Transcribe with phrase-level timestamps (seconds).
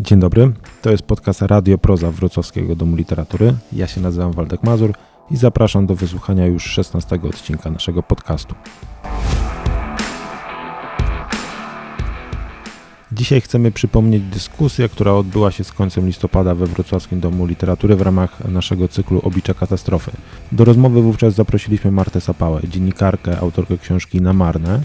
[0.00, 3.54] Dzień dobry, to jest podcast Radio Proza Wrocławskiego Domu Literatury.
[3.72, 4.92] Ja się nazywam Waldek Mazur
[5.30, 8.54] i zapraszam do wysłuchania już 16 odcinka naszego podcastu.
[13.12, 18.02] Dzisiaj chcemy przypomnieć dyskusję, która odbyła się z końcem listopada we Wrocławskim Domu Literatury w
[18.02, 20.10] ramach naszego cyklu Oblicza Katastrofy.
[20.52, 24.80] Do rozmowy wówczas zaprosiliśmy Martę Sapałę, dziennikarkę, autorkę książki Na Marne,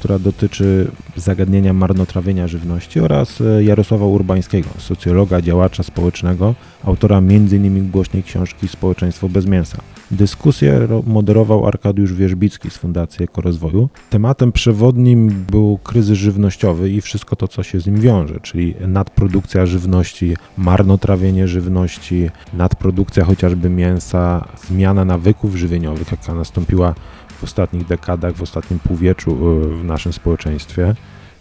[0.00, 6.54] która dotyczy zagadnienia marnotrawienia żywności oraz e, Jarosława Urbańskiego, socjologa, działacza społecznego,
[6.84, 7.90] autora m.in.
[7.90, 9.78] głośnej książki Społeczeństwo bez mięsa.
[10.10, 13.88] Dyskusję moderował Arkadiusz Wierzbicki z Fundacji Ekorozwoju.
[14.10, 19.66] Tematem przewodnim był kryzys żywnościowy i wszystko to, co się z nim wiąże, czyli nadprodukcja
[19.66, 26.94] żywności, marnotrawienie żywności, nadprodukcja chociażby mięsa, zmiana nawyków żywieniowych, jaka nastąpiła
[27.40, 30.94] w ostatnich dekadach, w ostatnim półwieczu e, w naszym społeczeństwie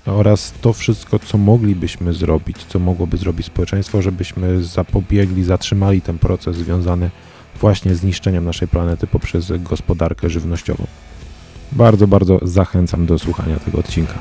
[0.06, 6.56] oraz to wszystko, co moglibyśmy zrobić, co mogłoby zrobić społeczeństwo, żebyśmy zapobiegli, zatrzymali ten proces
[6.56, 7.10] związany
[7.62, 10.88] właśnie z niszczeniem naszej planety poprzez gospodarkę żywnościową.
[11.72, 14.14] Bardzo, bardzo zachęcam do słuchania tego odcinka.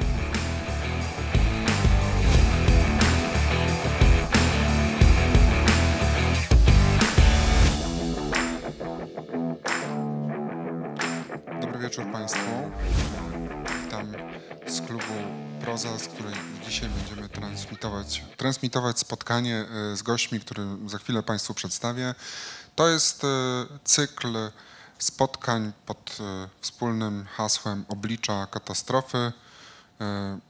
[15.83, 16.35] Proza, z której
[16.69, 19.57] dzisiaj będziemy transmitować, transmitować spotkanie
[19.93, 22.15] e, z gośćmi, który za chwilę Państwu przedstawię.
[22.75, 23.29] To jest e,
[23.85, 24.37] cykl
[24.99, 29.33] spotkań pod e, wspólnym hasłem Oblicza katastrofy.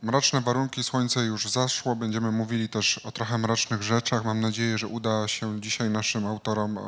[0.03, 1.97] Mroczne warunki, słońce już zaszło.
[1.97, 4.25] Będziemy mówili też o trochę mrocznych rzeczach.
[4.25, 6.79] Mam nadzieję, że uda się dzisiaj naszym autorom,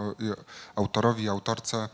[0.77, 1.89] autorowi, autorce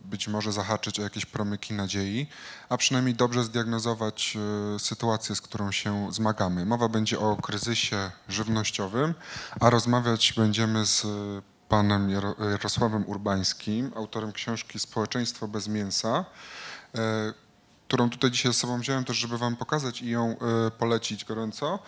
[0.00, 2.26] być może zahaczyć o jakieś promyki nadziei,
[2.68, 6.66] a przynajmniej dobrze zdiagnozować e, sytuację, z którą się zmagamy.
[6.66, 9.14] Mowa będzie o kryzysie żywnościowym,
[9.60, 11.06] a rozmawiać będziemy z
[11.68, 12.10] panem
[12.50, 16.24] Jarosławem Urbańskim, autorem książki Społeczeństwo bez mięsa,
[16.94, 17.32] e,
[17.88, 20.36] którą tutaj dzisiaj z sobą wziąłem też, żeby wam pokazać i ją
[20.78, 21.78] polecić gorąco,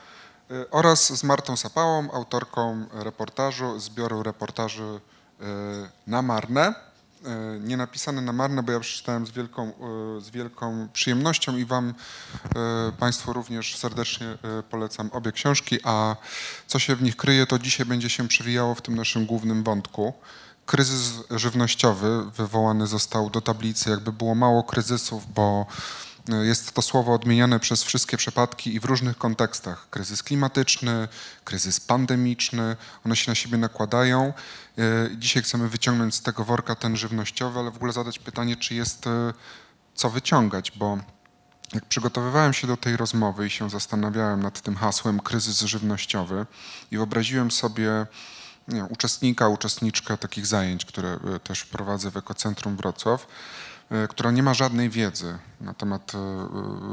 [0.71, 5.01] oraz z Martą Sapałą, autorką reportażu, zbioru reportaży
[6.07, 6.90] na Marne.
[7.27, 11.65] E, nie napisane na marne, bo ja przeczytałem z wielką, e, z wielką przyjemnością i
[11.65, 11.95] Wam
[12.57, 14.39] e, Państwu również serdecznie
[14.71, 16.17] polecam obie książki, a
[16.67, 20.13] co się w nich kryje, to dzisiaj będzie się przewijało w tym naszym głównym wątku.
[20.67, 25.67] Kryzys żywnościowy wywołany został do tablicy, jakby było mało kryzysów, bo
[26.29, 29.91] jest to słowo odmieniane przez wszystkie przypadki i w różnych kontekstach.
[29.91, 31.09] Kryzys klimatyczny,
[31.45, 32.77] kryzys pandemiczny,
[33.07, 34.33] one się na siebie nakładają.
[34.79, 34.83] E,
[35.17, 39.07] dzisiaj chcemy wyciągnąć z tego worka ten żywnościowy, ale w ogóle zadać pytanie, czy jest
[39.07, 39.33] e,
[39.95, 40.99] co wyciągać, bo
[41.73, 46.47] jak przygotowywałem się do tej rozmowy i się zastanawiałem nad tym hasłem kryzys żywnościowy
[46.91, 48.07] i wyobraziłem sobie
[48.69, 53.27] nie, uczestnika, uczestniczkę takich zajęć, które e, też prowadzę w Ekocentrum Wrocław,
[54.09, 56.19] która nie ma żadnej wiedzy na temat e,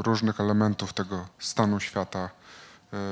[0.03, 2.29] różnych elementów tego stanu świata, e,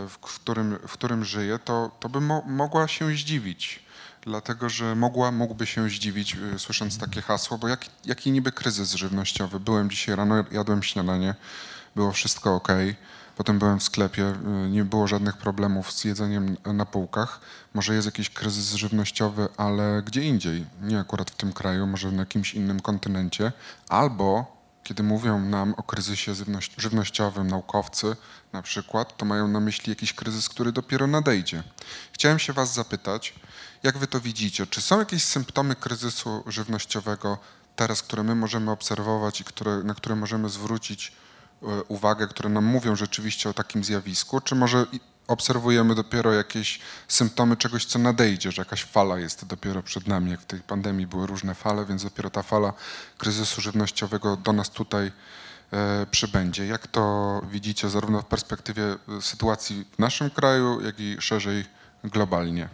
[0.09, 3.85] w którym, w którym żyje, to, to by mo mogła się zdziwić.
[4.21, 9.59] Dlatego, że mogła, mógłby się zdziwić, słysząc takie hasło, bo jak, jaki niby kryzys żywnościowy?
[9.59, 11.35] Byłem dzisiaj rano, jadłem śniadanie,
[11.95, 12.67] było wszystko ok
[13.35, 14.33] Potem byłem w sklepie,
[14.65, 17.39] y, nie było żadnych problemów z jedzeniem na półkach.
[17.73, 22.21] Może jest jakiś kryzys żywnościowy, ale gdzie indziej, nie akurat w tym kraju, może na
[22.21, 23.51] jakimś innym kontynencie.
[23.89, 26.33] Albo kiedy mówią nam o kryzysie
[26.77, 28.15] żywnościowym naukowcy
[28.53, 31.63] na przykład, to mają na myśli jakiś kryzys, który dopiero nadejdzie.
[32.13, 33.33] Chciałem się Was zapytać,
[33.83, 34.67] jak Wy to widzicie?
[34.67, 37.37] Czy są jakieś symptomy kryzysu żywnościowego
[37.75, 41.11] teraz, które my możemy obserwować i które, na które możemy zwrócić
[41.87, 44.85] uwagę, które nam mówią rzeczywiście o takim zjawisku, czy może
[45.27, 50.41] obserwujemy dopiero jakieś symptomy czegoś, co nadejdzie, że jakaś fala jest dopiero przed nami, jak
[50.41, 52.73] w tej pandemii były różne fale, więc dopiero ta fala
[53.17, 55.11] kryzysu żywnościowego do nas tutaj
[55.71, 56.65] e, przybędzie.
[56.67, 61.65] Jak to widzicie zarówno w perspektywie e, sytuacji w naszym kraju, jak i szerzej
[62.03, 62.69] globalnie?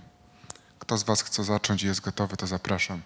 [0.80, 3.02] Kto z Was chce zacząć i jest gotowy, to zapraszam.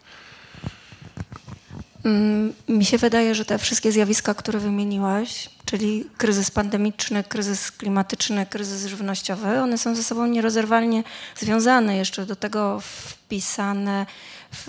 [2.06, 8.46] Mm, mi się wydaje, że te wszystkie zjawiska, które wymieniłaś, czyli kryzys pandemiczny, kryzys klimatyczny,
[8.46, 11.04] kryzys żywnościowy, one są ze sobą nierozerwalnie
[11.36, 14.06] związane, jeszcze do tego wpisane
[14.52, 14.64] w,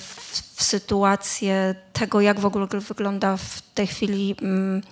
[0.00, 4.82] w, w sytuację tego, jak w ogóle wygląda w tej chwili mm,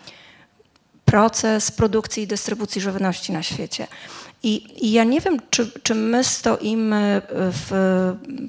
[1.04, 3.86] proces produkcji i dystrybucji żywności na świecie.
[4.44, 7.68] I, I ja nie wiem, czy, czy my stoimy w,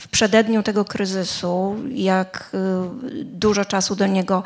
[0.02, 4.44] w przededniu tego kryzysu, jak y, dużo czasu do niego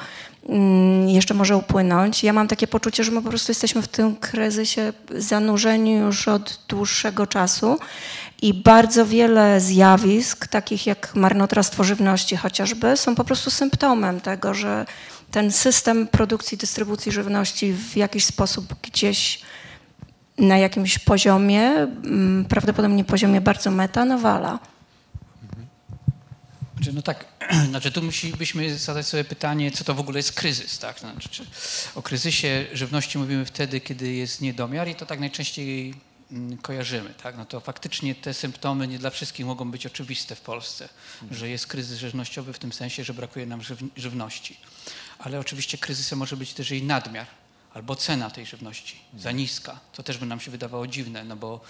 [0.50, 2.24] mm, jeszcze może upłynąć.
[2.24, 6.60] Ja mam takie poczucie, że my po prostu jesteśmy w tym kryzysie zanurzeni już od
[6.68, 7.80] dłuższego czasu
[8.42, 14.86] i bardzo wiele zjawisk, takich jak marnotrawstwo żywności chociażby, są po prostu symptomem tego, że
[15.32, 19.42] ten system produkcji, dystrybucji żywności w jakiś sposób gdzieś
[20.40, 24.60] na jakimś poziomie, mm, prawdopodobnie poziomie bardzo meta, nawala.
[26.76, 27.26] Znaczy, no tak,
[27.70, 31.00] znaczy tu musielibyśmy zadać sobie pytanie, co to w ogóle jest kryzys, tak?
[31.00, 31.46] Znaczy, czy
[31.96, 35.94] o kryzysie żywności mówimy wtedy, kiedy jest niedomiar i to tak najczęściej
[36.32, 37.38] mm, kojarzymy, tak?
[37.38, 40.90] No to faktycznie te symptomy nie dla wszystkich mogą być oczywiste w Polsce,
[41.32, 44.58] że jest kryzys żywnościowy w tym sensie, że brakuje nam żyw żywności.
[45.20, 47.28] Ale oczywiście kryzysem może być też jej nadmiar
[47.74, 49.80] albo cena tej żywności za niska.
[49.94, 51.62] To też by nam się wydawało dziwne, no bo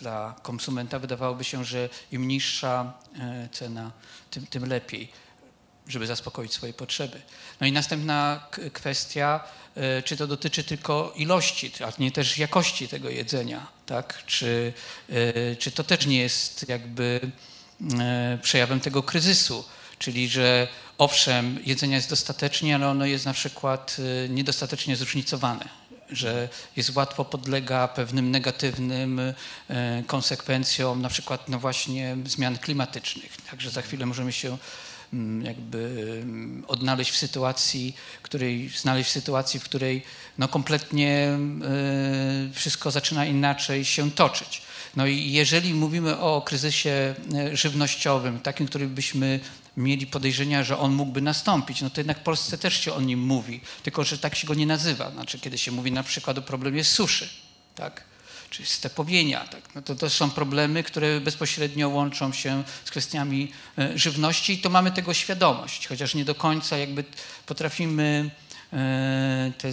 [0.00, 3.92] dla konsumenta wydawałoby się, że im niższa e, cena,
[4.30, 5.12] tym, tym lepiej,
[5.86, 7.20] żeby zaspokoić swoje potrzeby.
[7.60, 9.44] No i następna kwestia,
[9.74, 14.24] e, czy to dotyczy tylko ilości, a nie też jakości tego jedzenia, tak?
[14.26, 14.72] Czy,
[15.08, 17.30] e, czy to też nie jest jakby
[18.42, 19.64] przejawem tego kryzysu,
[19.98, 25.68] czyli że owszem, jedzenia jest dostatecznie, ale ono jest na przykład y, niedostatecznie zróżnicowane,
[26.10, 29.34] że jest łatwo podlega pewnym negatywnym y,
[30.06, 33.36] konsekwencjom, na przykład no właśnie zmian klimatycznych.
[33.50, 34.58] Także za chwilę możemy się
[35.12, 35.78] mm, jakby
[36.22, 40.02] mm, odnaleźć w sytuacji, której, znaleźć w sytuacji, w której
[40.38, 41.38] no kompletnie
[42.50, 44.62] y, wszystko zaczyna inaczej się toczyć.
[44.96, 47.14] No i jeżeli mówimy o kryzysie
[47.52, 49.40] żywnościowym, takim, który byśmy
[49.76, 53.20] mieli podejrzenia, że on mógłby nastąpić, no to jednak w Polsce też się o nim
[53.20, 55.10] mówi, tylko że tak się go nie nazywa.
[55.10, 57.28] Znaczy, kiedy się mówi na przykład o problemie suszy,
[57.74, 58.04] tak?
[58.50, 59.44] czy stepowienia.
[59.44, 59.74] Tak?
[59.74, 64.70] No to, to są problemy, które bezpośrednio łączą się z kwestiami e, żywności i to
[64.70, 67.04] mamy tego świadomość, chociaż nie do końca jakby
[67.46, 68.30] potrafimy
[68.72, 69.72] e, te,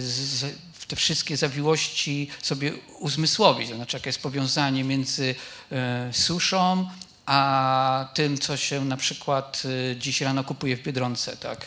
[0.88, 3.68] te wszystkie zawiłości sobie uzmysłowić.
[3.70, 5.34] To znaczy, jakie jest powiązanie między
[5.72, 6.90] e, suszą,
[7.26, 11.66] a tym, co się na przykład y, dziś rano kupuje w Biedronce, tak?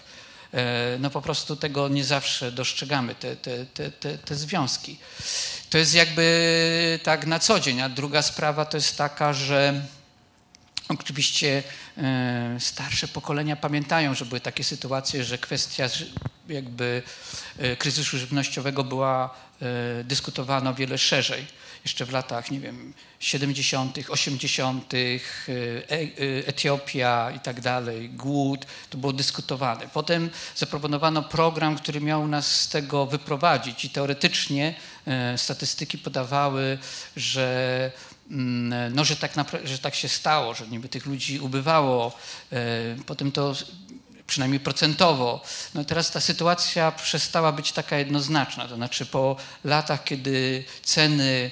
[0.54, 4.98] E, no po prostu tego nie zawsze dostrzegamy, te, te, te, te, te związki.
[5.70, 9.82] To jest jakby tak na co dzień, a druga sprawa to jest taka, że
[10.90, 11.64] oczywiście
[11.98, 15.90] e, starsze pokolenia pamiętają, że były takie sytuacje, że kwestia
[16.50, 17.04] jakby
[17.58, 19.48] e, kryzysu żywnościowego była
[20.04, 21.48] dyskutowana o wiele szerzej
[21.84, 28.98] jeszcze w latach, nie wiem, 70., 80., e, e, Etiopia i tak dalej, głód, to
[28.98, 29.88] było dyskutowane.
[29.94, 34.74] Potem zaproponowano program, który miał nas z tego wyprowadzić i teoretycznie
[35.08, 36.78] e, statystyki podawały,
[37.16, 37.92] że
[38.32, 39.34] mm, no, że tak,
[39.64, 42.18] że tak się stało, że niby tych ludzi ubywało.
[43.06, 43.56] Potem to
[44.28, 45.42] przynajmniej procentowo.
[45.74, 48.68] No teraz ta sytuacja przestała być taka jednoznaczna.
[48.68, 51.52] To znaczy po latach, kiedy ceny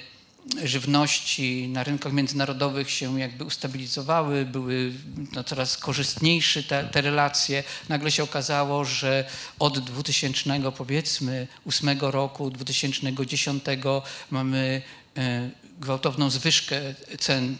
[0.64, 4.92] żywności na rynkach międzynarodowych się jakby ustabilizowały, były
[5.32, 7.64] no, coraz korzystniejsze te, te relacje.
[7.88, 9.24] Nagle się okazało, że
[9.58, 13.64] od 2000 powiedzmy 8 roku, 2010
[14.30, 14.82] mamy
[15.16, 15.50] e,
[15.80, 16.80] gwałtowną zwyżkę
[17.18, 17.56] cen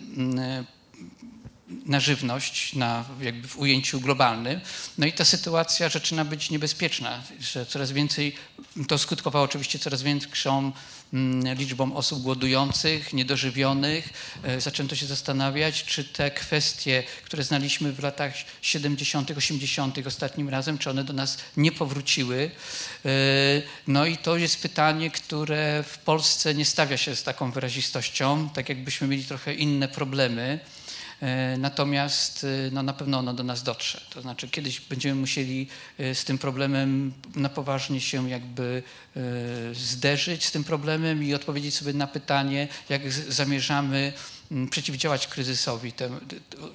[1.86, 4.60] na żywność, na, jakby w ujęciu globalnym.
[4.98, 8.34] No i ta sytuacja zaczyna być niebezpieczna, że coraz więcej,
[8.88, 10.72] to skutkowało oczywiście coraz większą
[11.58, 14.08] liczbą osób głodujących, niedożywionych.
[14.42, 20.06] E, zaczęto się zastanawiać, czy te kwestie, które znaliśmy w latach 70., 80.
[20.06, 22.50] ostatnim razem, czy one do nas nie powróciły.
[23.04, 23.08] E,
[23.86, 28.68] no i to jest pytanie, które w Polsce nie stawia się z taką wyrazistością, tak
[28.68, 30.60] jakbyśmy mieli trochę inne problemy.
[31.22, 34.00] E, natomiast e, no, na pewno ono do nas dotrze.
[34.10, 35.68] To znaczy kiedyś będziemy musieli
[35.98, 38.82] e, z tym problemem na poważnie się jakby
[39.72, 44.12] zderzyć z tym problemem i odpowiedzieć sobie na pytanie, jak zamierzamy
[44.70, 45.92] przeciwdziałać kryzysowi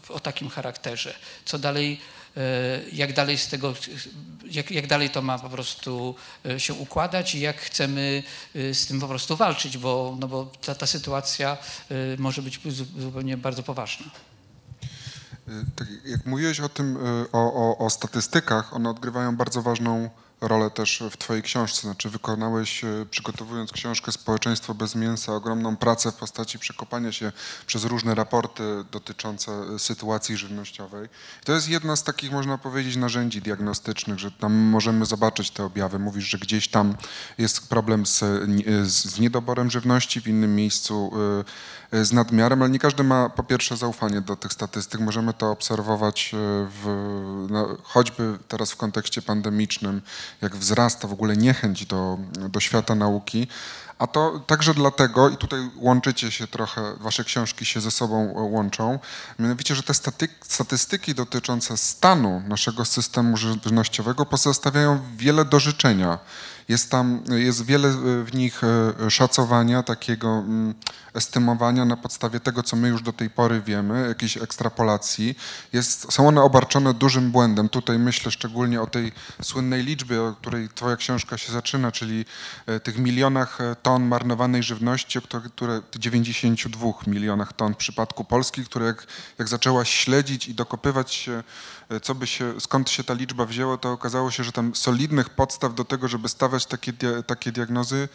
[0.10, 1.14] o takim charakterze.
[1.46, 2.00] Co dalej,
[2.94, 3.74] jak dalej z tego,
[4.52, 6.16] jak, jak dalej to ma po prostu
[6.58, 10.88] się układać i jak chcemy z tym po prostu walczyć, bo, no bo ta, ta
[10.88, 11.58] sytuacja
[12.18, 12.60] może być
[12.98, 14.06] zupełnie bardzo poważna.
[15.52, 20.10] Y, tak jak mówiłeś o tym, y, o, o, o statystykach, one odgrywają bardzo ważną
[20.42, 26.12] rolę też w twojej książce, znaczy wykonałeś, e, przygotowując książkę Społeczeństwo bez mięsa, ogromną pracę
[26.12, 27.32] w postaci przekopania się
[27.66, 31.10] przez różne raporty dotyczące sytuacji żywnościowej.
[31.46, 36.00] To jest jedna z takich, można powiedzieć, narzędzi diagnostycznych, że tam możemy zobaczyć te objawy.
[36.00, 36.96] Mówisz, że gdzieś tam
[37.38, 38.20] jest problem z,
[38.84, 41.12] z niedoborem żywności, w innym miejscu
[41.92, 45.02] z nadmiarem, ale nie każdy ma po pierwsze zaufanie do tych statystyk.
[45.02, 46.38] Możemy to obserwować e,
[46.70, 46.88] w,
[47.50, 50.02] no, choćby teraz w kontekście pandemicznym,
[50.42, 52.18] jak wzrasta w ogóle niechęć do,
[52.50, 53.48] do świata nauki.
[54.00, 58.42] A to także dlatego, i tutaj łączycie się trochę, wasze książki się ze sobą e,
[58.42, 59.00] łączą,
[59.40, 66.20] mianowicie, że te staty, statystyki dotyczące stanu naszego systemu żywnościowego pozostawiają wiele do życzenia.
[66.68, 67.94] Jest tam, jest wiele e,
[68.24, 68.62] w nich
[69.10, 70.74] szacowania, takiego mm,
[71.14, 75.38] estymowania na podstawie tego, co my już do tej pory wiemy, jakiejś ekstrapolacji.
[75.74, 77.70] Jest, są one obarczone dużym błędem.
[77.70, 82.26] Tutaj myślę szczególnie o tej słynnej liczbie, o której twoja książka się zaczyna, czyli
[82.66, 88.66] e, tych milionach e, ton marnowanej żywności, które, które 92 milionach ton w przypadku Polski,
[88.66, 91.44] które jak, jak zaczęłaś śledzić i dokopywać się,
[91.90, 95.30] e, co by się, skąd się ta liczba wzięła, to okazało się, że tam solidnych
[95.30, 96.94] podstaw do tego, żeby stawiać takie,
[97.28, 98.10] takie diagnozy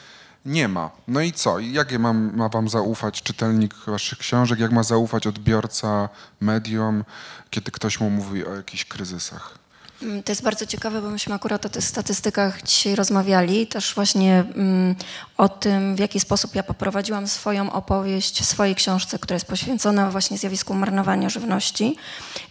[0.46, 0.90] nie ma.
[1.08, 1.58] No i co?
[1.58, 4.58] Jak ma, ma wam zaufać czytelnik waszych książek?
[4.58, 6.08] Jak ma zaufać odbiorca
[6.40, 7.04] medium,
[7.50, 9.65] kiedy ktoś mu mówi o jakichś kryzysach?
[10.02, 14.44] Mm, To jest bardzo ciekawe, bo myśmy akurat o tych statystykach dzisiaj rozmawiali, też właśnie
[14.54, 14.94] mm,
[15.36, 20.10] o tym, w jaki sposób ja poprowadziłam swoją opowieść w swojej książce, która jest poświęcona
[20.10, 21.96] właśnie zjawisku marnowania żywności.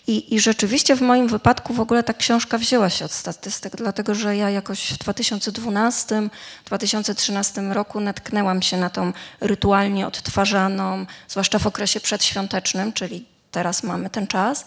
[0.08, 4.16] I, I rzeczywiście w moim wypadku w ogóle ta książka wzięła się od statystyk, dlatego
[4.16, 12.00] że ja jakoś w 2012-2013 roku natknęłam się na tą rytualnie odtwarzaną, zwłaszcza w okresie
[12.00, 14.66] przedświątecznym, czyli teraz mamy ten czas,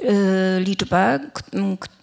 [0.00, 1.20] y, liczbę,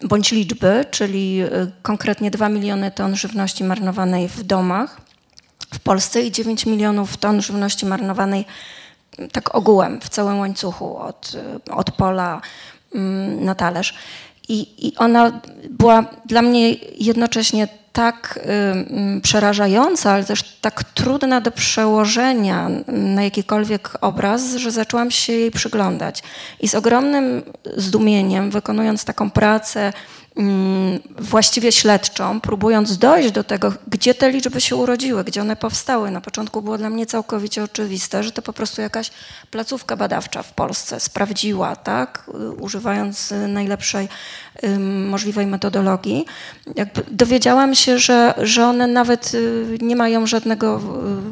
[0.01, 5.01] bądź liczby, czyli y, konkretnie 2 miliony ton żywności marnowanej w domach
[5.73, 8.45] w Polsce i 9 milionów ton żywności marnowanej
[9.31, 11.31] tak ogółem w całym łańcuchu od,
[11.67, 12.41] y, od pola
[13.39, 13.93] na talerz.
[14.49, 21.41] I, I ona była dla mnie jednocześnie tak y, mm, przerażająca, ale też tak trudna
[21.41, 26.23] do przełożenia na jakikolwiek obraz, że zaczęłam się jej przyglądać.
[26.59, 27.41] I z ogromnym
[27.77, 29.93] zdumieniem, wykonując taką pracę
[30.35, 36.11] mm, właściwie śledczą, próbując dojść do tego, gdzie te liczby się urodziły, gdzie one powstały.
[36.11, 39.11] Na początku było dla mnie całkowicie oczywiste, że to po prostu jakaś
[39.51, 44.09] placówka badawcza w Polsce sprawdziła, tak, y, używając najlepszej
[45.07, 46.25] możliwej metodologii.
[47.11, 50.81] Dowiedziałam się, że, że one nawet y, nie mają żadnego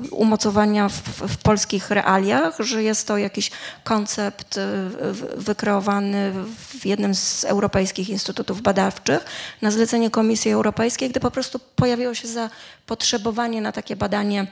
[0.06, 3.52] y, umocowania w, w polskich realiach, że jest to jakiś
[3.84, 4.62] koncept y,
[5.38, 6.32] wykreowany
[6.80, 9.26] w jednym z europejskich instytutów badawczych
[9.62, 14.48] na zlecenie Komisji Europejskiej, gdy po prostu pojawiło się zapotrzebowanie na takie badanie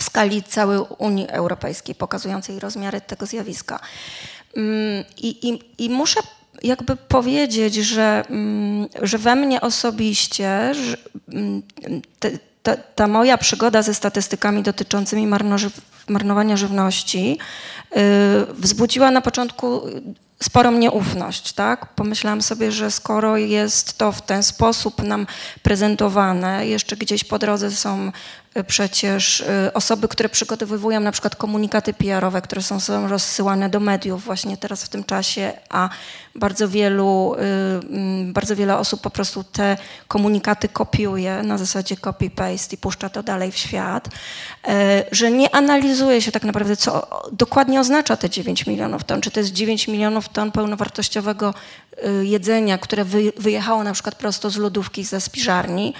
[0.00, 3.80] w skali całej Unii Europejskiej, pokazującej rozmiary tego zjawiska.
[4.56, 6.20] Mm, I, i, i muszę
[6.64, 10.72] jakby powiedzieć, że, mm, że we mnie osobiście
[11.28, 11.62] mm,
[12.20, 12.30] te,
[12.62, 17.38] ta, ta moja przygoda ze statystykami dotyczącymi marnożyw, marnowania żywności
[17.96, 17.98] y,
[18.54, 19.82] wzbudziła na początku
[20.42, 21.94] sporą nieufność, tak?
[21.94, 25.26] Pomyślałam sobie, że skoro jest to w ten sposób nam
[25.62, 28.12] prezentowane, jeszcze gdzieś po drodze są
[28.66, 34.24] przecież y, osoby, które przygotowywują na przykład komunikaty PR-owe, które są, są rozsyłane do mediów
[34.24, 35.88] właśnie teraz w tym czasie, a
[36.34, 39.76] bardzo wielu, y, mm, bardzo wiele osób po prostu te
[40.08, 44.70] komunikaty kopiuje na zasadzie copy-paste i puszcza to dalej w świat, y,
[45.12, 49.20] że nie analizuje się tak naprawdę, co dokładnie oznacza te 9 milionów ton.
[49.20, 51.54] Czy to jest 9 milionów ton pełnowartościowego
[52.22, 55.94] jedzenia, które wy, wyjechało na przykład prosto z lodówki ze spiżarni,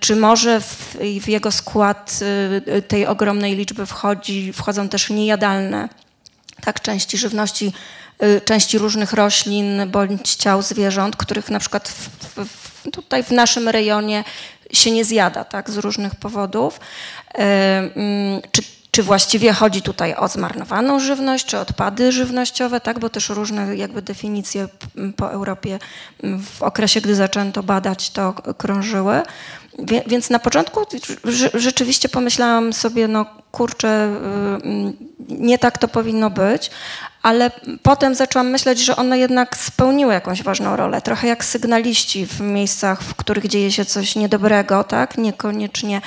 [0.00, 5.88] czy może w, w jego skład y, y, tej ogromnej liczby wchodzi, wchodzą też niejadalne
[6.64, 7.72] tak, części żywności,
[8.22, 12.08] y, części różnych roślin bądź ciał zwierząt, których na przykład w,
[12.44, 14.24] w, tutaj w naszym rejonie
[14.72, 16.80] się nie zjada, tak, z różnych powodów.
[17.34, 23.28] Mm, Czy, czy właściwie chodzi tutaj o zmarnowaną żywność, czy odpady żywnościowe, tak, bo też
[23.28, 24.68] różne jakby definicje
[25.16, 25.78] po Europie
[26.56, 29.22] w okresie, gdy zaczęto badać, to krążyły.
[30.06, 30.80] Więc na początku
[31.24, 34.96] rze- rzeczywiście pomyślałam sobie, no kurczę, y, mm,
[35.28, 36.70] nie tak to powinno być,
[37.22, 37.50] ale
[37.82, 43.02] potem zaczęłam myśleć, że one jednak spełniły jakąś ważną rolę, trochę jak sygnaliści w miejscach,
[43.02, 45.18] w których dzieje się coś niedobrego, tak?
[45.18, 46.00] Niekoniecznie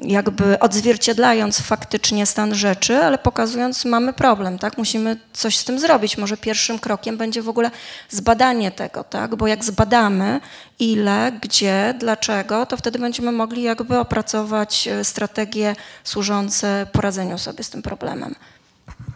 [0.00, 4.78] jakby odzwierciedlając faktycznie stan rzeczy, ale pokazując, mamy problem, tak?
[4.78, 6.18] Musimy coś z tym zrobić.
[6.18, 7.70] Może pierwszym krokiem będzie w ogóle
[8.08, 9.36] zbadanie tego, tak?
[9.36, 10.40] Bo jak zbadamy
[10.78, 17.70] ile, gdzie, dlaczego, to wtedy będziemy mogli jakby opracować e, strategie służące poradzeniu sobie z
[17.70, 18.34] tym problemem.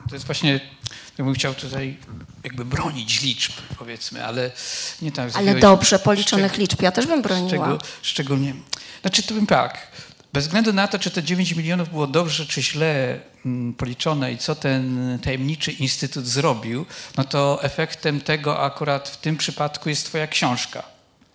[0.08, 0.60] To jest właśnie,
[1.18, 1.96] ja bym chciał tutaj
[2.44, 4.50] jakby bronić liczb, powiedzmy, ale
[5.02, 5.30] nie tak.
[5.34, 7.78] Ale dobrze policzonych liczb, ja też bym broniła.
[8.02, 8.54] Szczególnie.
[9.02, 9.91] Znaczy, to bym tak.
[10.32, 14.38] Bez względu na to, czy te 9 milionów było dobrze czy źle mm, policzone i
[14.38, 16.86] co ten tajemniczy instytut zrobił,
[17.16, 20.82] no to efektem tego akurat w tym przypadku jest Twoja książka.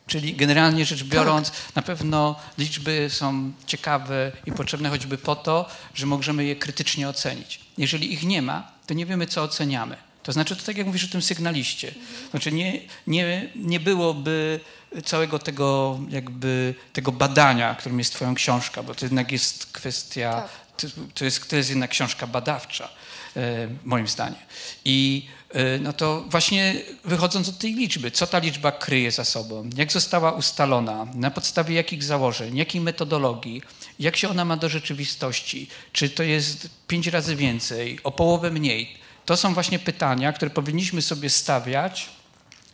[0.08, 6.06] Czyli generalnie rzecz biorąc, na pewno liczby są ciekawe i potrzebne choćby po to, że
[6.06, 7.60] możemy je krytycznie ocenić.
[7.78, 9.98] Jeżeli ich nie ma, to nie wiemy, co oceniamy.
[10.24, 11.94] To znaczy, to tak jak mówisz o tym sygnaliście.
[12.32, 14.60] Znaczy, nie, nie, nie byłoby
[15.06, 20.88] całego tego, jakby, tego badania, którym jest Twoja książka, bo to jednak jest kwestia, to,
[21.14, 22.90] to, jest, to jest jednak książka badawcza,
[23.36, 24.40] e, moim zdaniem.
[24.86, 26.76] I e, no to właśnie
[27.06, 31.76] wychodząc od tej liczby, co ta liczba kryje za sobą, jak została ustalona, na podstawie
[31.76, 33.62] jakich założeń, jakiej metodologii,
[34.00, 38.98] jak się ona ma do rzeczywistości, czy to jest pięć razy więcej, o połowę mniej.
[39.26, 42.17] To są właśnie pytania, które powinniśmy sobie stawiać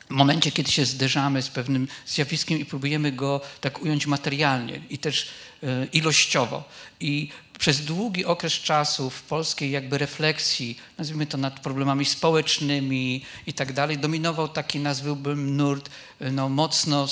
[0.09, 5.27] momencie, kiedy się zderzamy z pewnym zjawiskiem i próbujemy go tak ująć materialnie i też
[5.63, 6.63] e, ilościowo.
[6.99, 7.29] I
[7.59, 13.73] przez długi okres czasu w polskiej jakby refleksji, nazwijmy to nad problemami społecznymi i tak
[13.73, 17.07] dalej, dominował taki, nazwałbym, nurt e, no, mocno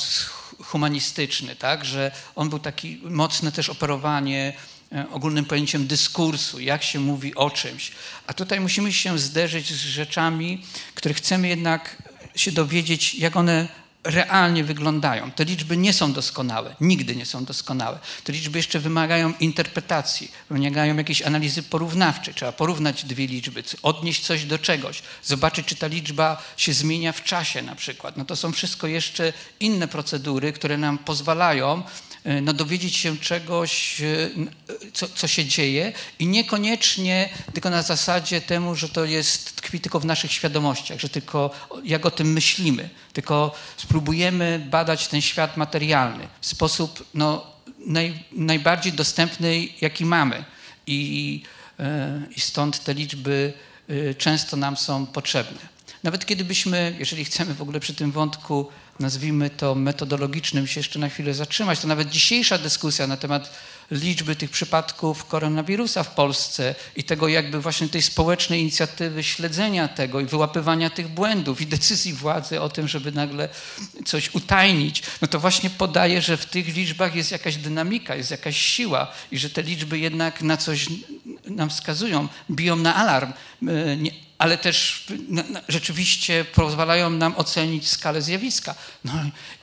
[0.64, 1.86] humanistyczny, tak?
[1.86, 4.54] że on był taki mocne też operowanie
[4.92, 7.92] e, ogólnym pojęciem dyskursu, jak się mówi o czymś.
[8.28, 10.64] A tutaj musimy się zderzyć z rzeczami,
[10.96, 13.68] które chcemy jednak się dowiedzieć, jak one
[14.04, 15.32] realnie wyglądają.
[15.32, 18.00] Te liczby nie są doskonałe, nigdy nie są doskonałe.
[18.24, 22.34] Te liczby jeszcze wymagają interpretacji, wymagają jakiejś analizy porównawczej.
[22.34, 27.24] Trzeba porównać dwie liczby, odnieść coś do czegoś, zobaczyć, czy ta liczba się zmienia w
[27.24, 28.18] czasie na przykład.
[28.18, 31.84] No to są wszystko jeszcze inne procedury, które nam pozwalają
[32.42, 38.42] no, dowiedzieć się czegoś, e, e, co, co się dzieje i niekoniecznie tylko na zasadzie
[38.42, 41.51] temu, że to jest, tkwi tylko w naszych świadomościach, że tylko
[41.84, 47.48] jak o tym myślimy, tylko spróbujemy badać ten świat materialny w sposób no,
[47.86, 50.44] naj, najbardziej dostępny, jaki mamy.
[50.88, 51.44] I,
[51.80, 53.54] e, I stąd te liczby
[53.90, 55.72] e, często nam są potrzebne.
[56.04, 58.70] Nawet kiedybyśmy, jeżeli chcemy w ogóle przy tym wątku,
[59.00, 63.50] nazwijmy to metodologicznym, się jeszcze na chwilę zatrzymać, to nawet dzisiejsza dyskusja na temat
[63.92, 70.20] liczby tych przypadków koronawirusa w Polsce i tego jakby właśnie tej społecznej inicjatywy śledzenia tego
[70.20, 73.50] i wyłapywania tych błędów i decyzji władzy o tym, żeby nagle
[74.06, 78.58] coś utajnić, no to właśnie podaje, że w tych liczbach jest jakaś dynamika, jest jakaś
[78.58, 80.86] siła i że te liczby jednak na coś
[81.48, 83.34] nam wskazują, biją na alarm.
[83.68, 83.98] E,
[84.42, 85.08] ale też
[85.68, 88.75] rzeczywiście pozwalają nam ocenić skalę zjawiska.
[89.04, 89.14] No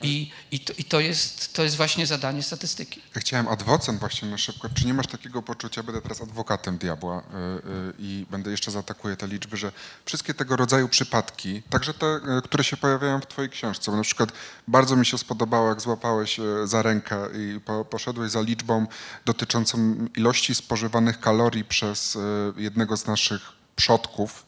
[0.01, 3.01] i, i, to, i to, jest, to jest właśnie zadanie statystyki.
[3.15, 4.69] Ja chciałem adwocem właśnie na szybko.
[4.73, 9.15] Czy nie masz takiego poczucia, będę teraz adwokatem diabła y, y, i będę jeszcze zaatakuję
[9.15, 9.71] te liczby, że
[10.05, 12.05] wszystkie tego rodzaju przypadki, także te,
[12.37, 14.31] y, które się pojawiają w twojej książce, bo na przykład
[14.67, 18.87] bardzo mi się spodobało, jak złapałeś za rękę i po, poszedłeś za liczbą
[19.25, 22.17] dotyczącą ilości spożywanych kalorii przez
[22.57, 24.45] jednego z naszych przodków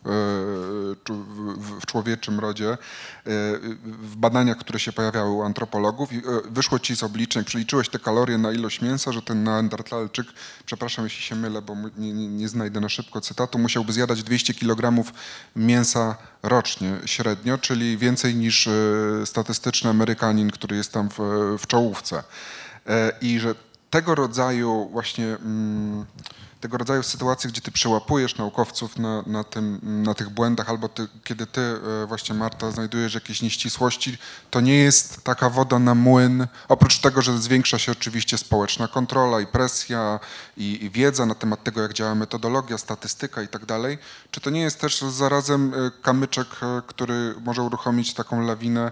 [1.03, 1.23] czu-
[1.57, 2.77] w- człowieczym rodzie, y,
[3.85, 8.37] w badaniach, które się pojawiały u antropologów y, wyszło ci z obliczeń, przeliczyłeś te kalorie
[8.37, 10.27] na ilość mięsa, że ten neandertalczyk,
[10.65, 15.03] przepraszam jeśli się mylę, bo nie, nie, znajdę na szybko cytatu, musiałby zjadać 200 kg
[15.55, 18.69] mięsa rocznie średnio, czyli więcej niż
[19.25, 21.17] statystyczny Amerykanin, który jest tam w,
[21.59, 22.23] w czołówce.
[22.87, 23.55] E, I że
[23.89, 26.05] tego rodzaju właśnie mm,
[26.61, 31.07] tego rodzaju sytuacje, gdzie ty przełapujesz naukowców na, na, tym, na tych błędach, albo ty,
[31.23, 34.17] kiedy ty e, właśnie, Marta, znajdujesz jakieś nieścisłości,
[34.49, 39.41] to nie jest taka woda na młyn, oprócz tego, że zwiększa się oczywiście społeczna kontrola
[39.41, 40.19] i presja
[40.57, 43.97] i, i wiedza na temat tego, jak działa metodologia, statystyka i tak dalej,
[44.31, 48.91] czy to nie jest też zarazem e, kamyczek, e, który może uruchomić taką lawinę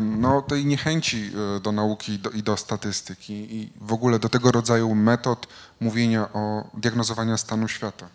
[0.00, 4.52] no, tej niechęci e, do nauki do, i do statystyki i w ogóle do tego
[4.52, 5.46] rodzaju metod
[5.80, 8.08] mówienia o diagnozowania stanu świata.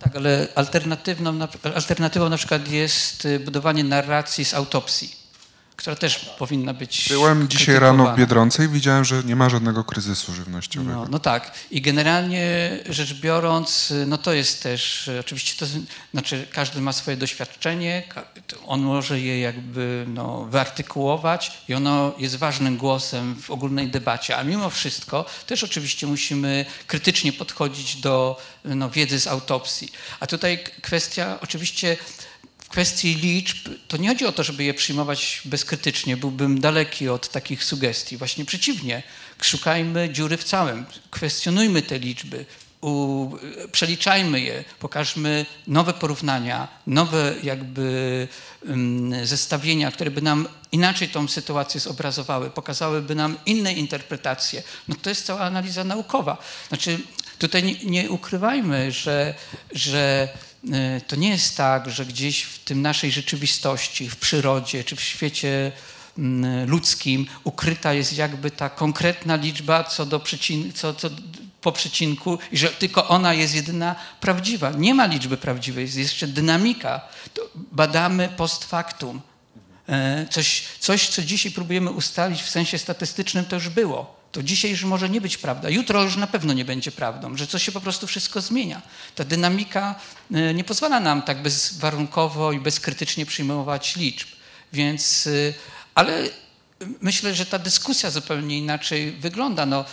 [0.00, 5.23] Tak, ale alternatywną, na- alternatywą na przykład jest y, budowanie narracji z autopsji.
[5.76, 7.08] Która też powinna być.
[7.08, 8.16] Byłem dzisiaj rano w.
[8.16, 10.98] Biedronce i widziałem, że nie ma żadnego kryzysu żywnościowego.
[10.98, 11.52] No, no tak.
[11.70, 15.72] I generalnie rzecz biorąc, no to jest też, oczywiście to
[16.12, 18.02] znaczy każdy ma swoje doświadczenie,
[18.66, 24.44] on może je jakby no, wyartykułować i ono jest ważnym głosem w ogólnej debacie, a
[24.44, 29.92] mimo wszystko też oczywiście musimy krytycznie podchodzić do no, wiedzy z autopsji.
[30.20, 31.96] A tutaj kwestia oczywiście
[32.74, 37.64] kwestii liczb, to nie chodzi o to, żeby je przyjmować bezkrytycznie, byłbym daleki od takich
[37.64, 38.16] sugestii.
[38.16, 39.02] Właśnie przeciwnie,
[39.42, 42.44] szukajmy dziury w całym, kwestionujmy te liczby,
[42.80, 43.30] u,
[43.72, 48.28] przeliczajmy je, pokażmy nowe porównania, nowe jakby
[48.68, 54.62] um, zestawienia, które by nam inaczej tą sytuację zobrazowały, pokazałyby nam inne interpretacje.
[54.88, 56.36] No to jest cała analiza naukowa.
[56.68, 56.98] Znaczy,
[57.38, 59.34] tutaj nie, nie ukrywajmy, że,
[59.72, 60.28] że
[61.06, 65.72] to nie jest tak, że gdzieś w tym naszej rzeczywistości, w przyrodzie czy w świecie
[66.18, 71.10] mm, ludzkim ukryta jest jakby ta konkretna liczba co do przecin, co, co
[71.60, 74.70] po przecinku i że tylko ona jest jedyna prawdziwa.
[74.70, 77.00] Nie ma liczby prawdziwej, jest jeszcze dynamika.
[77.34, 79.20] To badamy post factum.
[79.88, 84.23] E, Coś, coś, co dzisiaj próbujemy ustalić w sensie statystycznym, to już było.
[84.34, 85.70] To dzisiaj już może nie być prawda.
[85.70, 88.82] Jutro już na pewno nie będzie prawdą, że coś się po prostu wszystko zmienia.
[89.14, 89.94] Ta dynamika
[90.34, 94.28] e, nie pozwala nam tak bezwarunkowo i bezkrytycznie przyjmować liczb.
[94.72, 95.30] Więc, e,
[95.94, 96.28] ale
[97.00, 99.66] myślę, że ta dyskusja zupełnie inaczej wygląda.
[99.66, 99.84] No,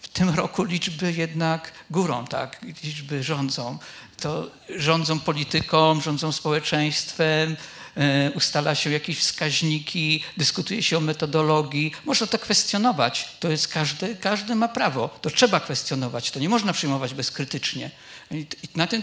[0.00, 2.60] w tym roku liczby jednak górą, tak?
[2.84, 3.78] Liczby rządzą.
[4.20, 7.56] To rządzą polityką, rządzą społeczeństwem,
[8.34, 11.92] ustala się jakieś wskaźniki, dyskutuje się o metodologii.
[12.04, 13.28] Można to kwestionować.
[13.40, 15.18] To jest każdy, każdy ma prawo.
[15.22, 16.30] To trzeba kwestionować.
[16.30, 17.90] To nie można przyjmować bezkrytycznie.
[18.30, 19.02] I na tym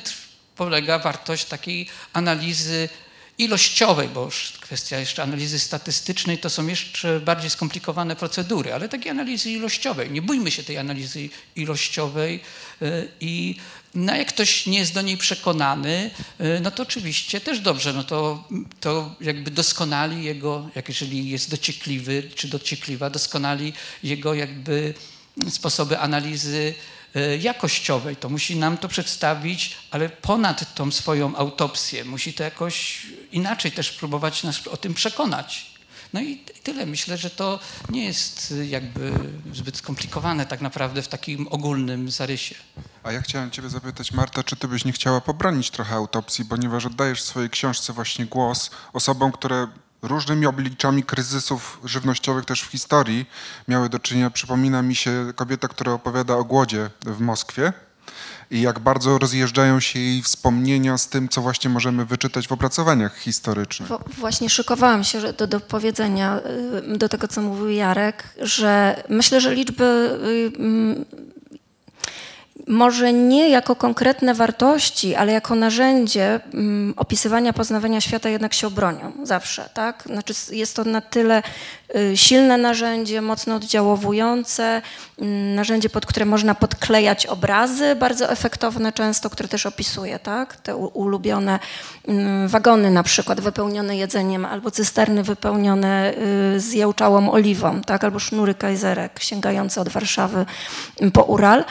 [0.55, 2.89] polega wartość takiej analizy
[3.38, 9.12] ilościowej, bo już kwestia jeszcze analizy statystycznej to są jeszcze bardziej skomplikowane procedury, ale takiej
[9.12, 10.12] analizy ilościowej.
[10.12, 12.39] Nie bójmy się tej analizy ilościowej
[12.81, 13.55] y, i
[13.95, 18.03] no jak ktoś nie jest do niej przekonany, y, no to oczywiście też dobrze, no
[18.03, 18.43] to,
[18.79, 24.93] to jakby doskonali jego, jak jeżeli jest dociekliwy czy dociekliwa, doskonali jego jakby
[25.49, 26.73] sposoby analizy
[27.15, 28.15] e, jakościowej.
[28.15, 32.05] To musi nam to przedstawić, ale ponad tą swoją autopsję.
[32.05, 35.74] Musi to jakoś inaczej też próbować nas o tym przekonać.
[36.13, 36.85] No i tyle.
[36.85, 39.13] Myślę, że to nie jest y, jakby
[39.53, 42.55] zbyt skomplikowane tak naprawdę w takim ogólnym zarysie.
[43.03, 46.85] A ja chciałem ciebie zapytać, Marta, czy ty byś nie chciała pobronić trochę autopsji, ponieważ
[46.85, 49.67] oddajesz w swojej książce właśnie głos osobom, które
[50.01, 53.25] różnymi obliczami kryzysów żywnościowych też w historii
[53.67, 54.29] miały do czynienia.
[54.29, 57.73] Przypomina mi się kobieta, która opowiada o głodzie w Moskwie
[58.51, 63.17] i jak bardzo rozjeżdżają się jej wspomnienia z tym, co właśnie możemy wyczytać w opracowaniach
[63.17, 63.89] historycznych.
[64.17, 66.39] Właśnie szykowałam się do, do powiedzenia,
[66.93, 71.05] y, do tego, co mówił Jarek, że myślę, że liczby y, mm,
[72.67, 79.12] może nie jako konkretne wartości, ale jako narzędzie mm, opisywania, poznawania świata jednak się obronią
[79.23, 80.03] zawsze, tak?
[80.05, 81.43] Znaczy jest to na tyle
[82.15, 84.81] silne narzędzie, mocno oddziałowujące,
[85.19, 90.55] mm, narzędzie, pod które można podklejać obrazy, bardzo efektowne często, które też opisuje, tak?
[90.55, 91.59] Te ulubione
[92.07, 96.13] mm, wagony na przykład wypełnione jedzeniem, albo cysterny wypełnione
[96.55, 98.03] y, z jałczałą oliwą, tak?
[98.03, 100.45] Albo sznury kajzerek sięgające od Warszawy
[100.99, 101.65] mm, po Ural.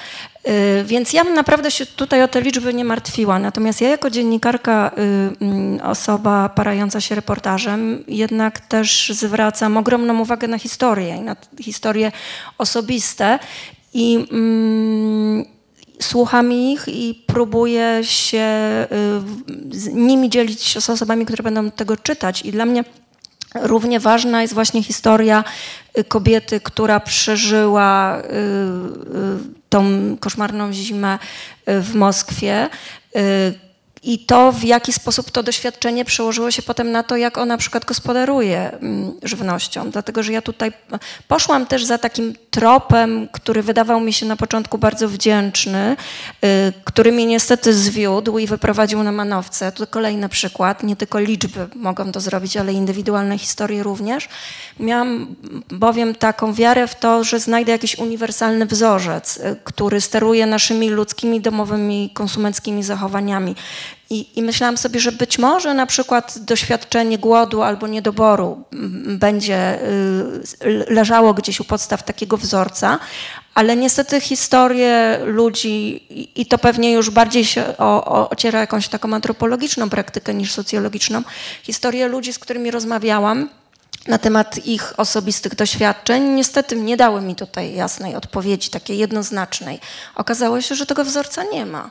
[0.49, 3.39] Y, Więc ja bym naprawdę się tutaj o te liczby nie martwiła.
[3.39, 4.91] Natomiast ja jako dziennikarka,
[5.79, 12.13] y, osoba parająca się reportażem, jednak też zwracam ogromną uwagę na historię i na historie
[12.59, 13.39] osobiste.
[13.95, 15.45] I mm,
[16.01, 18.47] słucham ich i próbuję się
[19.87, 22.43] y, nimi dzielić z osobami, które będą tego czytać.
[22.43, 22.85] I dla mnie
[23.55, 25.45] Równie ważna jest właśnie historia
[25.99, 29.85] y, kobiety, która przeżyła y, y, tą
[30.21, 31.19] koszmarną zimę
[31.67, 32.69] w Moskwie.
[34.05, 37.59] I to, w jaki sposób to doświadczenie przełożyło się potem na to, jak ona na
[37.59, 39.91] przykład gospodaruje mm, żywnością.
[39.91, 40.73] Dlatego, że ja tutaj
[41.29, 45.97] poszłam też za takim tropem, który wydawał mi się na początku bardzo wdzięczny,
[46.45, 49.73] y, który mnie niestety zwiódł i wyprowadził na manowce.
[49.73, 50.83] To kolejny przykład.
[50.83, 54.29] Nie tylko liczby mogą to zrobić, ale indywidualne historie również.
[54.81, 55.37] Miałam
[55.71, 61.41] bowiem taką wiarę w to, że znajdę jakiś uniwersalny wzorzec, y, który steruje naszymi ludzkimi,
[61.41, 63.55] domowymi, konsumenckimi zachowaniami.
[64.11, 69.79] I, I myślałam sobie, że być może na przykład doświadczenie głodu albo niedoboru mm, będzie
[70.65, 72.99] y, leżało gdzieś u podstaw takiego wzorca,
[73.55, 76.07] ale niestety historie ludzi,
[76.41, 81.23] i- to pewnie już bardziej się o, o, ociera jakąś taką antropologiczną praktykę niż socjologiczną,
[81.63, 83.49] historie ludzi, z którymi rozmawiałam,
[84.09, 86.23] na temat ich osobistych doświadczeń.
[86.23, 89.81] Niestety nie dały mi tutaj jasnej odpowiedzi, takiej jednoznacznej.
[90.15, 91.91] Okazało się, że tego wzorca nie ma.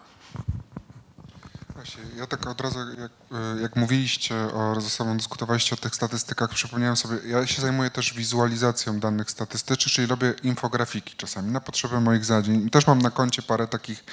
[2.23, 6.49] Ja tak od razu, jak, e, jak mówiliście o, ze sobą dyskutowaliście o tych statystykach,
[6.49, 12.01] przypomniałem sobie, ja się zajmuję też wizualizacją danych statystycznych, czyli robię infografiki czasami na potrzeby
[12.01, 12.69] moich zadań.
[12.69, 14.03] Też mam na koncie parę takich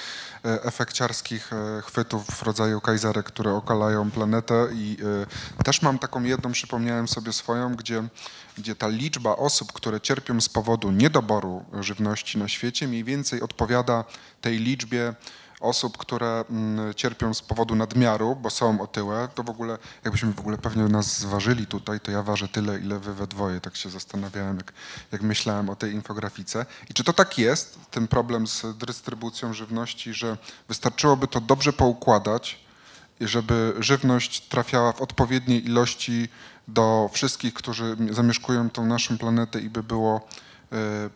[0.45, 4.97] e, efekciarskich e, chwytów w rodzaju kajzerek, które okalają planetę i
[5.63, 8.07] też mam taką jedną, przypomniałem sobie swoją, gdzie,
[8.57, 14.03] gdzie ta liczba osób, które cierpią z powodu niedoboru żywności na świecie mniej więcej odpowiada
[14.41, 15.13] tej liczbie
[15.61, 20.39] osób, które mm, cierpią z powodu nadmiaru, bo są otyłe, to w ogóle, jakbyśmy w
[20.39, 23.89] ogóle pewnie nas zważyli tutaj, to ja ważę tyle, ile wy we dwoje, tak się
[23.89, 24.73] zastanawiałem, jak,
[25.11, 26.65] jak myślałem o tej infografice.
[26.89, 32.59] I czy to tak jest, ten problem z dystrybucją żywności, że wystarczyłoby to dobrze poukładać,
[33.21, 36.29] żeby żywność trafiała w odpowiedniej ilości
[36.67, 40.27] do wszystkich, którzy zamieszkują tą naszą planetę i by było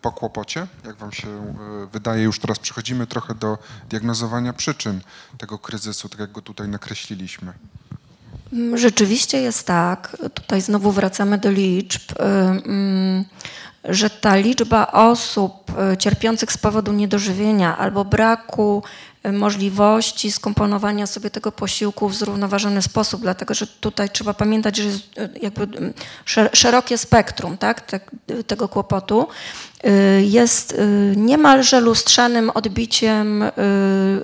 [0.01, 0.67] po kłopocie?
[0.85, 3.57] Jak wam się e, wydaje, już teraz przechodzimy trochę do
[3.89, 5.01] diagnozowania przyczyn
[5.37, 7.53] tego kryzysu, tak jak go tutaj nakreśliliśmy.
[8.53, 13.25] Mm, Rzeczywiście jest tak, tutaj znowu wracamy do liczb, y, mm,
[13.83, 21.29] że ta liczba osób y, cierpiących z powodu niedożywienia albo braku y, możliwości skomponowania sobie
[21.29, 25.93] tego posiłku w zrównoważony sposób, dlatego że tutaj trzeba pamiętać, że jest y, jakby y,
[26.25, 27.99] szer- szerokie spektrum tak, te,
[28.47, 29.27] tego kłopotu,
[29.85, 29.89] y,
[30.25, 33.51] jest y, niemalże lustrzanym odbiciem y,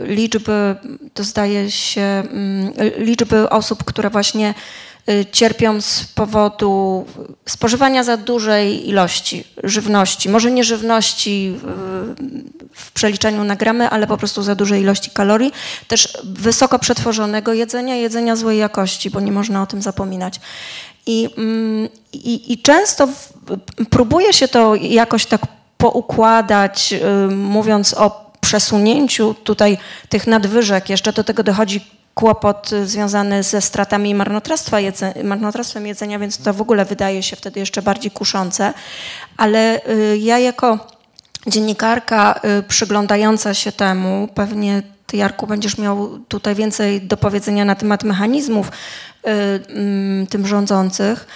[0.01, 0.75] liczby,
[1.13, 4.90] to zdaje się, mm, liczby osób, które właśnie y,
[5.31, 7.05] cierpią z powodu
[7.49, 10.29] spożywania za dużej ilości żywności.
[10.29, 15.53] Może nie żywności y, w przeliczeniu na gramy, ale po prostu za dużej ilości kalorii.
[15.87, 20.39] Też wysoko przetworzonego jedzenia, jedzenia złej jakości, bo nie można o tym zapominać.
[21.05, 23.07] I, mm, i, i często
[23.89, 25.41] próbuje się to jakoś tak
[25.77, 29.77] poukładać, y, mówiąc o przesunięciu tutaj
[30.09, 30.89] tych nadwyżek.
[30.89, 34.77] Jeszcze do tego dochodzi kłopot y, związany ze stratami i marnotrawstwa
[35.23, 38.73] marnotrawstwem jedzenia, więc to w ogóle wydaje się wtedy jeszcze bardziej kuszące.
[39.37, 40.79] Ale y, ja jako
[41.47, 47.75] dziennikarka y, przyglądająca się temu, pewnie ty Jarku będziesz miał tutaj więcej do powiedzenia na
[47.75, 48.71] temat mechanizmów
[50.29, 51.27] tym rządzących.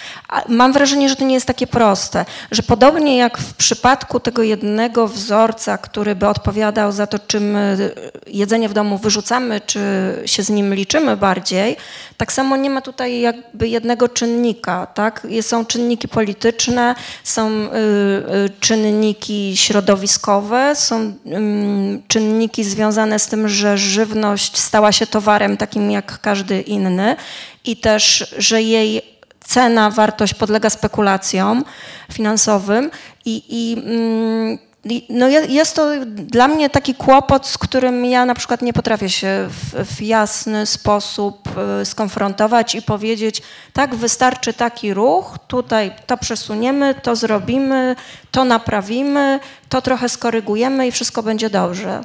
[0.49, 5.07] Mam wrażenie, że to nie jest takie proste, że podobnie jak w przypadku tego jednego
[5.07, 7.93] wzorca, który by odpowiadał za to, czy my
[8.27, 9.79] jedzenie w domu wyrzucamy, czy
[10.25, 11.77] się z nim liczymy bardziej,
[12.17, 15.27] tak samo nie ma tutaj jakby jednego czynnika, tak?
[15.41, 21.13] Są czynniki polityczne, są y, y, czynniki środowiskowe, są
[22.07, 27.15] czynniki związane z tym, że żywność stała się towarem takim jak każdy inny
[27.65, 29.01] i też, że jej
[29.45, 31.63] cena, wartość podlega spekulacjom
[32.13, 32.91] finansowym
[33.25, 34.57] i, i mm,
[35.09, 39.09] no je- jest to dla mnie taki kłopot, z którym ja na przykład nie potrafię
[39.09, 41.49] się w, w jasny sposób
[41.81, 43.41] y, skonfrontować i powiedzieć,
[43.73, 47.95] tak, wystarczy taki ruch, tutaj to przesuniemy, to zrobimy,
[48.31, 52.01] to naprawimy, to trochę skorygujemy i wszystko będzie dobrze.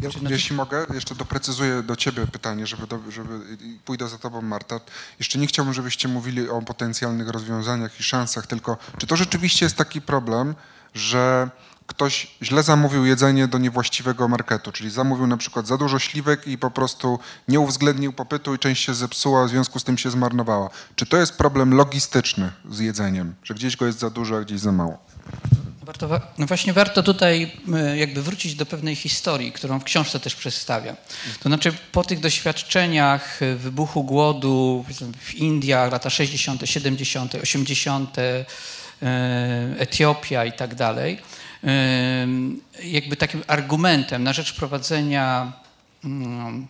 [0.00, 3.40] Ja, jeśli mogę, jeszcze doprecyzuję do ciebie pytanie, żeby, do, żeby
[3.84, 4.80] pójdę za tobą, Marta.
[5.18, 9.76] Jeszcze nie chciałbym, żebyście mówili o potencjalnych rozwiązaniach i szansach, tylko czy to rzeczywiście jest
[9.76, 10.54] taki problem,
[10.94, 11.50] że
[11.90, 16.58] ktoś źle zamówił jedzenie do niewłaściwego marketu, czyli zamówił na przykład za dużo śliwek i
[16.58, 17.18] po prostu
[17.48, 20.70] nie uwzględnił popytu i część się zepsuła, w związku z tym się zmarnowała.
[20.94, 24.60] Czy to jest problem logistyczny z jedzeniem, że gdzieś go jest za dużo, a gdzieś
[24.60, 25.09] za mało?
[25.82, 30.20] Warto, wa- no właśnie warto tutaj e, jakby wrócić do pewnej historii, którą w książce
[30.20, 30.96] też przedstawiam.
[31.42, 34.84] To znaczy po tych doświadczeniach e, wybuchu głodu
[35.20, 38.44] w Indiach, lata 60., 70., 80., e,
[39.78, 41.18] Etiopia i tak dalej,
[41.64, 42.26] e,
[42.84, 45.52] jakby takim argumentem na rzecz prowadzenia
[46.04, 46.66] mm,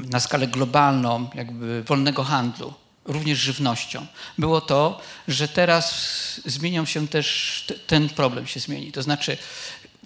[0.00, 4.06] na skalę globalną jakby wolnego handlu, również żywnością,
[4.38, 5.94] było to, że teraz
[6.44, 8.92] zmienią się też, ten problem się zmieni.
[8.92, 9.36] To znaczy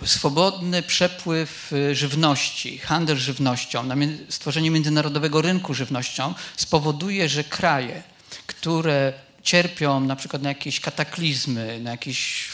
[0.04, 3.88] swobodny przepływ y, żywności, handel żywnością,
[4.28, 8.02] stworzenie międzynarodowego rynku żywnością spowoduje, że kraje,
[8.46, 12.48] które cierpią na przykład na jakieś kataklizmy, na jakiś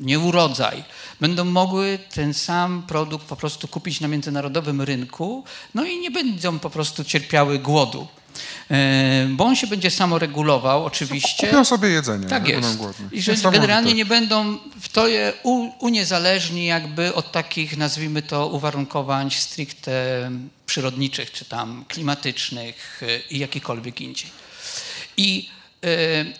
[0.00, 0.84] nieurodzaj,
[1.20, 6.58] będą mogły ten sam produkt po prostu kupić na międzynarodowym rynku, no i nie będą
[6.58, 8.08] po prostu cierpiały głodu.
[8.70, 11.46] E, Bo on się będzie samoregulował oczywiście.
[11.46, 12.78] Kupią sobie jedzenie, Tak jest.
[13.12, 15.32] I że generalnie nie będą w to je
[15.78, 20.30] uniezależni jakby od takich, nazwijmy to, uwarunkowań stricte
[20.66, 24.30] przyrodniczych, czy tam klimatycznych y, i jakikolwiek indziej.
[25.16, 25.57] I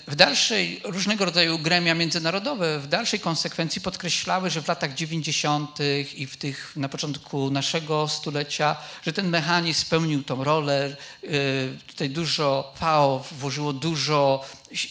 [0.06, 5.78] w dalszej, różnego rodzaju gremia międzynarodowe w dalszej konsekwencji podkreślały, że w latach 90.
[6.16, 10.96] i w tych, na początku naszego stulecia, że ten mechanizm spełnił tą rolę.
[11.24, 14.44] Y, Tutaj dużo, FAO włożyło dużo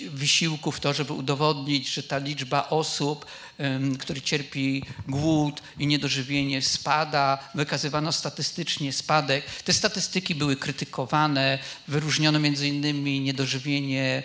[0.09, 3.25] wysiłku w to, żeby udowodnić, że ta liczba osób,
[3.99, 7.49] który cierpi głód i niedożywienie spada.
[7.55, 9.45] Wykazywano statystycznie spadek.
[9.63, 14.23] Te statystyki były krytykowane, wyróżniono między innymi niedożywienie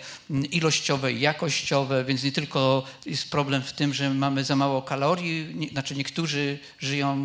[0.51, 5.55] ilościowe i jakościowe, więc nie tylko jest problem w tym, że mamy za mało kalorii,
[5.55, 7.15] nie, znaczy niektórzy żyją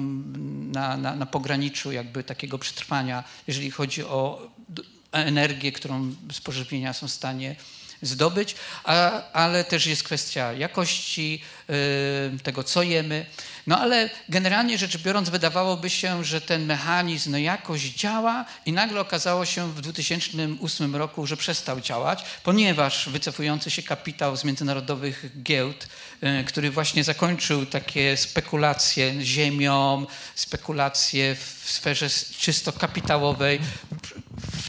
[0.73, 4.49] na, na, na pograniczu jakby takiego przetrwania, jeżeli chodzi o
[5.13, 7.57] energię, którą z pożywienia są w stanie
[8.03, 13.27] zdobyć, a, ale też jest kwestia jakości y, tego, co jemy.
[13.69, 19.01] No ale generalnie rzecz biorąc, wydawałoby się, że ten mechanizm no, jakoś działa i nagle
[19.01, 25.89] okazało się w 2008 roku, że przestał działać, ponieważ wycofujący się kapitał z międzynarodowych giełd,
[26.41, 33.61] y, który właśnie zakończył takie spekulacje ziemią, spekulacje w sferze czysto kapitałowej,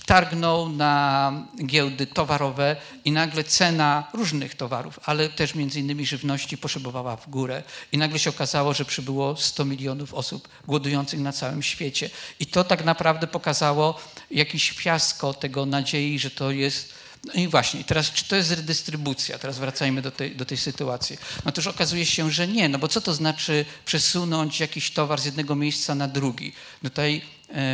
[0.10, 1.34] wtargnął na
[1.66, 7.64] giełdy towarowe i nagle cena różnych towarów, ale też między innymi żywności poszybowała w górę.
[7.92, 12.10] I nagle się okazało, że przybyło 100 milionów osób głodujących na całym świecie.
[12.40, 14.00] I to tak naprawdę pokazało
[14.32, 19.40] jakiś fiasko tego nadziei, że to jest no i właśnie, teraz czy to jest redystrybucja?
[19.40, 21.18] Teraz wracajmy do tej, do tej sytuacji.
[21.46, 25.26] No już okazuje się, że nie, no bo co to znaczy przesunąć jakiś towar z
[25.26, 26.54] jednego miejsca na drugi?
[26.84, 27.22] Tutaj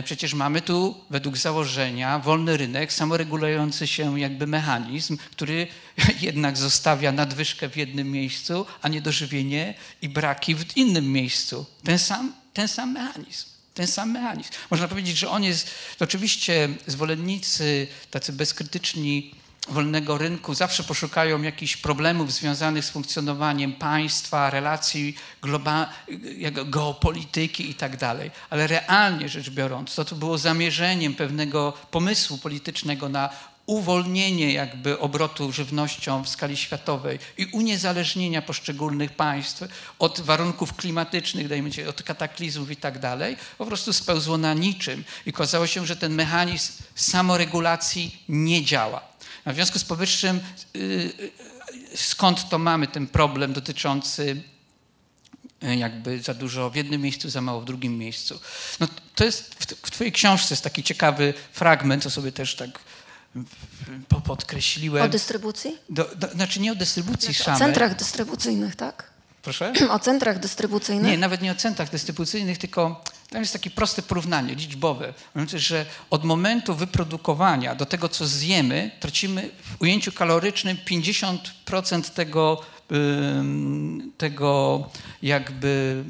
[0.03, 5.67] przecież mamy tu według założenia wolny rynek, samoregulujący się jakby mechanizm, który
[6.21, 11.65] jednak zostawia nadwyżkę w jednym miejscu, a niedożywienie i braki w innym miejscu.
[11.83, 14.49] Ten sam, ten sam mechanizm ten sam mechanizm.
[14.71, 19.35] Można powiedzieć, że on jest, oczywiście zwolennicy tacy bezkrytyczni
[19.69, 25.87] wolnego rynku zawsze poszukają jakichś problemów związanych z funkcjonowaniem państwa, relacji globa-
[26.65, 27.95] geopolityki i tak.
[28.49, 33.29] Ale realnie rzecz biorąc, to, co było zamierzeniem pewnego pomysłu politycznego na
[33.65, 39.63] uwolnienie jakby obrotu żywnością w skali światowej i uniezależnienia poszczególnych państw
[39.99, 45.03] od warunków klimatycznych, dajmy się, od kataklizmów i tak dalej, po prostu spełzło na niczym
[45.25, 49.14] i okazało się, że ten mechanizm samoregulacji nie działa.
[49.45, 50.39] A w związku z powyższym
[50.73, 51.13] yy,
[51.95, 54.41] skąd to mamy ten problem dotyczący
[55.63, 58.39] y, jakby za dużo w jednym miejscu, za mało w drugim miejscu.
[58.79, 62.79] No, to jest w, w twojej książce jest taki ciekawy fragment, co sobie też tak
[64.07, 65.05] po- podkreśliłem.
[65.05, 65.77] O dystrybucji?
[65.89, 67.59] Do, do, znaczy nie o dystrybucji O samej.
[67.59, 69.14] centrach dystrybucyjnych, tak?
[69.45, 69.73] Proszę?
[69.95, 71.11] O centrach dystrybucyjnych?
[71.11, 75.13] Nie, nawet nie o centrach dystrybucyjnych, tylko tam jest takie proste porównanie liczbowe.
[75.35, 82.61] Znaczy, że od momentu wyprodukowania do tego, co zjemy, tracimy w ujęciu kalorycznym 50% tego,
[84.17, 84.89] tego
[85.21, 86.03] jakby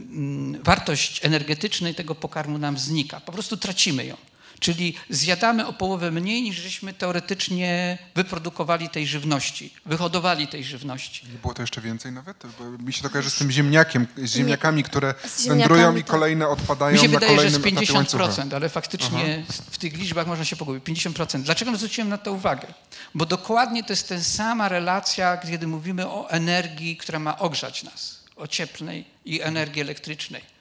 [0.64, 3.20] wartość energetycznej tego pokarmu nam znika.
[3.20, 4.18] Po prostu tracimy ją.
[4.60, 11.26] Czyli zjadamy o połowę mniej, niż żeśmy teoretycznie wyprodukowali tej żywności, wyhodowali tej żywności.
[11.32, 12.44] Nie było to jeszcze więcej nawet?
[12.60, 16.04] Bo mi się to kojarzy z tym ziemniakiem, z ziemniakami, które z ziemniakami wędrują i
[16.04, 18.24] to- kolejne odpadają Mi się na wydaje, że z łańcucha.
[18.26, 20.84] 50%, ale faktycznie w tych liczbach można się pogubić.
[20.84, 21.42] 50%.
[21.44, 22.68] Dlaczego zwróciłem na to uwagę?
[23.16, 28.20] Bo dokładnie to jest ta sama relacja, kiedy mówimy o energii, która ma ogrzać nas,
[28.36, 30.55] o cieplnej i energii elektrycznej.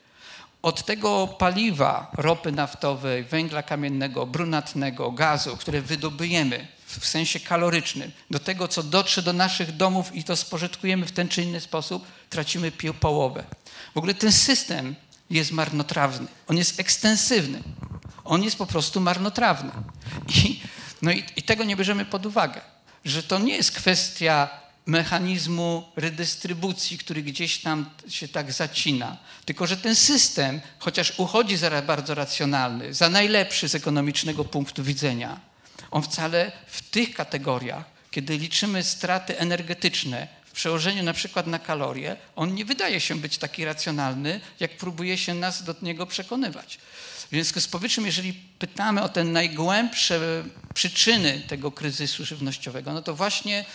[0.65, 8.39] Od tego paliwa, ropy naftowej, węgla kamiennego, brunatnego, gazu, które wydobujemy w sensie kalorycznym, do
[8.39, 12.71] tego, co dotrze do naszych domów i to spożytkujemy w ten czy inny sposób, tracimy
[12.99, 13.43] połowę.
[13.95, 14.95] W ogóle ten system
[15.29, 17.63] jest marnotrawny, on jest ekstensywny,
[18.23, 19.71] on jest po prostu marnotrawny.
[20.45, 20.61] I,
[21.01, 22.61] no i, i tego nie bierzemy pod uwagę,
[23.05, 24.49] że to nie jest kwestia
[24.85, 31.81] mechanizmu redystrybucji, który gdzieś tam się tak zacina, tylko że ten system, chociaż uchodzi za
[31.81, 35.39] bardzo racjonalny, za najlepszy z ekonomicznego punktu widzenia,
[35.91, 42.17] on wcale w tych kategoriach, kiedy liczymy straty energetyczne w przełożeniu na przykład na kalorie,
[42.35, 46.79] on nie wydaje się być taki racjonalny, jak próbuje się nas do niego przekonywać.
[47.25, 50.43] W związku z powyższym, jeżeli pytamy o te najgłębsze
[50.73, 53.65] przyczyny tego kryzysu żywnościowego, no to właśnie,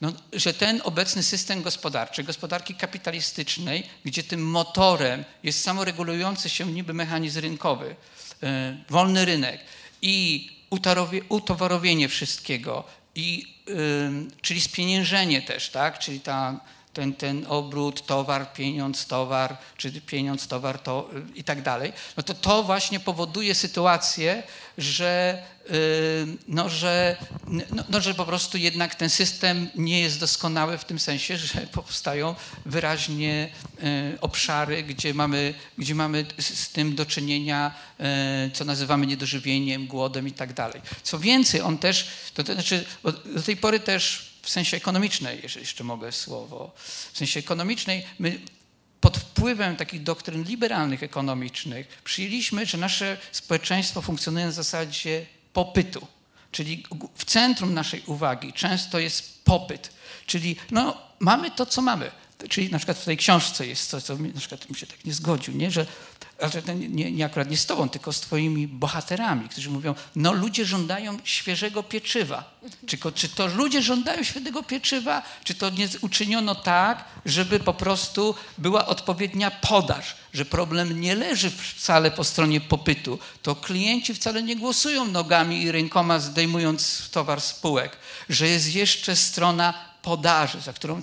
[0.00, 6.94] no, że ten obecny system gospodarczy, gospodarki kapitalistycznej, gdzie tym motorem jest samoregulujący się niby
[6.94, 7.96] mechanizm rynkowy,
[8.42, 9.60] e, wolny rynek
[10.02, 10.48] i
[11.28, 15.98] utowarowienie wszystkiego, i, ym, czyli spieniężenie też, tak?
[15.98, 16.60] czyli ta,
[16.96, 22.34] ten, ten obrót, towar, pieniądz, towar, czy pieniądz, towar to, i tak dalej, no to
[22.34, 24.42] to właśnie powoduje sytuację,
[24.78, 25.72] że, y,
[26.48, 30.98] no, że, no, no, że po prostu jednak ten system nie jest doskonały w tym
[30.98, 32.34] sensie, że powstają
[32.66, 33.48] wyraźnie
[34.14, 37.74] y, obszary, gdzie mamy, gdzie mamy z, tym do czynienia,
[38.46, 40.80] y, co nazywamy niedożywieniem, głodem i tak dalej.
[41.02, 42.84] Co więcej, on też, to, to znaczy
[43.34, 46.72] do tej pory też w sensie ekonomicznej, jeżeli jeszcze mogę słowo,
[47.12, 48.40] w sensie ekonomicznej, my
[49.00, 56.06] pod wpływem takich doktryn liberalnych ekonomicznych przyjęliśmy, że nasze społeczeństwo funkcjonuje na zasadzie popytu.
[56.52, 56.84] Czyli
[57.14, 59.90] w centrum naszej uwagi często jest popyt.
[60.26, 62.10] Czyli no, mamy to, co mamy.
[62.48, 65.14] Czyli na przykład w tej książce jest coś, co na przykład mi się tak nie
[65.14, 65.70] zgodził, nie?
[65.70, 65.86] że
[66.42, 70.32] ale to nie, nie akurat nie z tobą, tylko z twoimi bohaterami, którzy mówią, no
[70.32, 72.56] ludzie żądają świeżego pieczywa.
[72.86, 78.34] Czy, czy to ludzie żądają świeżego pieczywa, czy to nie uczyniono tak, żeby po prostu
[78.58, 84.56] była odpowiednia podaż, że problem nie leży wcale po stronie popytu, to klienci wcale nie
[84.56, 87.96] głosują nogami i rękoma zdejmując towar z półek,
[88.28, 91.02] że jest jeszcze strona podaży, za którą,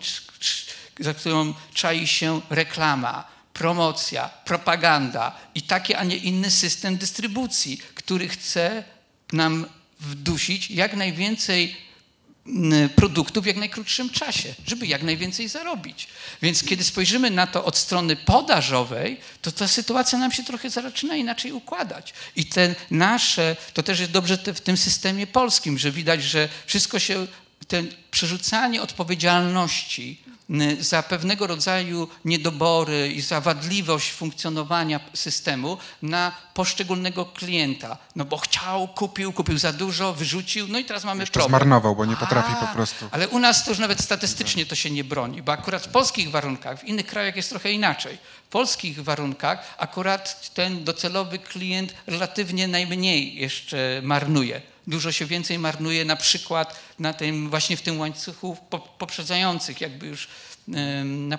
[0.99, 8.27] za którą czai się reklama, promocja, propaganda i taki, a nie inny system dystrybucji, który
[8.27, 8.83] chce
[9.33, 9.65] nam
[9.99, 11.75] wdusić jak najwięcej
[12.47, 16.07] mm, produktów w jak najkrótszym czasie, żeby jak najwięcej zarobić.
[16.41, 21.15] Więc kiedy spojrzymy na to od strony podażowej, to ta sytuacja nam się trochę zaczyna
[21.15, 22.13] inaczej układać.
[22.35, 26.99] I te nasze, to też jest dobrze w tym systemie polskim, że widać, że wszystko
[26.99, 27.27] się,
[27.67, 30.23] ten przerzucanie odpowiedzialności
[30.79, 37.97] za pewnego rodzaju niedobory i za wadliwość funkcjonowania systemu na poszczególnego klienta.
[38.15, 41.49] No bo chciał, kupił, kupił za dużo, wyrzucił, no i teraz mamy Jeszcze problem.
[41.49, 43.05] zmarnował, bo nie potrafi A, po prostu.
[43.11, 46.31] Ale u nas to już nawet statystycznie to się nie broni, bo akurat w polskich
[46.31, 48.17] warunkach, w innych krajach jest trochę inaczej.
[48.45, 56.05] W polskich warunkach akurat ten docelowy klient relatywnie najmniej jeszcze marnuje dużo się więcej marnuje
[56.05, 58.57] na przykład na tym, właśnie w tym łańcuchu
[58.97, 60.27] poprzedzających, jakby już
[61.05, 61.38] na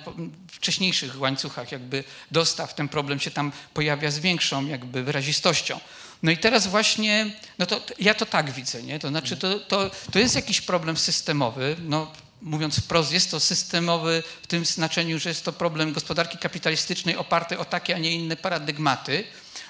[0.53, 5.81] wcześniejszych łańcuchach jakby dostaw ten problem się tam pojawia z większą jakby wyrazistością.
[6.23, 8.99] No i teraz właśnie, no to ja to tak widzę, nie?
[8.99, 14.23] To znaczy to, to, to jest jakiś problem systemowy, no mówiąc wprost, jest to systemowy
[14.43, 18.37] w tym znaczeniu, że jest to problem gospodarki kapitalistycznej oparty o takie, a nie inne
[18.37, 19.25] paradygmaty,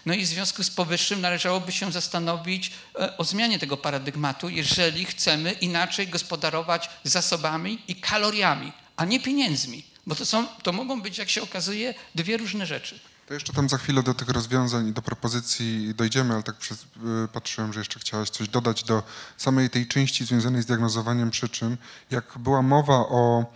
[0.07, 5.05] no i w związku z powyższym należałoby się zastanowić e, o zmianie tego paradygmatu, jeżeli
[5.05, 9.85] chcemy inaczej gospodarować zasobami i kaloriami, a nie pieniędzmi.
[10.07, 13.01] Bo to, są, to mogą być, jak się okazuje, dwie różne rzeczy.
[13.27, 16.83] To jeszcze tam za chwilę do tych rozwiązań i do propozycji dojdziemy, ale tak przez,
[16.83, 16.87] y,
[17.33, 19.03] patrzyłem, że jeszcze chciałaś coś dodać do
[19.37, 21.77] samej tej części związanej z diagnozowaniem przyczyn.
[22.11, 23.53] Jak była mowa o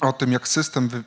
[0.00, 1.04] o tym, jak system wy,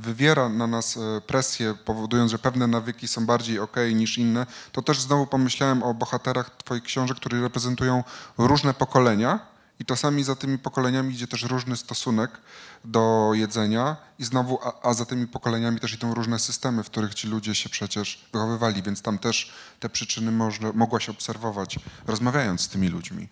[0.00, 4.82] wywiera na nas e, presję, powodując, że pewne nawyki są bardziej ok niż inne, to
[4.82, 8.04] też znowu pomyślałem o bohaterach Twoich książek, które reprezentują
[8.38, 9.50] różne pokolenia
[9.80, 12.30] i czasami za tymi pokoleniami idzie też różny stosunek
[12.84, 17.14] do jedzenia i znowu, a, a za tymi pokoleniami też idą różne systemy, w których
[17.14, 22.68] ci ludzie się przecież wychowywali, więc tam też te przyczyny można, mogłaś obserwować, rozmawiając z
[22.68, 23.28] tymi ludźmi.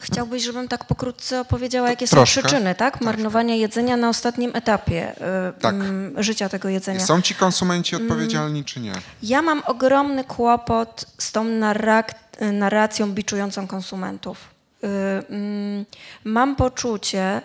[0.00, 2.40] Chciałbyś, żebym tak pokrótce opowiedziała, jakie Troszkę.
[2.40, 3.00] są przyczyny, tak?
[3.00, 5.12] Marnowania jedzenia na ostatnim etapie
[5.56, 5.74] y, Tak.
[5.74, 7.00] mm, życia tego jedzenia.
[7.00, 8.92] Są ci konsumenci odpowiedzialni, czy nie?
[9.22, 12.14] Ja mam ogromny kłopot z tą narrak-
[12.52, 14.38] narracją biczującą konsumentów.
[14.84, 14.86] Y,
[15.30, 15.84] mm,
[16.24, 17.42] Mam poczucie,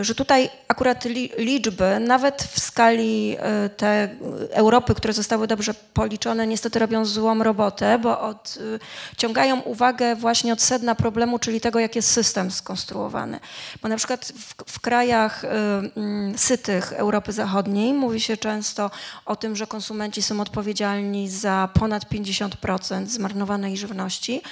[0.00, 4.08] że tutaj akurat li- liczby, nawet w skali y, te
[4.50, 10.94] Europy, które zostały dobrze policzone, niestety robią złą robotę, bo odciągają uwagę właśnie od sedna
[10.94, 13.40] problemu, czyli tego, jak jest system skonstruowany.
[13.82, 15.48] Bo na przykład w, w krajach y,
[15.96, 18.90] mm, sytych Europy Zachodniej mówi się często
[19.26, 24.42] o tym, że konsumenci są odpowiedzialni za ponad 50% zmarnowanej żywności,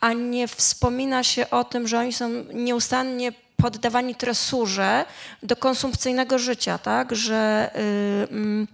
[0.00, 5.04] a nie wspomina się o tym, że oni są nieustannie poddawani tresurze
[5.42, 7.16] do konsumpcyjnego życia, tak?
[7.16, 8.68] Że y, mm,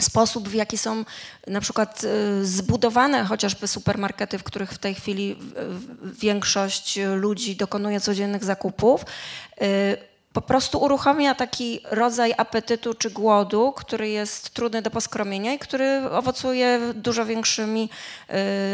[0.00, 1.04] sposób, w jaki są
[1.46, 5.36] na przykład y, zbudowane chociażby supermarkety, w których w tej chwili
[6.04, 9.04] większość ludzi dokonuje codziennych zakupów,
[9.62, 15.58] y, po prostu uruchamia taki rodzaj apetytu czy głodu, który jest trudny do poskromienia i
[15.58, 17.90] który owocuje dużo większymi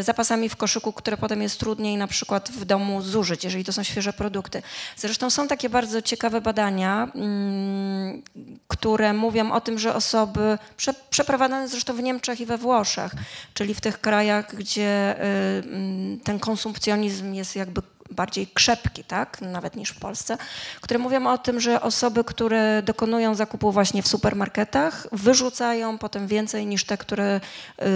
[0.00, 3.72] y, zapasami w koszyku, które potem jest trudniej na przykład w domu zużyć, jeżeli to
[3.72, 4.62] są świeże produkty.
[4.96, 8.22] Zresztą są takie bardzo ciekawe badania, mm,
[8.68, 13.12] które mówią o tym, że osoby, prze, przeprowadzane zresztą w Niemczech i we Włoszech,
[13.54, 15.22] czyli w tych krajach, gdzie y,
[15.68, 20.38] mm, ten konsumpcjonizm jest jakby bardziej krzepki, tak, nawet niż w Polsce,
[20.80, 26.66] które mówią o tym, że osoby, które dokonują zakupu właśnie w supermarketach, wyrzucają potem więcej
[26.66, 27.40] niż te, które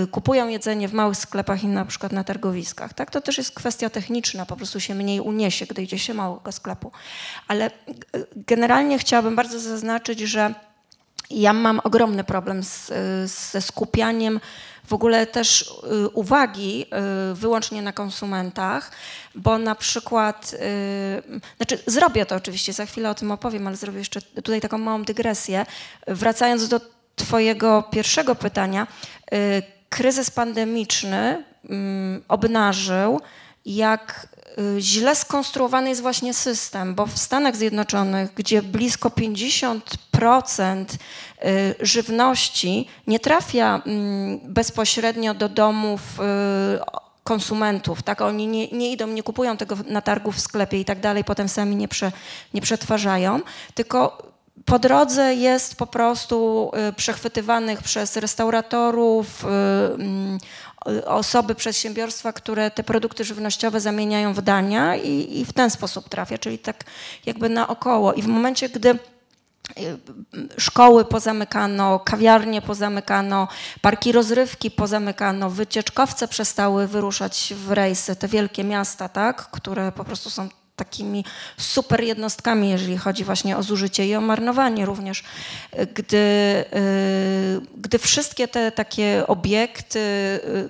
[0.04, 2.94] y, kupują jedzenie w małych sklepach i na przykład na targowiskach.
[2.94, 3.11] Tak?
[3.11, 6.92] To też jest kwestia techniczna, po prostu się mniej uniesie, gdy idzie się małego sklepu.
[7.48, 10.54] Ale y, generalnie chciałabym bardzo zaznaczyć, że
[11.30, 14.40] ja mam ogromny problem z, y, ze skupianiem
[14.84, 16.86] w ogóle też y, uwagi
[17.32, 18.90] y, wyłącznie na konsumentach,
[19.34, 20.54] bo na przykład,
[21.56, 25.02] znaczy zrobię to oczywiście, za chwilę o tym opowiem, ale zrobię jeszcze tutaj taką małą
[25.02, 25.66] dygresję.
[26.06, 26.80] Wracając do
[27.16, 28.86] Twojego pierwszego pytania,
[29.88, 33.20] kryzys pandemiczny mm, obnażył,
[33.64, 34.28] jak
[34.78, 43.20] źle skonstruowany jest właśnie system, bo w Stanach Zjednoczonych, gdzie blisko 50% y, żywności nie
[43.20, 48.20] trafia mm, bezpośrednio do domów y, konsumentów, tak?
[48.20, 51.48] Oni nie, nie idą, nie kupują tego na targu w sklepie i tak dalej, potem
[51.48, 52.12] sami nie, prze,
[52.55, 53.40] nie przetwarzają,
[53.74, 54.30] tylko
[54.64, 60.38] po drodze jest po prostu y, przechwytywanych przez restauratorów, y, mm, y,
[61.06, 66.38] osoby, przedsiębiorstwa, które te produkty żywnościowe zamieniają w dania i, i w ten sposób trafia,
[66.38, 66.84] czyli tak
[67.26, 68.12] jakby naokoło.
[68.12, 68.98] I w momencie, gdy y,
[70.58, 73.48] szkoły pozamykano, kawiarnie pozamykano,
[73.80, 80.30] parki rozrywki pozamykano, wycieczkowce przestały wyruszać w rejsy, te wielkie miasta, tak, które po prostu
[80.30, 80.48] są
[80.84, 81.24] takimi
[81.58, 85.24] super jednostkami, jeżeli chodzi właśnie o zużycie i o marnowanie również.
[85.94, 90.68] Gdy, y, gdy wszystkie te takie obiekty y,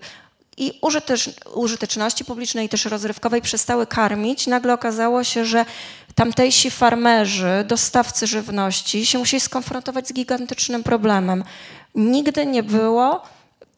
[0.56, 5.64] i użytecz, użyteczności publicznej, też rozrywkowej przestały karmić, nagle okazało się, że
[6.14, 11.44] tamtejsi farmerzy, dostawcy żywności się musieli skonfrontować z gigantycznym problemem.
[11.94, 13.22] Nigdy nie było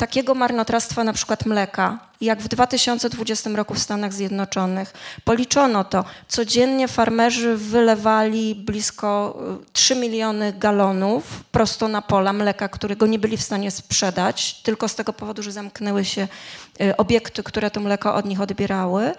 [0.03, 4.93] takiego marnotrawstwa na przykład mleka, jak w 2020 roku w Stanach Zjednoczonych.
[5.25, 6.05] Policzono to.
[6.29, 13.37] Codziennie farmerzy wylewali blisko y, 3 miliony galonów prosto na pola mleka, którego nie byli
[13.37, 16.29] w stanie sprzedać, tylko z tego powodu, że zamknęły się
[16.81, 19.05] y, obiekty, które to mleko od nich odbierały.
[19.05, 19.15] Y,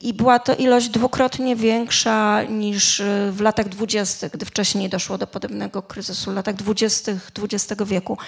[0.00, 5.26] I była to ilość dwukrotnie większa niż y, w latach dwudziestych, gdy wcześniej doszło do
[5.26, 8.18] podobnego kryzysu, w latach dwudziestych XX wieku.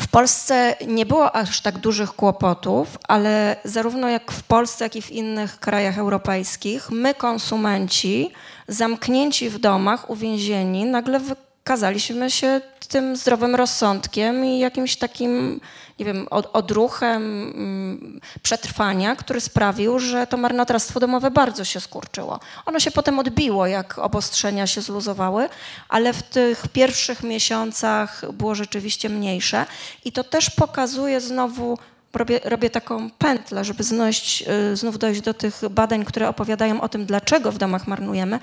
[0.00, 5.02] W Polsce nie było aż tak dużych kłopotów, ale zarówno jak w Polsce, jak i
[5.02, 8.30] w innych krajach europejskich, my, konsumenci,
[8.68, 15.60] zamknięci w domach, uwięzieni, nagle wykazaliśmy się tym zdrowym rozsądkiem i jakimś takim,
[15.98, 22.40] nie wiem, od- odruchem mm, przetrwania, który sprawił, że to marnotrawstwo domowe bardzo się skurczyło.
[22.66, 25.48] Ono się potem odbiło, jak obostrzenia się zluzowały,
[25.88, 29.66] ale w tych pierwszych miesiącach było rzeczywiście mniejsze.
[30.04, 31.78] I to też pokazuje znowu,
[32.16, 36.88] robię, robię taką pętlę, żeby znosić, y, znów dojść do tych badań, które opowiadają o
[36.88, 38.38] tym, dlaczego w domach marnujemy,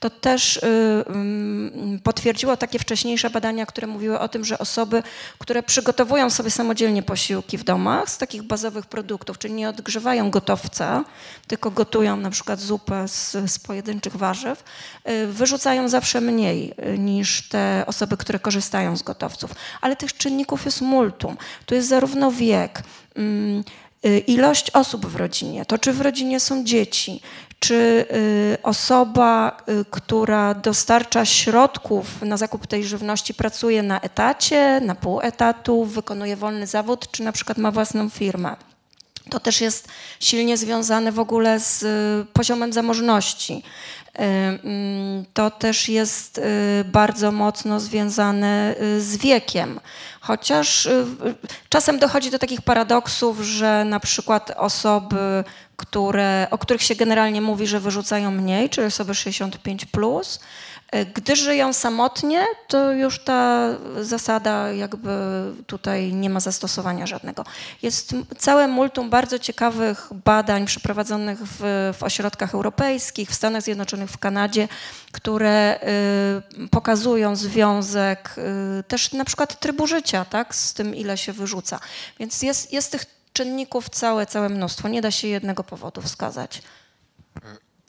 [0.00, 0.60] to też y,
[1.06, 5.02] mm, potwierdziło takie wcześniejsze badania, które mówiły o tym, że osoby,
[5.38, 11.04] które przygotowują sobie samodzielnie posiłki w domach z takich bazowych produktów, czyli nie odgrzewają gotowca,
[11.46, 14.64] tylko gotują na przykład zupę z, z pojedynczych warzyw,
[15.08, 19.50] y, wyrzucają zawsze mniej niż te osoby, które korzystają z gotowców.
[19.80, 21.36] Ale tych czynników jest multum.
[21.66, 22.82] Tu jest zarówno wiek,
[24.26, 27.20] ilość osób w rodzinie, to czy w rodzinie są dzieci,
[27.58, 27.74] czy
[28.54, 35.20] y, osoba, y, która dostarcza środków na zakup tej żywności pracuje na etacie, na pół
[35.20, 38.56] etatu, wykonuje wolny zawód, czy na przykład ma własną firmę.
[39.30, 39.88] To też jest
[40.20, 43.62] silnie związane w ogóle z y, poziomem zamożności.
[44.20, 46.42] Y, mm, To też jest y,
[46.84, 49.80] bardzo mocno związane y, z wiekiem.
[50.20, 50.88] Chociaż
[51.68, 55.44] czasem dochodzi do takich paradoksów, że na przykład osoby,
[55.76, 60.40] które, o których się generalnie mówi, że wyrzucają mniej, czyli osoby 65 plus,
[61.14, 63.68] gdy żyją samotnie, to już ta
[64.00, 65.10] zasada jakby
[65.66, 67.44] tutaj nie ma zastosowania żadnego.
[67.82, 74.18] Jest całe multum bardzo ciekawych badań przeprowadzonych w, w ośrodkach europejskich, w Stanach Zjednoczonych, w
[74.18, 74.68] Kanadzie,
[75.12, 75.80] które
[76.62, 78.34] y, pokazują związek
[78.78, 81.80] y, też na przykład trybu życia, tak, z tym ile się wyrzuca.
[82.18, 84.88] Więc jest, jest tych czynników całe, całe mnóstwo.
[84.88, 86.62] Nie da się jednego powodu wskazać.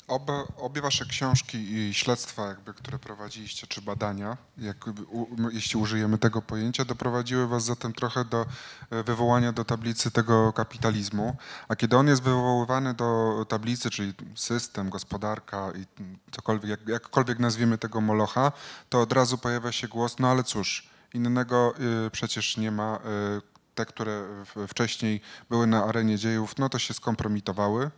[0.07, 6.17] Obe, obie wasze książki i śledztwa, jakby, które prowadziliście, czy badania, jakby, u, jeśli użyjemy
[6.17, 8.45] tego pojęcia, doprowadziły was zatem trochę do
[8.89, 11.35] e, wywołania do tablicy tego kapitalizmu.
[11.67, 15.85] A kiedy on jest wywoływany do tablicy, czyli system, gospodarka i
[16.31, 18.51] cokolwiek, jak, jakkolwiek nazwiemy tego molocha,
[18.89, 21.73] to od razu pojawia się głos, no ale cóż, innego
[22.07, 22.99] y, przecież nie ma.
[23.37, 24.23] Y, te, które
[24.67, 27.91] wcześniej były na arenie dziejów, no to się skompromitowały.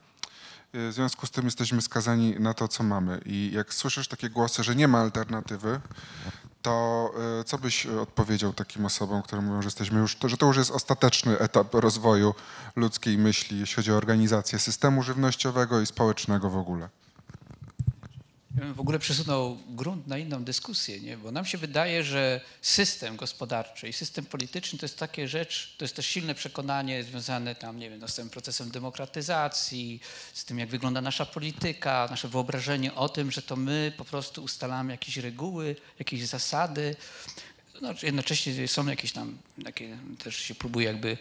[0.75, 3.21] Y, W związku z tym jesteśmy skazani na to, co mamy.
[3.25, 5.79] I jak słyszysz takie głosy, że nie ma alternatywy,
[6.61, 7.11] to
[7.41, 10.57] y, co byś y, odpowiedział takim osobom, które mówią, że jesteśmy już, że to już
[10.57, 12.35] jest ostateczny etap rozwoju
[12.75, 16.89] ludzkiej myśli, jeśli chodzi o organizację systemu żywnościowego i społecznego w ogóle?
[18.55, 21.17] Ja bym w ogóle przesunął grunt na inną dyskusję, nie?
[21.17, 25.85] bo nam się wydaje, że system gospodarczy i system polityczny to jest takie rzecz, to
[25.85, 29.99] jest też silne przekonanie związane tam, nie wiem, no, z tym procesem demokratyzacji,
[30.33, 34.43] z tym, jak wygląda nasza polityka, nasze wyobrażenie o tym, że to my po prostu
[34.43, 36.95] ustalamy jakieś reguły, jakieś zasady.
[37.81, 41.17] No, jednocześnie są jakieś tam, takie, też się próbuje jakby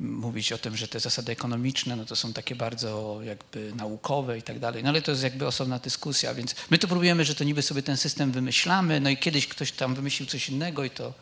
[0.00, 4.42] mówić o tym, że te zasady ekonomiczne no to są takie bardzo jakby naukowe i
[4.42, 7.44] tak dalej, no ale to jest jakby osobna dyskusja, więc my tu próbujemy, że to
[7.44, 11.12] niby sobie ten system wymyślamy, no i kiedyś ktoś tam wymyślił coś innego i to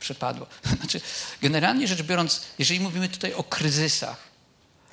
[0.00, 0.46] przepadło.
[0.78, 1.00] Znaczy,
[1.42, 4.28] generalnie rzecz biorąc, jeżeli mówimy tutaj o kryzysach,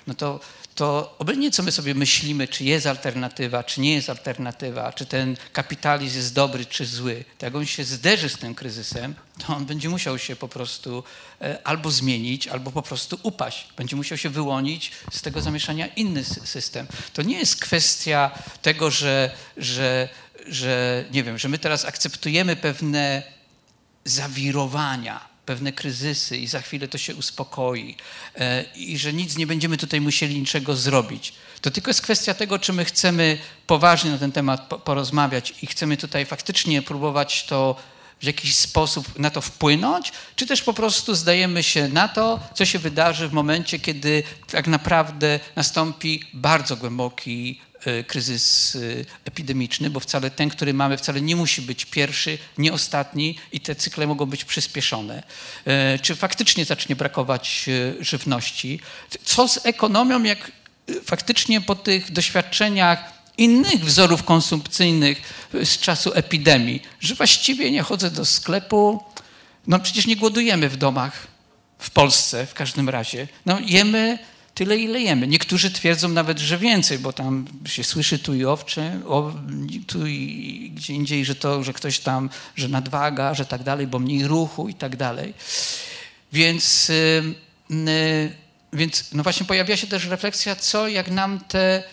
[0.08, 0.40] no to,
[0.76, 5.38] to obojętnie co my sobie myślimy, czy jest alternatywa, czy nie jest alternatywa, czy ten
[5.54, 9.16] kapitalizm jest dobry, czy zły, to jak on się zderzy z tym kryzysem,
[9.48, 11.04] to on będzie musiał się po prostu
[11.42, 13.68] e, albo zmienić, albo po prostu upaść.
[13.78, 16.88] Będzie musiał się wyłonić z tego zamieszania inny sy- system.
[17.14, 18.32] To nie jest kwestia
[18.62, 20.10] tego, że, że,
[20.48, 23.24] że nie wiem, że my teraz akceptujemy pewne
[24.06, 27.96] zawirowania, pewne kryzysy i za chwilę to się uspokoi
[28.36, 31.34] e, i że nic nie będziemy tutaj musieli niczego zrobić.
[31.62, 33.38] To tylko jest kwestia tego, czy my chcemy
[33.68, 37.76] poważnie na ten temat po- porozmawiać i chcemy tutaj faktycznie próbować to
[38.22, 42.66] w jakiś sposób na to wpłynąć, czy też po prostu zdajemy się na to, co
[42.66, 48.80] się wydarzy w momencie, kiedy tak naprawdę nastąpi bardzo głęboki e, kryzys e,
[49.26, 53.76] epidemiczny, bo wcale ten, który mamy, wcale nie musi być pierwszy, nie ostatni i te
[53.76, 55.24] cykle mogą być przyspieszone.
[55.66, 58.80] E, Czy faktycznie zacznie brakować żywności?
[59.24, 60.52] Co z ekonomią, jak
[61.06, 65.22] faktycznie po tych doświadczeniach innych wzorów konsumpcyjnych
[65.64, 69.04] z czasu epidemii, że właściwie nie chodzę do sklepu,
[69.68, 71.28] no przecież nie głodujemy w domach,
[71.80, 73.28] w Polsce w każdym razie.
[73.46, 74.20] No jemy
[74.56, 75.28] tyle, ile jemy.
[75.28, 79.34] Niektórzy twierdzą nawet, że więcej, bo tam się słyszy tu i owcze, o,
[79.88, 84.00] tu i gdzie indziej, że to, że ktoś tam, że nadwaga, że tak dalej, bo
[84.00, 85.34] mniej ruchu i tak dalej.
[86.34, 86.90] Więc,
[87.70, 88.32] ym, y,
[88.74, 91.84] więc no właśnie pojawia się też refleksja, co jak nam te,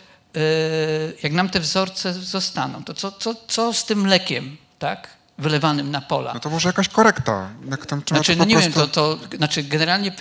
[1.22, 5.08] jak nam te wzorce zostaną, to co, co, co z tym mlekiem, tak,
[5.38, 6.34] wylewanym na pola.
[6.34, 7.50] No to może jakaś korekta.
[7.70, 8.80] Jak tam trzeba Znaczy, no nie prostu...
[8.80, 10.12] wiem, to, to znaczy generalnie,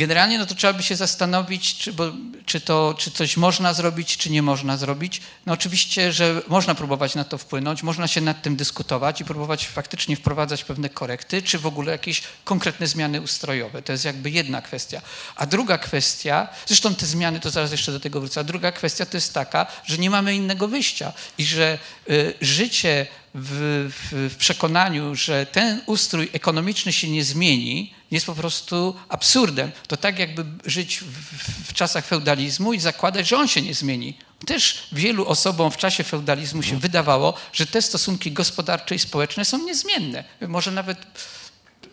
[0.00, 2.12] generalnie no to trzeba by się zastanowić, czy, bo,
[2.46, 5.20] czy, to, czy coś można zrobić, czy nie można zrobić.
[5.46, 9.68] No oczywiście, że można próbować na to wpłynąć, można się nad tym dyskutować i próbować
[9.68, 13.82] faktycznie wprowadzać pewne korekty, czy w ogóle jakieś konkretne zmiany ustrojowe.
[13.82, 15.02] To jest jakby jedna kwestia.
[15.36, 19.06] A druga kwestia, zresztą te zmiany, to zaraz jeszcze do tego wrócę, a druga kwestia
[19.06, 21.78] to jest taka, że nie mamy innego wyjścia i że
[22.10, 28.34] y, życie w, w, w przekonaniu, że ten ustrój ekonomiczny się nie zmieni, jest po
[28.34, 29.72] prostu absurdem.
[29.86, 34.18] To tak jakby żyć w, w, czasach feudalizmu i zakładać, że on się nie zmieni.
[34.46, 39.64] Też wielu osobom w czasie feudalizmu się wydawało, że te stosunki gospodarcze i społeczne są
[39.64, 40.24] niezmienne.
[40.48, 40.98] Może nawet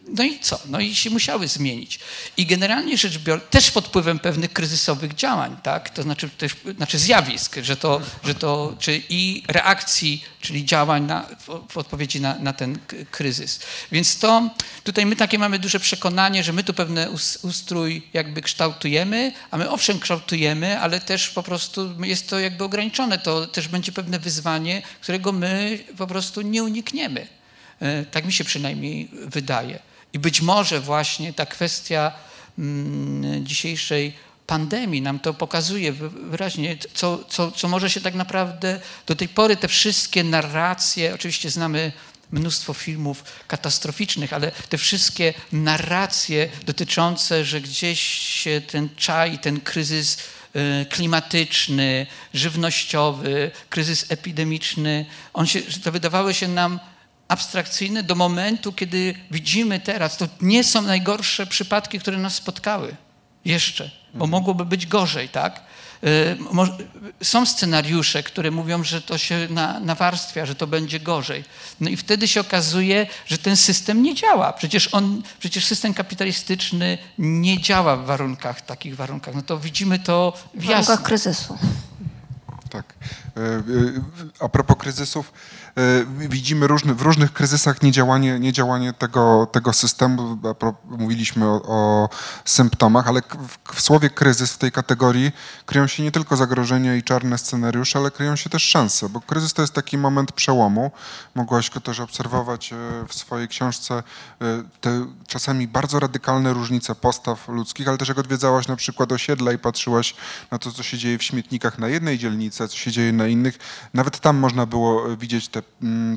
[0.08, 0.60] no i co?
[0.66, 2.00] No i się musiały zmienić.
[2.38, 5.90] I generalnie rzecz biorąc, też pod wpływem pewnych kryzysowych działań, tak?
[5.90, 11.26] To znaczy też, znaczy zjawisk, że to, że to, czy i reakcji, czyli działań na,
[11.70, 12.80] w, odpowiedzi na, na ten
[13.12, 13.60] kryzys.
[13.92, 14.50] Więc to,
[14.84, 19.58] tutaj my takie mamy duże przekonanie, że my tu pewne us- ustrój jakby kształtujemy, a
[19.58, 23.18] my owszem kształtujemy, ale też po prostu jest to jakby ograniczone.
[23.20, 27.28] To też będzie pewne wyzwanie, którego my po prostu nie unikniemy.
[27.82, 29.80] E, Tak mi się przynajmniej wydaje.
[30.14, 32.12] I być może właśnie ta kwestia
[32.60, 34.14] mm, dzisiejszej
[34.48, 39.28] pandemii nam to pokazuje wy- wyraźnie, co, co, co może się tak naprawdę do tej
[39.30, 41.92] pory te wszystkie narracje, oczywiście znamy
[42.32, 50.18] mnóstwo filmów katastroficznych, ale te wszystkie narracje dotyczące, że gdzieś się ten czai, ten kryzys
[50.54, 56.80] e, klimatyczny, żywnościowy, kryzys epidemiczny, on się, to wydawały się nam
[57.28, 62.96] abstrakcyjne do momentu, kiedy widzimy teraz, to nie są najgorsze przypadki, które nas spotkały
[63.46, 65.62] jeszcze, bo mogłoby być gorzej, tak?
[66.04, 66.38] Y,
[67.24, 71.44] Są scenariusze, które mówią, że to się na, nawarstwia, że to będzie gorzej.
[71.80, 74.54] No i wtedy się okazuje, że ten system nie działa.
[74.54, 79.36] Przecież, on, przecież system kapitalistyczny nie działa w warunkach, takich warunkach.
[79.36, 80.70] No to widzimy to W jasno.
[80.84, 81.58] warunkach kryzysu.
[82.70, 82.94] Tak.
[83.38, 83.64] E, e,
[84.40, 85.34] A propos kryzysów,
[86.30, 90.38] widzimy różny, w różnych kryzysach niedziałanie, niedziałanie tego, tego systemu.
[90.86, 92.10] Mówiliśmy o, o
[92.46, 95.32] symptomach, ale w, w słowie kryzys w tej kategorii
[95.66, 99.54] kryją się nie tylko zagrożenia i czarne scenariusze, ale kryją się też szanse, bo kryzys
[99.54, 100.92] to jest taki moment przełomu.
[101.36, 102.76] Mogłaś go też obserwować e,
[103.08, 104.04] w swojej książce e,
[104.82, 109.58] te czasami bardzo radykalne różnice postaw ludzkich, ale też jak odwiedzałaś na przykład osiedla i
[109.58, 110.16] patrzyłaś
[110.52, 113.58] na to, co się dzieje w śmietnikach na jednej dzielnicy, co się dzieje na innych,
[113.94, 115.62] nawet tam można było widzieć te,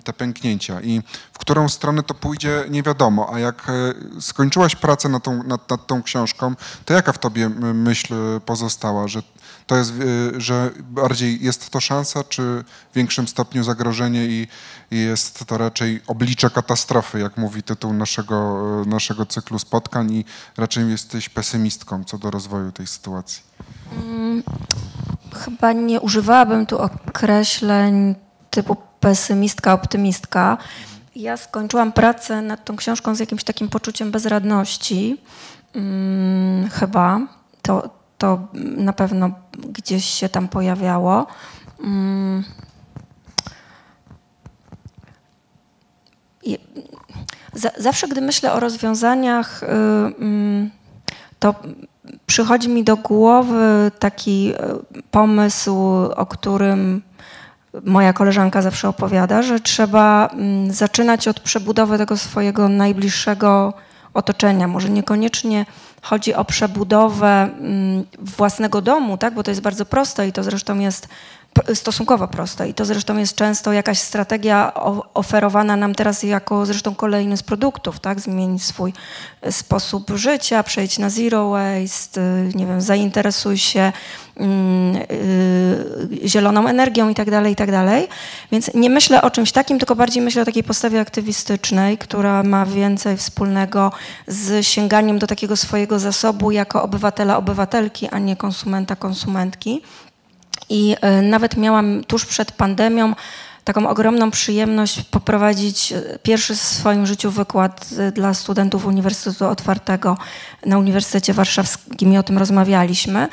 [0.05, 3.35] te pęknięcia i w którą stronę to pójdzie, nie wiadomo.
[3.35, 7.49] A jak e, skończyłaś pracę nad tą, nad, nad tą książką, to jaka w tobie
[7.75, 8.15] myśl
[8.47, 9.23] pozostała, że
[9.67, 9.93] to jest,
[10.37, 12.43] e, że bardziej jest to szansa, czy
[12.93, 14.49] w większym stopniu zagrożenie i,
[14.91, 20.25] i jest to raczej oblicze katastrofy, jak mówi tytuł naszego, e, naszego cyklu spotkań i
[20.57, 23.43] raczej jesteś pesymistką co do rozwoju tej sytuacji.
[25.45, 28.15] Chyba nie używałabym tu określeń
[28.51, 30.59] typu pesymistka, optymistka.
[31.17, 35.17] Ja skończyłam pracę nad tą książką z jakimś takim poczuciem bezradności.
[35.75, 37.21] Mm, chyba.
[37.63, 41.27] To, to na pewno gdzieś się tam pojawiało.
[41.81, 42.45] Mm.
[47.55, 50.71] Za- Zawsze, gdy myślę o rozwiązaniach, y, mm,
[51.39, 51.55] to
[52.27, 54.57] przychodzi mi do głowy taki e,
[55.11, 55.77] pomysł,
[56.17, 57.03] o którym
[57.85, 63.73] moja koleżanka zawsze opowiada, że trzeba mm, zaczynać od przebudowy tego swojego najbliższego
[64.15, 64.69] otoczenia.
[64.69, 65.67] Może niekoniecznie
[66.03, 69.35] chodzi o przebudowę mm, własnego domu, tak?
[69.35, 71.09] bo to jest bardzo proste i to zresztą jest
[71.75, 74.73] stosunkowo proste i to zresztą jest często jakaś strategia
[75.15, 78.21] oferowana nam teraz jako zresztą kolejny z produktów, tak?
[78.21, 78.93] Zmienić swój
[79.43, 83.93] e, sposób życia, przejść na zero waste, y, nie wiem, zainteresuj się
[84.37, 88.09] mm, y, zieloną energią i tak dalej, i tak dalej.
[88.53, 92.67] Więc nie myślę o czymś takim, tylko bardziej myślę o takiej postawie aktywistycznej, która ma
[92.67, 93.93] więcej wspólnego
[94.27, 99.83] z sięganiem do takiego swojego zasobu jako obywatela, obywatelki, a nie konsumenta, konsumentki.
[100.71, 103.15] I e, nawet miałam tuż przed pandemią
[103.65, 110.17] taką ogromną przyjemność poprowadzić e, pierwszy w swoim życiu wykład e, dla studentów Uniwersytetu Otwartego
[110.67, 113.29] na Uniwersytecie Warszawskim i o tym rozmawialiśmy.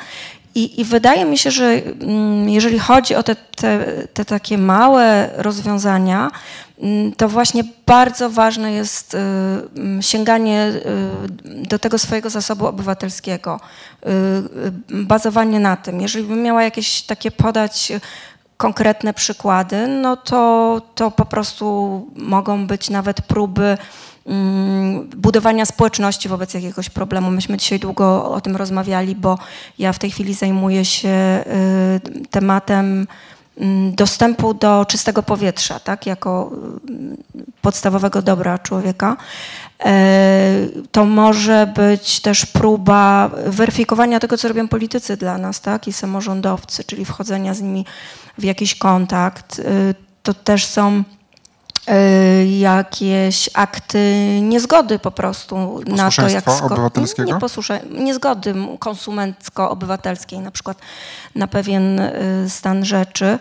[0.54, 5.30] I, I wydaje mi się, że mm, jeżeli chodzi o te, te, te takie małe
[5.36, 6.30] rozwiązania,
[7.16, 10.72] to właśnie bardzo ważne jest y, mm, sięganie
[11.44, 13.60] y, do tego swojego zasobu obywatelskiego,
[14.06, 16.00] y, bazowanie na tym.
[16.00, 17.92] Jeżeli bym miała jakieś takie podać
[18.56, 23.78] konkretne przykłady, no to, to po prostu mogą być nawet próby
[24.26, 27.30] mm, budowania społeczności wobec jakiegoś problemu.
[27.30, 29.38] Myśmy dzisiaj długo o tym rozmawiali, bo
[29.78, 31.44] ja w tej chwili zajmuję się
[32.30, 33.06] tematem mm,
[33.92, 36.50] dostępu do czystego powietrza, tak, jako
[36.90, 39.16] y, podstawowego dobra człowieka.
[39.84, 45.92] E, To może być też próba weryfikowania tego, co robią politycy dla nas, tak, i
[45.92, 47.84] samorządowcy, czyli wchodzenia z nimi
[48.38, 49.58] w jakiś kontakt.
[49.58, 51.04] Y, To też są
[52.58, 53.98] jakieś akty
[54.42, 57.32] niezgody po prostu na to, jak obywatelskiego?
[57.32, 57.40] Nie
[57.90, 60.78] niezgody konsumencko-obywatelskiej, na przykład
[61.34, 63.38] na pewien y, stan rzeczy.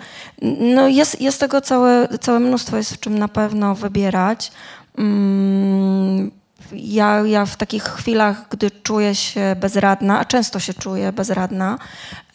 [0.60, 4.52] No jest, jest tego całe, całe mnóstwo, jest w czym na pewno wybierać.
[4.98, 6.32] Mm,
[6.72, 11.78] Ja, ja w takich chwilach, gdy czuję się bezradna, a często się czuję bezradna,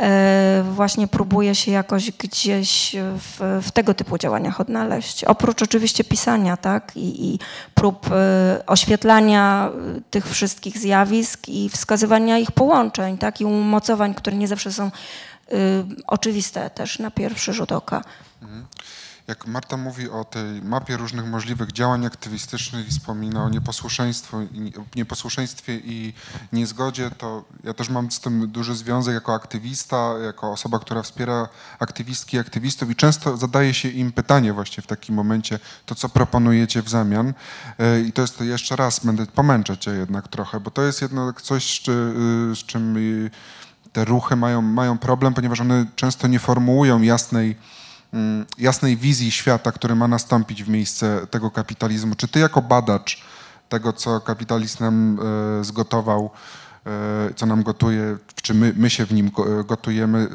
[0.00, 5.24] e, właśnie próbuję się jakoś gdzieś w, w tego typu działaniach odnaleźć.
[5.24, 7.38] Oprócz oczywiście pisania, tak, i, i
[7.74, 14.36] prób e, oświetlania e, tych wszystkich zjawisk i wskazywania ich połączeń, tak, i umocowań, które
[14.36, 14.90] nie zawsze są
[16.06, 18.02] oczywiste też na pierwszy rzut oka.
[19.28, 23.48] Jak Marta mówi o tej mapie różnych możliwych działań aktywistycznych i wspomina o
[24.96, 26.12] nieposłuszeństwie, i-
[26.52, 31.48] niezgodzie, to ja też mam z tym duży związek jako aktywista, jako osoba, która wspiera
[31.78, 36.08] aktywistki i aktywistów i często zadaje się im pytanie właśnie w takim momencie, to co
[36.08, 37.34] proponujecie w zamian.
[37.78, 41.42] E, I to jest jeszcze raz, będę pomęczać cię jednak trochę, bo to jest jednak
[41.42, 41.88] coś, z,
[42.62, 43.30] y, czym y,
[43.92, 47.56] te ruchy mają, mają problem, ponieważ one często nie formułują jasnej
[48.58, 52.14] jasnej wizji świata, który ma nastąpić w miejsce tego kapitalizmu.
[52.14, 53.22] Czy ty jako badacz
[53.68, 55.18] tego, co kapitalizm nam
[55.60, 56.30] e, zgotował,
[56.86, 60.28] e, co nam gotuje, czy my, my się w nim go- gotujemy,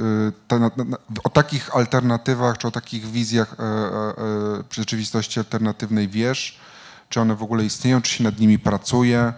[0.48, 0.70] te,
[1.24, 3.56] o takich alternatywach, czy o takich wizjach
[4.72, 6.58] rzeczywistości alternatywnej wiesz?
[7.10, 9.34] Czy one w ogóle istnieją, czy się nad nimi pracuje?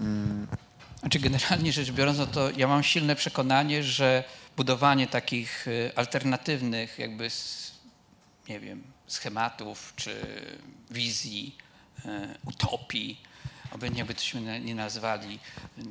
[0.00, 0.46] Mm,
[1.00, 4.24] Znaczy generalnie rzecz biorąc, no to ja mam silne przekonanie, że
[4.56, 7.28] budowanie takich y, alternatywnych jakby,
[8.48, 10.16] nie wiem, schematów czy
[10.90, 11.56] wizji,
[11.98, 12.08] y,
[12.44, 13.20] utopii,
[13.72, 15.38] obojętnie jakby tośmy nie nazwali,
[15.78, 15.82] y,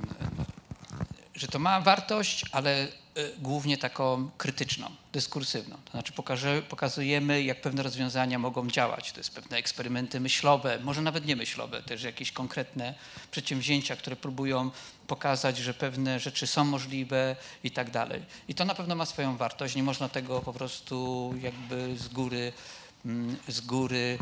[1.36, 5.77] że to ma wartość, ale y, głównie taką krytyczną, dyskursywną.
[5.86, 9.11] To znaczy pokaże, pokazujemy, jak pewne rozwiązania mogą działać.
[9.11, 12.93] To jest pewne eksperymenty myślowe, może nawet nie myślowe, też jakieś konkretne
[13.31, 14.71] przedsięwzięcia, które próbują
[15.07, 18.21] pokazać, że pewne rzeczy są możliwe i tak dalej.
[18.47, 19.75] I to na pewno ma swoją wartość.
[19.75, 22.53] Nie można tego po prostu jakby z góry
[23.05, 24.17] mm, z góry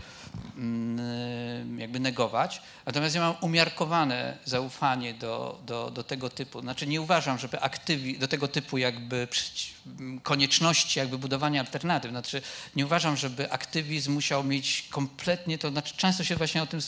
[1.78, 2.62] jakby negować.
[2.86, 6.62] Natomiast ja mam umiarkowane zaufanie do, do, do tego typu.
[6.62, 12.12] Znaczy nie uważam, żeby aktywi, do tego typu jakby przyci- m, konieczności jakby budowania alternatyw.
[12.12, 12.42] Znaczy
[12.76, 16.82] nie uważam, żeby aktywizm musiał mieć kompletnie to, znaczy często się właśnie o tym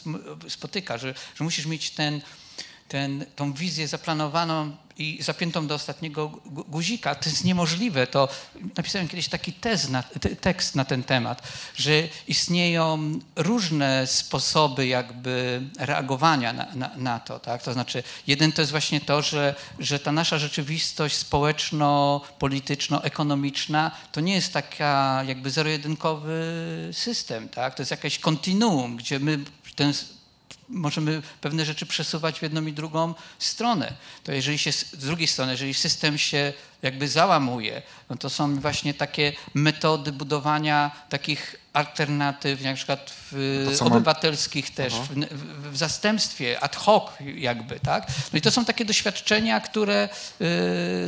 [0.49, 2.21] spotyka, że, że musisz mieć ten
[2.87, 7.15] ten, tą wizję zaplanowaną i zapiętą do ostatniego gu- guzika.
[7.15, 8.07] To jest niemożliwe.
[8.07, 8.29] To
[8.77, 9.53] napisałem kiedyś taki
[9.89, 11.41] na, te- tekst na ten temat,
[11.75, 11.91] że
[12.27, 17.39] istnieją różne sposoby jakby reagowania na, na, na to.
[17.39, 17.63] Tak?
[17.63, 24.33] To znaczy, jeden to jest właśnie to, że, że ta nasza rzeczywistość społeczno-polityczno-ekonomiczna to nie
[24.33, 26.43] jest taka jakby zero-jedynkowy
[26.91, 27.49] system.
[27.49, 27.75] Tak?
[27.75, 29.39] To jest jakieś kontinuum, gdzie my
[29.75, 29.93] ten
[30.73, 33.93] możemy pewne rzeczy przesuwać w jedną i drugą stronę.
[34.23, 36.53] To jeżeli się, z drugiej strony, jeżeli system się
[36.83, 43.77] jakby załamuje, no to są właśnie takie metody budowania takich alternatyw, na przykład w To
[43.77, 45.09] co mam- obywatelskich też, w,
[45.71, 47.03] w, zastępstwie, ad hoc
[47.35, 48.07] jakby, tak?
[48.33, 50.09] No i to są takie doświadczenia, które,
[50.39, 50.47] yy,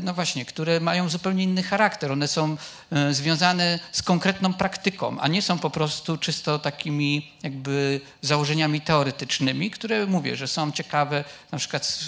[0.03, 2.11] no właśnie, które mają zupełnie inny charakter.
[2.11, 2.57] One są
[2.91, 9.71] yy, związane z konkretną praktyką, a nie są po prostu czysto takimi jakby założeniami teoretycznymi,
[9.71, 11.99] które mówię, że są ciekawe na przykład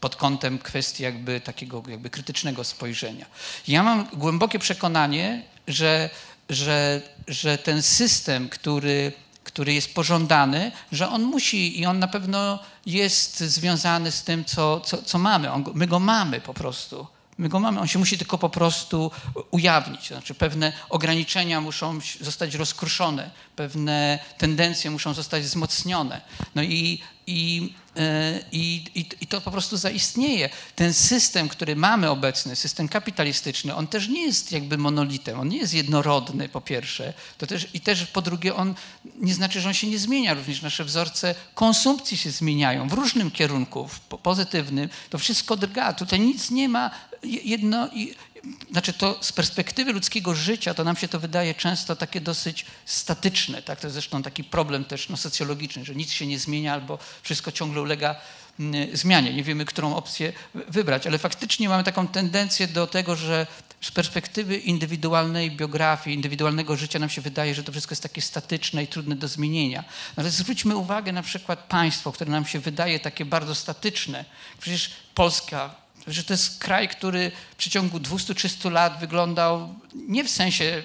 [0.00, 3.26] pod kątem kwestii jakby takiego jakby krytycznego spojrzenia.
[3.68, 6.10] Ja mam głębokie przekonanie, że,
[6.48, 9.12] że, że ten system, który,
[9.44, 14.80] który jest pożądany, że on musi i on na pewno jest związany z tym, co,
[14.80, 15.52] co, co mamy.
[15.52, 17.06] On, my go mamy po prostu.
[17.40, 19.10] My go mamy, on się musi tylko po prostu
[19.50, 20.08] ujawnić.
[20.08, 26.20] To znaczy pewne ograniczenia muszą zostać rozkruszone, pewne tendencje muszą zostać wzmocnione.
[26.54, 30.50] No i, i, e, i, i, i to po prostu zaistnieje.
[30.76, 35.58] Ten system, który mamy obecny, system kapitalistyczny, on też nie jest jakby monolitem, on nie
[35.58, 38.74] jest jednorodny po pierwsze, to też, i też po drugie on
[39.20, 43.30] nie znaczy, że on się nie zmienia, również nasze wzorce konsumpcji się zmieniają w różnym
[43.30, 46.90] kierunku, w po- pozytywnym, to wszystko drga, tutaj nic nie ma
[47.22, 47.88] jedno,
[48.70, 53.62] znaczy to z perspektywy ludzkiego życia to nam się to wydaje często takie dosyć statyczne,
[53.62, 53.80] tak?
[53.80, 57.52] to jest zresztą taki problem też no, socjologiczny, że nic się nie zmienia albo wszystko
[57.52, 58.16] ciągle ulega
[58.60, 63.16] mm, zmianie, nie wiemy, którą opcję wy- wybrać, ale faktycznie mamy taką tendencję do tego,
[63.16, 63.46] że
[63.80, 68.82] z perspektywy indywidualnej biografii, indywidualnego życia nam się wydaje, że to wszystko jest takie statyczne
[68.82, 69.84] i trudne do zmienienia.
[70.16, 74.24] Ale zwróćmy uwagę na przykład państwo, które nam się wydaje takie bardzo statyczne.
[74.60, 75.74] Przecież Polska,
[76.12, 80.82] że to jest kraj, który w przeciągu 200-300 lat wyglądał nie w sensie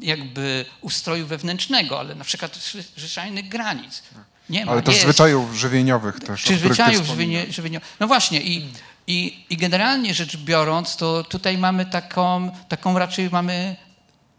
[0.00, 4.02] jakby ustroju wewnętrznego, ale na przykład zwy- zwyczajnych granic.
[4.50, 5.04] Nie ma, Ale też jest.
[5.04, 6.42] zwyczajów żywieniowych też.
[6.42, 7.16] Czy zwyczajów wspominasz.
[7.40, 7.80] żywienio, żywienio.
[8.00, 8.68] No właśnie i,
[9.06, 13.76] i, i generalnie rzecz biorąc, to tutaj mamy taką, taką raczej mamy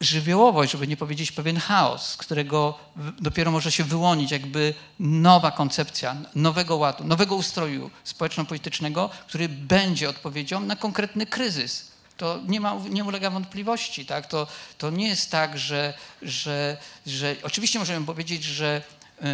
[0.01, 2.79] żywiołowość, żeby nie powiedzieć pewien chaos, z którego
[3.19, 10.59] dopiero może się wyłonić jakby nowa koncepcja nowego ładu, nowego ustroju społeczno-politycznego, który będzie odpowiedzią
[10.59, 11.91] na konkretny kryzys.
[12.17, 14.05] To nie, ma, nie ulega wątpliwości.
[14.05, 14.27] Tak?
[14.27, 18.81] To, to nie jest tak, że, że, że oczywiście możemy powiedzieć, że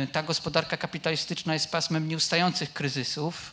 [0.04, 3.52] y, ta gospodarka kapitalistyczna jest pasmem nieustających kryzysów,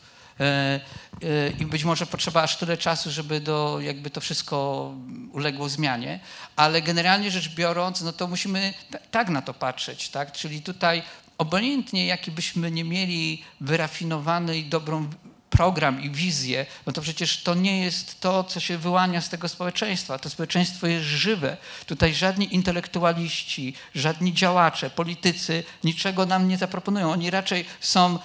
[1.61, 4.95] i być może potrzeba aż tyle czasu, żeby do, jakby to wszystko
[5.33, 6.21] uległo zmianie,
[6.57, 10.33] ale generalnie rzecz biorąc, no to musimy ta- tak na to patrzeć, tak?
[10.33, 11.03] Czyli tutaj
[11.39, 15.11] obojętnie jaki byśmy nie mieli wyrafinowany i dobrą
[15.51, 19.49] program i wizję, no to przecież to nie jest to, co się wyłania z tego
[19.49, 20.19] społeczeństwa.
[20.19, 21.57] To społeczeństwo jest żywe.
[21.87, 27.13] Tutaj żadni intelektualiści, żadni działacze, politycy niczego nam nie zaproponują.
[27.13, 28.19] Oni raczej są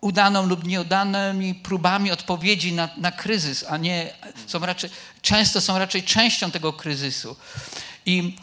[0.00, 4.12] udaną lub nieudanymi próbami odpowiedzi na, na kryzys, a nie
[4.46, 4.90] są raczej,
[5.22, 7.36] często są raczej częścią tego kryzysu.
[8.06, 8.36] I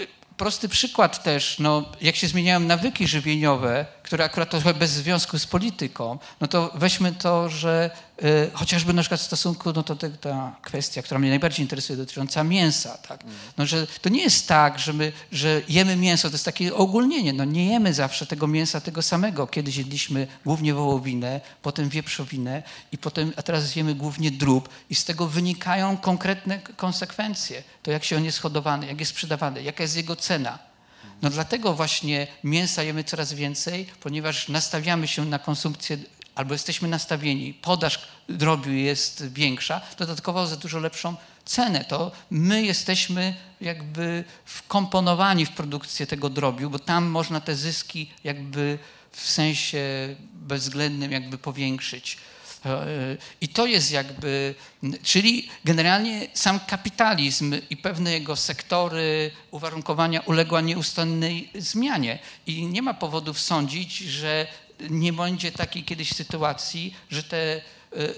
[0.00, 0.06] y,
[0.36, 5.46] prosty przykład też, no, jak się zmieniają nawyki żywieniowe, które akurat trochę bez związku z
[5.46, 7.90] polityką, no to weźmy to, że
[8.52, 12.44] chociażby na przykład w stosunku, no to te, ta kwestia, która mnie najbardziej interesuje, dotycząca
[12.44, 13.24] mięsa, tak?
[13.58, 17.32] No, że to nie jest tak, że my, że jemy mięso, to jest takie ogólnienie,
[17.32, 19.46] no nie jemy zawsze tego mięsa tego samego.
[19.46, 22.62] Kiedyś jedliśmy głównie wołowinę, potem wieprzowinę
[22.92, 27.62] i potem, a teraz jemy głównie drób i z tego wynikają konkretne konsekwencje.
[27.82, 30.58] To jak się on jest hodowany, jak jest sprzedawany, jaka jest jego cena.
[31.22, 35.96] No dlatego właśnie mięsa jemy coraz więcej, ponieważ nastawiamy się na konsumpcję,
[36.38, 41.84] albo jesteśmy nastawieni, podaż drobiu jest większa, dodatkowo za dużo lepszą cenę.
[41.84, 48.78] To my jesteśmy jakby wkomponowani w produkcję tego drobiu, bo tam można te zyski jakby
[49.12, 49.78] w sensie
[50.32, 52.18] bezwzględnym jakby powiększyć.
[52.66, 52.86] E,
[53.40, 54.54] I to jest jakby,
[55.02, 62.18] czyli generalnie sam kapitalizm i pewne jego sektory, uwarunkowania uległa nieustannej zmianie.
[62.46, 64.46] I nie ma powodów sądzić, że
[64.90, 67.60] nie będzie takiej kiedyś sytuacji, że, te, e,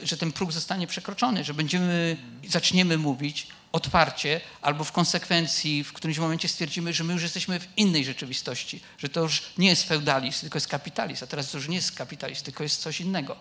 [0.03, 2.17] że ten próg zostanie przekroczony, że będziemy,
[2.49, 7.69] zaczniemy mówić otwarcie, albo w konsekwencji w którymś momencie stwierdzimy, że my już jesteśmy w
[7.77, 11.69] innej rzeczywistości, że to już nie jest feudalizm, tylko jest kapitalizm, a teraz to już
[11.69, 13.37] nie jest kapitalizm, tylko jest coś innego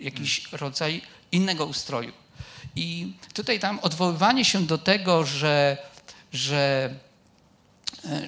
[0.00, 1.02] jakiś rodzaj
[1.32, 2.12] innego ustroju.
[2.76, 5.76] I tutaj tam odwoływanie się do tego, że,
[6.32, 6.94] że,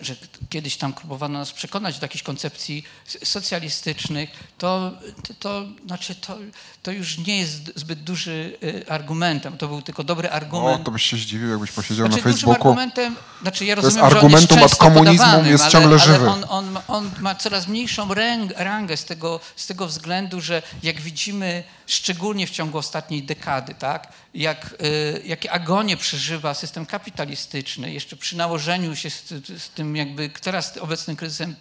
[0.02, 0.16] że
[0.50, 2.84] kiedyś tam próbowano nas przekonać do jakichś koncepcji
[3.24, 4.92] socjalistycznych, to,
[5.38, 6.38] to, znaczy to,
[6.82, 9.58] to już nie jest zbyt duży e, argumentem.
[9.58, 10.84] To był tylko dobry O, argument.
[10.84, 12.68] to byś się zdziwił, jakbyś posiedział Znaczy, na dużym Facebooku.
[12.68, 16.28] argumentem, znaczy ja To jest rozumiem, argumentum jest często komunizmum podawanym, jest ciągle ale żywy.
[16.28, 18.08] On, on, on ma coraz mniejszą
[18.56, 24.12] rangę z tego, z tego względu, że jak widzimy, szczególnie w ciągu ostatniej dekady, tak,
[24.34, 29.28] jak, y, jakie agonie przeżywa system kapitalistyczny, jeszcze przy nałożeniu się z,
[29.58, 31.56] z tym jakby teraz obecnym kryzysem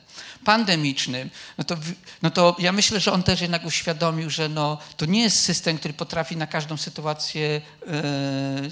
[0.46, 1.76] pandemicznym, no to,
[2.22, 5.78] no to ja myślę, że on też jednak uświadomił, że no, to nie jest system,
[5.78, 7.62] który potrafi na każdą sytuację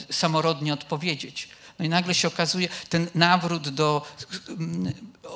[0.10, 1.49] y, samorodnie odpowiedzieć.
[1.82, 4.05] No i nagle się okazuje ten nawrót do,
[4.49, 4.93] mm,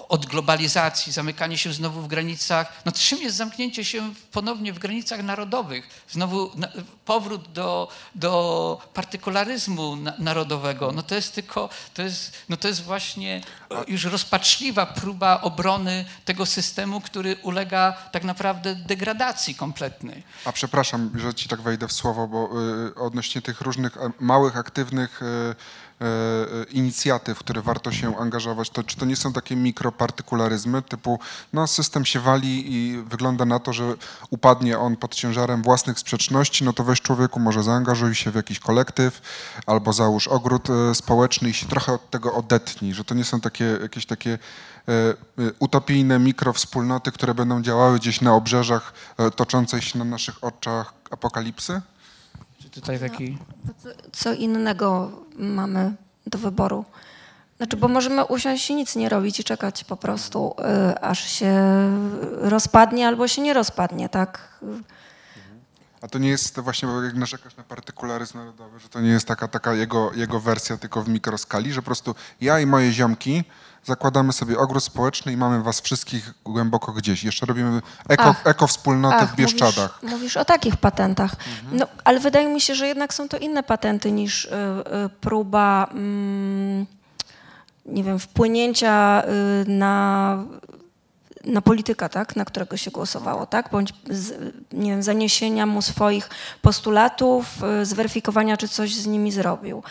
[0.10, 2.82] od globalizacji, zamykanie się znowu w granicach.
[2.86, 6.04] No czym jest zamknięcie się ponownie w granicach narodowych?
[6.10, 6.52] Znowu
[7.06, 10.92] powrót do, do partykularyzmu na, narodowego.
[10.92, 13.42] No to jest tylko, to jest, no to jest właśnie
[13.88, 20.24] już rozpaczliwa próba obrony tego systemu, który ulega tak naprawdę degradacji kompletnej.
[20.46, 22.50] A przepraszam, że ci tak wejdę w słowo, bo
[22.88, 25.56] y, odnośnie tych różnych e, małych, aktywnych y,
[26.72, 31.20] inicjatyw, w które warto się angażować, to czy to nie są takie mikropartykularyzmy typu,
[31.54, 33.94] no system się wali i wygląda na to, że
[34.30, 38.60] upadnie on pod ciężarem własnych sprzeczności, no to weź człowieku, może zaangażuj się w jakiś
[38.60, 39.22] kolektyw
[39.66, 43.42] albo załóż ogród y, społeczny i się trochę od tego odetnij, że to nie są
[43.42, 45.16] takie jakieś takie e, e,
[45.60, 51.82] utopijne mikrowspólnoty, które będą działały gdzieś na obrzeżach e, toczącej się na naszych oczach apokalipsy?
[52.76, 53.38] Tutaj taki...
[54.12, 55.94] Co innego mamy
[56.28, 56.86] do wyboru?
[57.58, 60.56] Znaczy, bo możemy usiąść i nic nie robić i czekać po prostu,
[60.92, 61.54] y, aż się
[62.32, 64.60] rozpadnie albo się nie rozpadnie, tak?
[66.02, 69.10] A to nie jest to właśnie, bo jak narzekasz na partykularyzm narodowy, że to nie
[69.10, 72.92] jest taka, taka jego, jego wersja tylko w mikroskali, że po prostu ja i moje
[72.92, 73.44] ziomki
[73.86, 77.24] zakładamy sobie ogród społeczny i mamy was wszystkich głęboko gdzieś.
[77.24, 78.48] Jeszcze robimy eko, Ach.
[78.48, 80.00] ekowspólnotę w Ach, Bieszczadach.
[80.02, 81.36] Mówisz, mówisz o takich patentach.
[81.72, 85.88] No, ale wydaje mi się, że jednak są to inne patenty niż y, y, próba,
[85.92, 86.86] mm,
[87.86, 90.38] nie wiem, wpłynięcia y, na,
[91.46, 96.30] na polityka, tak, na którego się głosowało, tak, bądź z, nie wiem, zaniesienia mu swoich
[96.62, 97.46] postulatów,
[97.82, 99.84] y, zweryfikowania, czy coś z nimi zrobił.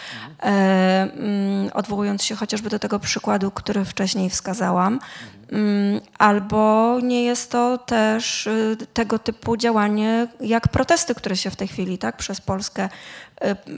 [0.43, 5.01] E, mm, odwołując się chociażby do tego przykładu, który wcześniej wskazałam.
[5.53, 11.57] Mm, Albo nie jest to też y, tego typu działanie jak protesty, które się w
[11.57, 12.89] tej chwili tak, przez Polskę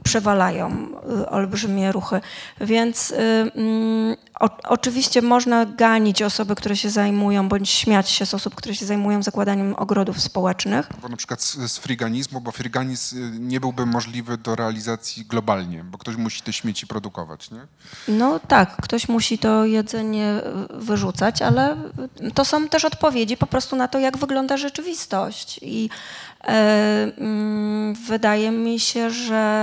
[0.05, 0.89] przewalają,
[1.23, 2.21] y, olbrzymie ruchy.
[2.61, 3.17] Więc y,
[3.55, 8.75] mm, o, oczywiście można ganić osoby, które się zajmują, bądź śmiać się z osób, które
[8.75, 10.89] się zajmują zakładaniem ogrodów społecznych.
[11.03, 15.85] Bo na przykład z, z friganizmu, bo friganizm y, nie byłby możliwy do realizacji globalnie,
[15.85, 17.67] bo ktoś musi te śmieci produkować, nie?
[18.09, 20.41] No tak, ktoś musi to jedzenie
[20.71, 21.77] y, wyrzucać, ale
[22.21, 25.59] y, to są też odpowiedzi po prostu na to, jak wygląda rzeczywistość.
[25.63, 25.91] I
[26.47, 29.56] mm, wydaje mi się, że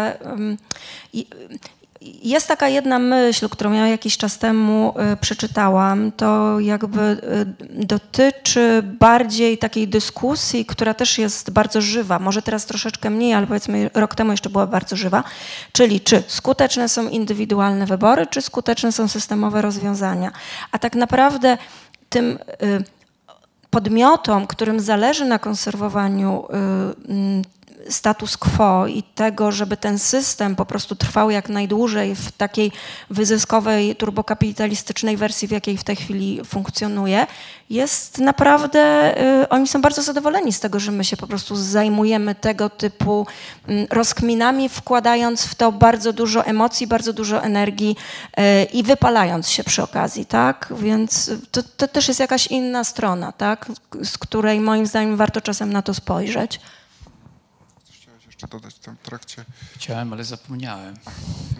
[2.23, 8.83] jest taka jedna myśl, którą ja jakiś czas temu y, przeczytałam, to jakby y, dotyczy
[8.99, 12.19] bardziej takiej dyskusji, która też jest bardzo żywa.
[12.19, 15.23] Może teraz troszeczkę mniej, ale powiedzmy rok temu jeszcze była bardzo żywa.
[15.71, 20.31] Czyli czy skuteczne są indywidualne wybory, czy skuteczne są systemowe rozwiązania.
[20.71, 21.57] A tak naprawdę
[22.09, 22.83] tym y,
[23.69, 26.43] podmiotom, którym zależy na konserwowaniu
[27.89, 32.71] status quo i tego, żeby ten system po prostu trwał jak najdłużej w takiej
[33.09, 37.27] wyzyskowej, turbokapitalistycznej wersji, w jakiej w tej chwili funkcjonuje,
[37.69, 39.13] jest naprawdę,
[39.43, 43.27] y, oni są bardzo zadowoleni z tego, że my się po prostu zajmujemy tego typu
[43.67, 47.95] mm, rozkminami, wkładając w to bardzo dużo emocji, bardzo dużo energii
[48.39, 50.73] y, i wypalając się przy okazji, tak?
[50.79, 53.71] Więc to, to też jest jakaś inna strona, tak?
[54.03, 56.59] Z której moim zdaniem warto czasem na to spojrzeć.
[58.43, 59.45] Jeszcze dodać w tym trakcie?
[59.75, 60.95] Chciałem, ale zapomniałem.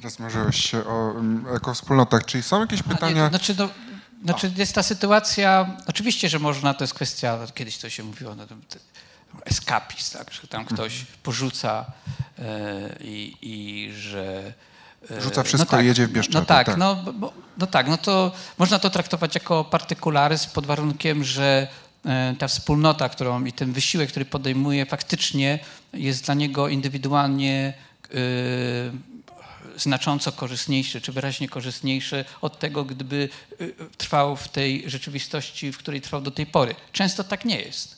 [0.03, 2.25] Rozmarzyłeś się o mm, ekowspólnotach.
[2.25, 3.23] Czyli są jakieś A, nie, pytania?
[3.23, 3.69] to znaczy, no,
[4.23, 8.43] znaczy jest ta sytuacja, oczywiście, że można, to jest kwestia, kiedyś to się mówiło, no,
[9.45, 11.85] eskapizm, tak, że tam ktoś porzuca
[12.39, 14.53] e, i, i że...
[15.11, 16.77] e, Rzuca wszystko i jedzie w Bieszczady, No tak, tak.
[16.77, 21.67] No, bo, no tak, no to można to traktować jako partykularyzm pod warunkiem, że
[22.39, 25.59] ta wspólnota, którą i ten wysiłek, który podejmuje, faktycznie
[25.93, 27.73] jest dla niego indywidualnie
[28.13, 28.17] e,
[29.75, 33.29] znacząco korzystniejszy, czy wyraźnie korzystniejszy od tego, gdyby
[33.61, 36.75] y, trwał w tej rzeczywistości, w której trwał do tej pory.
[36.91, 37.92] Często tak nie jest.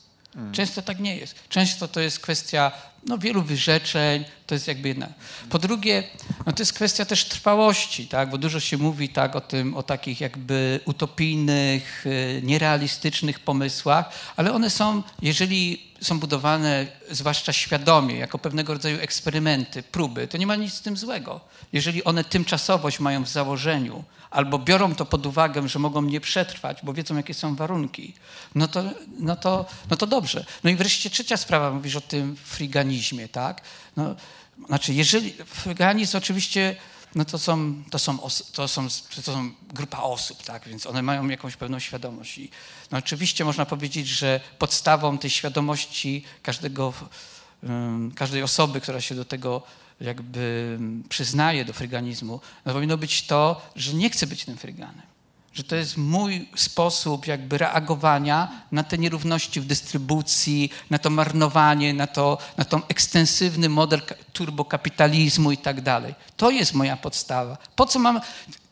[0.52, 1.48] Często tak nie jest.
[1.48, 2.72] Często to jest kwestia
[3.06, 5.08] no, wielu wyrzeczeń, to jest jakby jedna.
[5.50, 6.02] Po drugie,
[6.46, 8.30] no, to jest kwestia też trwałości, tak?
[8.30, 14.52] bo dużo się mówi tak, o, tym, o takich jakby utopijnych, y, nierealistycznych pomysłach, ale
[14.52, 20.56] one są, jeżeli są budowane zwłaszcza świadomie, jako pewnego rodzaju eksperymenty, próby, to nie ma
[20.56, 21.40] nic z tym złego.
[21.72, 26.78] Jeżeli one tymczasowość mają w założeniu, albo biorą to pod uwagę, że mogą nie przetrwać,
[26.82, 28.14] bo wiedzą, jakie są warunki,
[28.54, 28.84] no to,
[29.18, 30.44] no to, no to dobrze.
[30.64, 33.60] No i wreszcie trzecia sprawa, mówisz o tym friganizmie, tak?
[33.96, 34.14] No,
[34.66, 36.76] znaczy, jeżeli friganizm oczywiście,
[37.16, 38.18] no to są, to są,
[38.52, 40.68] to są, to są grupa osób, tak?
[40.68, 42.38] Więc one mają jakąś pewną świadomość.
[42.38, 42.50] I
[42.90, 46.92] no oczywiście można powiedzieć, że podstawą tej świadomości każdego,
[48.14, 49.62] każdej osoby, która się do tego
[50.00, 55.15] jakby przyznaje do fryganizmu, no powinno być to, że nie chce być tym fryganem.
[55.56, 61.94] Że to jest mój sposób jakby reagowania na te nierówności w dystrybucji, na to marnowanie,
[61.94, 66.14] na, to, na tą ekstensywny model ka- turbokapitalizmu i tak dalej.
[66.36, 67.58] To jest moja podstawa.
[67.76, 68.20] Po co mam,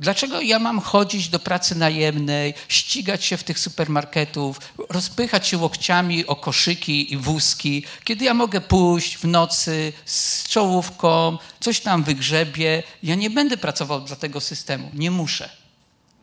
[0.01, 6.27] dlaczego ja mam chodzić do pracy najemnej, ścigać się w tych supermarketów, rozpychać się łokciami
[6.27, 12.83] o koszyki i wózki, kiedy ja mogę pójść w nocy z czołówką, coś tam wygrzebie.
[13.03, 14.91] Ja nie będę pracował dla tego systemu.
[14.95, 15.64] Nie muszę.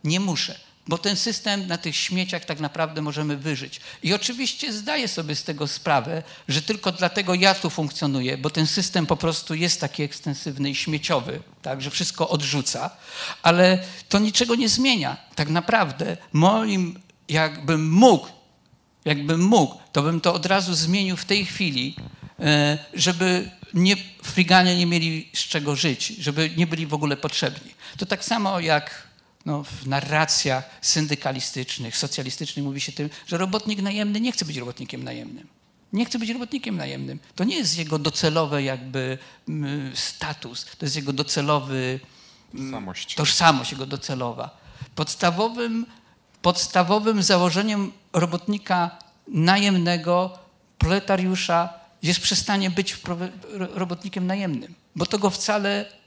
[0.03, 3.81] Nie muszę, bo ten system na tych śmieciach tak naprawdę możemy wyżyć.
[4.03, 8.67] I oczywiście zdaję sobie z tego sprawę, że tylko dlatego ja tu funkcjonuję, bo ten
[8.67, 12.89] system po prostu jest taki ekstensywny i śmieciowy, tak, że wszystko odrzuca,
[13.43, 15.17] ale to niczego nie zmienia.
[15.35, 16.99] Tak naprawdę moim,
[17.29, 18.27] jakbym mógł,
[19.05, 21.95] jakbym mógł, to bym to od razu zmienił w tej chwili,
[22.39, 27.71] e, żeby nie, friganie nie mieli z czego żyć, żeby nie byli w ogóle potrzebni.
[27.97, 29.10] To tak samo jak
[29.45, 35.03] no, w narracjach syndykalistycznych, socjalistycznych mówi się tym, że robotnik najemny nie chce być robotnikiem
[35.03, 35.47] najemnym.
[35.93, 37.19] Nie chce być robotnikiem najemnym.
[37.35, 39.17] To nie jest jego docelowy jakby
[39.49, 41.99] mm, status, to jest jego docelowy
[42.55, 43.15] mm, Samość.
[43.15, 44.57] tożsamość jego docelowa.
[44.95, 45.85] Podstawowym,
[46.41, 50.39] podstawowym założeniem robotnika najemnego,
[50.77, 51.73] proletariusza
[52.03, 52.97] jest przestanie być
[53.53, 56.00] robotnikiem najemnym, bo to go wcale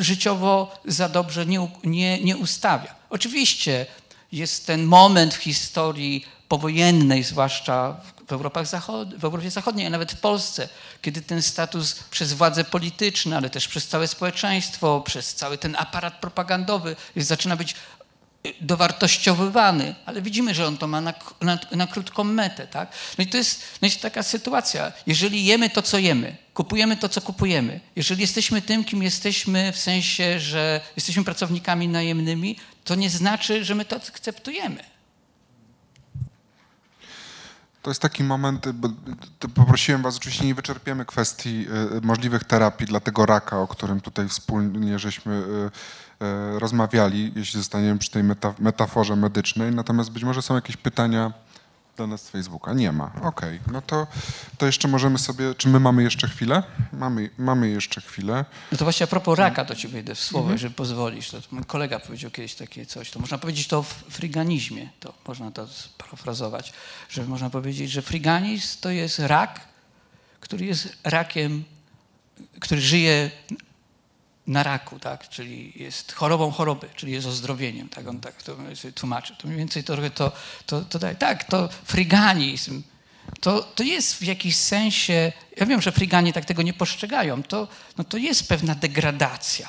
[0.00, 2.94] życiowo za dobrze nie, nie, nie ustawia.
[3.10, 3.86] Oczywiście
[4.32, 7.96] jest ten moment w historii powojennej, zwłaszcza
[8.28, 10.68] w, Europach Zachod- w Europie Zachodniej, a nawet w Polsce,
[11.02, 16.20] kiedy ten status przez władze polityczne, ale też przez całe społeczeństwo, przez cały ten aparat
[16.20, 17.74] propagandowy jest, zaczyna być
[18.46, 22.66] y, dowartościowywany, ale widzimy, że on to ma na, na, na krótką metę.
[22.66, 22.92] Tak?
[23.18, 24.92] No i to jest, no jest taka sytuacja.
[25.06, 29.78] Jeżeli jemy to, co jemy, kupujemy to, co kupujemy, jeżeli jesteśmy tym, kim jesteśmy, w
[29.78, 34.94] sensie, że jesteśmy pracownikami najemnymi, to nie znaczy, że my to akceptujemy.
[37.82, 38.88] To jest taki moment, bo
[39.54, 44.28] poprosiłem was, oczywiście nie wyczerpiemy kwestii e, możliwych terapii dla tego raka, o którym tutaj
[44.28, 45.34] wspólnie żeśmy
[46.20, 49.74] e, e, rozmawiali, jeśli zostaniemy przy tej meta, metaforze medycznej.
[49.74, 51.32] Natomiast być może są jakieś pytania
[51.96, 52.72] do nas z Facebooka.
[52.72, 53.12] Nie ma.
[53.22, 54.06] Okej, no to,
[54.58, 56.62] to jeszcze możemy sobie, czy my mamy jeszcze chwilę?
[56.92, 58.44] Mamy, mamy jeszcze chwilę.
[58.72, 61.30] No to właśnie a propos raka, to ci wejdę w słowo, jeżeli pozwolisz.
[61.30, 65.50] To mój kolega powiedział kiedyś takie coś, to można powiedzieć to w friganizmie, to można
[65.50, 66.72] to sparafrazować,
[67.10, 69.60] że można powiedzieć, że friganizm to jest rak,
[70.40, 71.64] który jest rakiem,
[72.60, 73.30] który żyje
[74.46, 75.28] na raku, tak?
[75.28, 78.56] czyli jest chorobą choroby, czyli jest ozdrowieniem, tak on tak to
[78.94, 79.36] tłumaczy.
[79.38, 80.32] To mniej więcej trochę to,
[80.66, 81.14] to, to daje.
[81.14, 82.82] Tak, to friganizm
[83.40, 87.68] to, to jest w jakiś sensie, ja wiem, że friganie tak tego nie postrzegają, to,
[87.98, 89.68] no to jest pewna degradacja.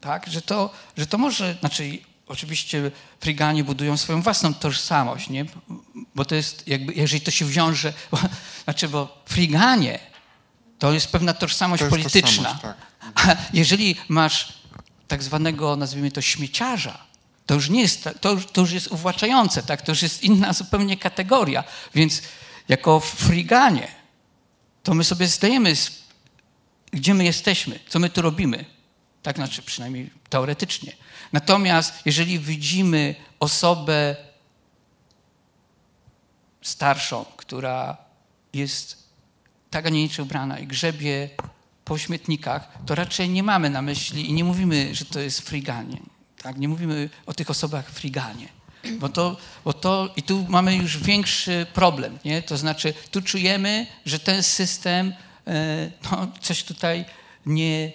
[0.00, 0.26] Tak?
[0.26, 5.46] Że, to, że to może, znaczy oczywiście friganie budują swoją własną tożsamość, nie?
[6.14, 8.18] bo to jest jakby, jeżeli to się wiąże, bo,
[8.64, 9.98] znaczy, bo friganie
[10.78, 12.30] to jest pewna tożsamość To jest polityczna.
[12.30, 12.76] tożsamość, tak.
[13.14, 14.52] A jeżeli masz
[15.08, 16.98] tak zwanego, nazwijmy to, śmieciarza,
[17.46, 19.82] to już nie jest, to, to już jest uwłaczające, tak?
[19.82, 21.64] to już jest inna zupełnie kategoria.
[21.94, 22.22] Więc
[22.68, 23.88] jako friganie,
[24.82, 25.74] to my sobie zdajemy,
[26.92, 28.64] gdzie my jesteśmy, co my tu robimy.
[29.22, 30.92] Tak znaczy, przynajmniej teoretycznie.
[31.32, 34.16] Natomiast jeżeli widzimy osobę
[36.62, 37.96] starszą, która
[38.52, 39.08] jest
[39.70, 41.30] tak, a nie ubrana i grzebie
[41.84, 45.96] po śmietnikach, to raczej nie mamy na myśli i nie mówimy, że to jest friganie.
[46.42, 46.58] Tak?
[46.58, 48.48] Nie mówimy o tych osobach friganie.
[48.98, 52.18] Bo to, bo to, I tu mamy już większy problem.
[52.24, 52.42] Nie?
[52.42, 55.12] To znaczy, tu czujemy, że ten system
[55.46, 57.04] e, no, coś tutaj
[57.46, 57.92] nie,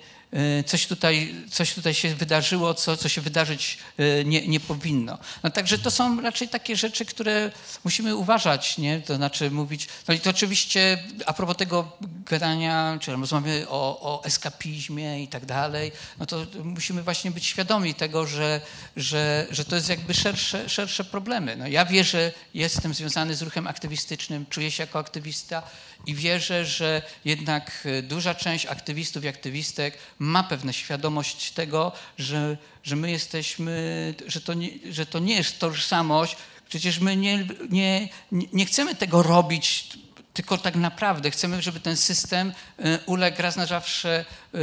[0.66, 5.18] coś tutaj, coś tutaj się wydarzyło, co, co się wydarzyć e, nie, nie powinno.
[5.44, 7.52] No, także to są raczej takie rzeczy, które
[7.84, 9.02] musimy uważać, nie?
[9.02, 11.98] to znaczy mówić, no i to oczywiście a propos tego
[12.30, 17.94] gadania, czy rozmawiamy o, o eskapizmie i tak dalej, no to musimy właśnie być świadomi
[17.94, 18.62] tego, że,
[18.96, 21.56] że, że to jest jakby szersze, szersze problemy.
[21.56, 25.64] No ja wierzę, jestem związany z ruchem aktywistycznym, czuję się jako aktywista
[26.06, 32.58] i wierzę, że jednak e, duża część aktywistów i aktywistek ma pewną świadomość tego, że,
[32.84, 36.36] że my jesteśmy, że to, nie, że to nie jest tożsamość.
[36.70, 39.90] Przecież my nie, nie, nie chcemy tego robić,
[40.34, 44.58] tylko tak naprawdę chcemy, żeby ten system e, uległ raz na zawsze e,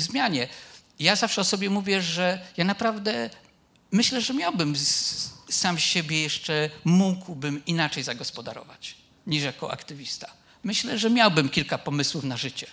[0.00, 0.48] zmianie.
[0.98, 3.30] Ja zawsze o sobie mówię, że ja naprawdę
[3.92, 10.30] myślę, że miałbym z, sam siebie jeszcze, mógłbym inaczej zagospodarować niż jako aktywista.
[10.64, 12.66] Myślę, że miałbym kilka pomysłów na życie.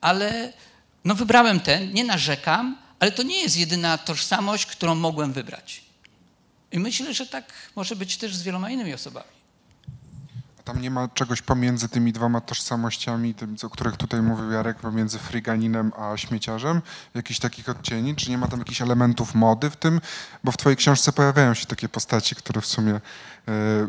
[0.00, 0.52] Ale
[1.04, 5.84] no wybrałem ten, nie narzekam, ale to nie jest jedyna tożsamość, którą mogłem wybrać.
[6.72, 9.42] I myślę, że tak może być też z wieloma innymi osobami.
[10.64, 15.18] Tam nie ma czegoś pomiędzy tymi dwoma tożsamościami, tym, o których tutaj mówił Jarek, pomiędzy
[15.18, 16.82] friganinem a śmieciarzem?
[17.14, 18.16] Jakichś takich odcieni?
[18.16, 20.00] Czy nie ma tam jakichś elementów mody w tym?
[20.44, 23.00] Bo w twojej książce pojawiają się takie postaci, które w sumie e,
[23.48, 23.82] e,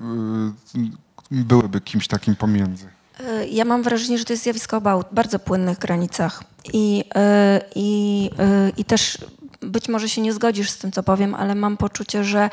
[1.41, 2.85] byłyby kimś takim pomiędzy.
[3.19, 6.43] Y, Ja mam wrażenie, że to jest zjawisko o bardzo płynnych granicach.
[6.73, 8.30] I, y, i,
[8.68, 9.18] y, I też
[9.61, 12.49] być może się nie zgodzisz z tym, co powiem, ale mam poczucie, że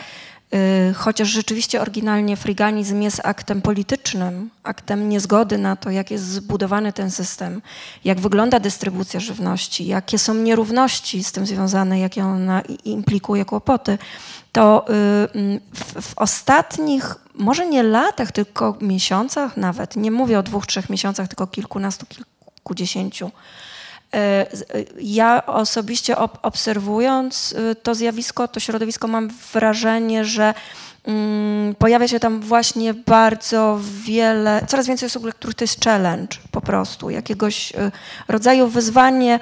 [0.94, 7.10] chociaż rzeczywiście oryginalnie friganizm jest aktem politycznym, aktem niezgody na to, jak jest zbudowany ten
[7.10, 7.62] system,
[8.04, 13.98] jak wygląda dystrybucja żywności, jakie są nierówności z tym związane, jakie ona implikuje kłopoty,
[14.52, 14.92] to y,
[15.38, 15.60] mm,
[16.02, 21.46] w, ostatnich, może nie latach, tylko miesiącach nawet, nie mówię o dwóch, trzech miesiącach, tylko
[21.46, 23.69] kilkunastu, kilkudziesięciu, y, y,
[25.00, 30.54] ja osobiście ob, obserwując y, to zjawisko, to środowisko, mam wrażenie, że
[31.04, 36.36] mm, pojawia się tam właśnie bardzo wiele, coraz więcej osób, dla których to jest challenge
[36.50, 37.72] po prostu, jakiegoś
[38.28, 39.40] rodzaju wyzwanie,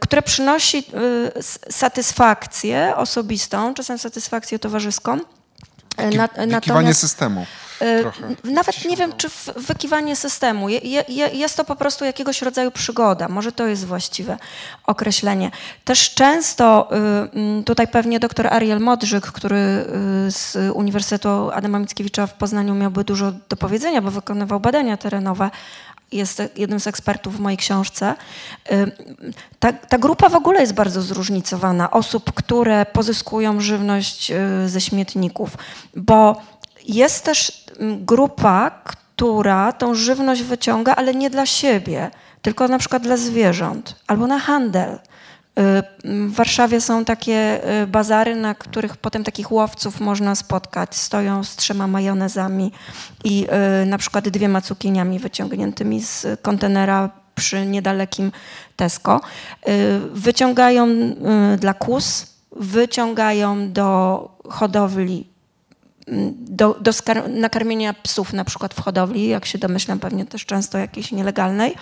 [0.00, 0.84] które przynosi
[1.70, 5.16] satysfakcję osobistą, czasem satysfakcję towarzyską.
[6.16, 7.46] Na- Wykiwanie natomiast- systemu.
[7.80, 8.22] E, trochę.
[8.44, 10.68] Nawet nie wiem, czy wykiwanie systemu.
[10.68, 13.28] Je, je, je- jest to po prostu jakiegoś rodzaju przygoda.
[13.28, 14.38] Może to jest właściwe
[14.84, 15.50] określenie.
[15.84, 16.88] Też często,
[17.60, 19.86] y, tutaj pewnie dr Ariel Modrzyk, który y,
[20.32, 25.50] z Uniwersytetu Adama Mickiewicza w Poznaniu miałby dużo do powiedzenia, bo wykonywał badania terenowe,
[26.12, 28.14] jest jednym z ekspertów w mojej książce.
[28.72, 28.92] Y,
[29.58, 31.90] Ta, ta grupa w ogóle jest bardzo zróżnicowana.
[31.90, 35.56] Osób, które pozyskują żywność y, ze śmietników,
[35.96, 36.40] bo
[36.88, 42.10] jest też mm, grupa, która tą żywność wyciąga, ale nie dla siebie,
[42.42, 44.92] tylko na przykład dla zwierząt albo na handel.
[44.92, 50.96] Y, W Warszawie są takie y, bazary, na których potem takich łowców można spotkać.
[50.96, 52.72] Stoją z trzema majonezami
[53.24, 53.46] i
[53.82, 58.32] y, na przykład dwiema cukiniami wyciągniętymi z kontenera przy niedalekim
[58.76, 59.20] Tesco.
[60.12, 60.88] Wyciągają
[61.58, 62.26] dla kus,
[62.56, 65.35] wyciągają do hodowli
[66.36, 66.92] do, do
[67.28, 71.74] nakarmienia psów na przykład w hodowli, jak się domyślam, pewnie też często jakiejś nielegalnej.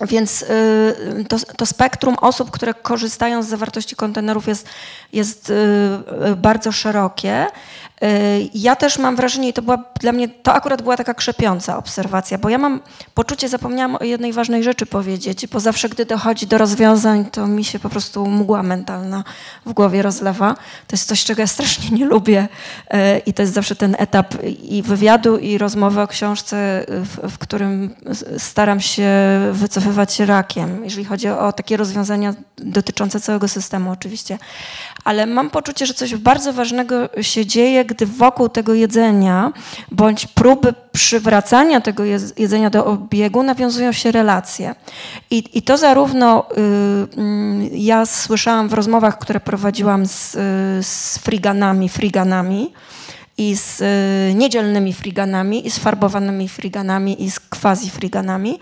[0.00, 4.68] Więc y, to, to spektrum osób, które korzystają z zawartości kontenerów jest,
[5.12, 5.54] jest y,
[6.30, 7.46] y, bardzo szerokie.
[8.02, 11.76] Y, Ja też mam wrażenie, i to była dla mnie, to akurat była taka krzepiąca
[11.76, 12.80] obserwacja, bo ja mam
[13.14, 17.64] poczucie, zapomniałam o jednej ważnej rzeczy powiedzieć, bo zawsze, gdy dochodzi do rozwiązań, to mi
[17.64, 19.24] się po prostu mgła mentalna
[19.66, 20.54] w głowie rozlewa.
[20.86, 22.48] To jest coś, czego ja strasznie nie lubię
[22.94, 22.96] y,
[23.26, 27.94] i to jest zawsze ten etap i wywiadu, i rozmowy o książce, w, w którym
[28.38, 29.10] staram się
[29.52, 34.38] wycofywać się rakiem, jeżeli chodzi o takie rozwiązania dotyczące całego systemu oczywiście.
[35.04, 39.52] Ale mam poczucie, że coś bardzo ważnego się dzieje, gdy wokół tego jedzenia
[39.90, 44.74] bądź próby przywracania tego jedz- jedzenia do obiegu nawiązują się relacje.
[45.30, 46.54] I, i to zarówno y,
[47.16, 50.38] mm, ja słyszałam w rozmowach, które prowadziłam z, y,
[50.82, 52.72] z friganami, friganami,
[53.38, 58.58] i z y, niedzielnymi friganami, i z farbowanymi friganami, i z quasi-friganami,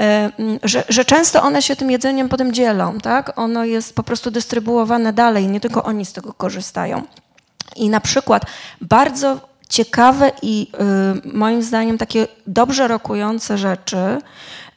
[0.00, 3.38] e, m, że, że często one się tym jedzeniem potem dzielą, tak?
[3.38, 7.02] Ono jest po prostu dystrybuowane dalej, nie tylko oni z tego korzystają.
[7.76, 8.42] I na przykład
[8.80, 10.66] bardzo ciekawe i
[11.24, 14.18] y, moim zdaniem takie dobrze rokujące rzeczy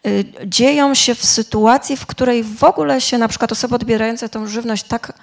[0.08, 4.48] y, dzieją się w sytuacji, w której w ogóle się na przykład osoby odbierające tą
[4.48, 5.14] żywność tak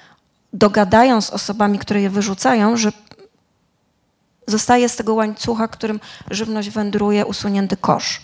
[0.53, 2.93] dogadają z osobami, które je wyrzucają, że
[4.47, 6.01] zostaje z tego łańcucha, którym
[6.31, 8.21] żywność wędruje, usunięty kosz,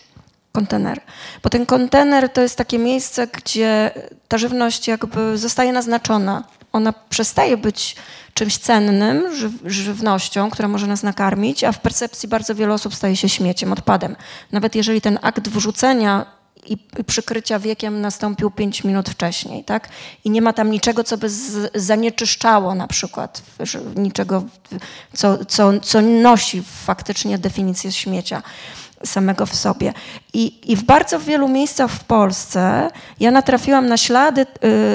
[0.52, 1.00] kontener.
[1.42, 3.90] Bo ten kontener to jest takie miejsce, gdzie
[4.28, 6.44] ta żywność jakby zostaje naznaczona.
[6.72, 7.96] Ona przestaje być
[8.34, 13.16] czymś cennym, żyw żywnością, która może nas nakarmić, a w percepcji bardzo wielu osób staje
[13.16, 14.16] się śmieciem, odpadem.
[14.52, 16.26] Nawet jeżeli ten akt wrzucenia
[16.66, 19.88] i przykrycia wiekiem nastąpił 5 minut wcześniej, tak?
[20.24, 21.28] I nie ma tam niczego, co by
[21.74, 23.42] zanieczyszczało na przykład,
[23.96, 24.44] niczego,
[25.14, 28.42] co, co, co nosi faktycznie definicję śmiecia
[29.04, 29.92] samego w sobie.
[30.32, 32.90] I, I w bardzo wielu miejscach w Polsce
[33.20, 34.46] ja natrafiłam na ślady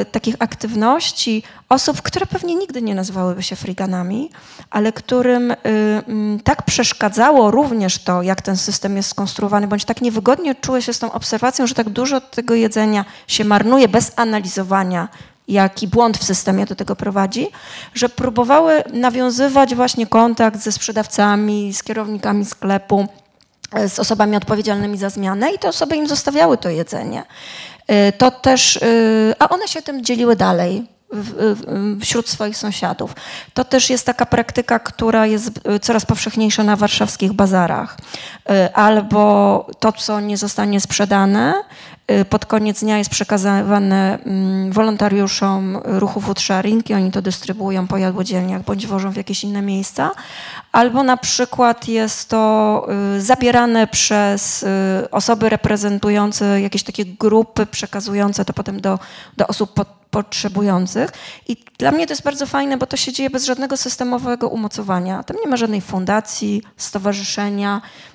[0.02, 4.30] y, takich aktywności osób, które pewnie nigdy nie nazywałyby się friganami,
[4.70, 10.02] ale którym y, mm, tak przeszkadzało również to, jak ten system jest skonstruowany, bądź tak
[10.02, 15.08] niewygodnie czuły się z tą obserwacją, że tak dużo tego jedzenia się marnuje bez analizowania
[15.48, 17.48] jaki błąd w systemie do tego prowadzi,
[17.94, 23.08] że próbowały nawiązywać właśnie kontakt ze sprzedawcami, z kierownikami sklepu,
[23.88, 27.24] z osobami odpowiedzialnymi za zmianę i te osoby im zostawiały to jedzenie.
[27.88, 28.82] E, To też, e,
[29.40, 30.88] a one się tym dzieliły dalej
[32.02, 33.14] wśród swoich sąsiadów.
[33.54, 37.98] To też jest taka praktyka, która jest e, coraz powszechniejsza na warszawskich bazarach.
[38.50, 41.64] E, Albo to, co nie zostanie sprzedane, e,
[42.30, 47.98] pod koniec dnia jest przekazywane mm, wolontariuszom ruchu food sharing i oni to dystrybuują po
[47.98, 50.12] jadłodzielniach bądź wożą w jakieś inne miejsca.
[50.72, 52.88] Albo na przykład jest to
[53.18, 54.68] y, zabierane przez y,
[55.12, 59.00] osoby reprezentujące jakieś takie grupy, przekazujące to potem do,
[59.38, 61.12] do osób pod, potrzebujących.
[61.48, 65.24] I dla mnie to jest bardzo fajne, bo to się dzieje bez żadnego systemowego umocowania.
[65.24, 67.82] Tam nie ma żadnej fundacji, stowarzyszenia,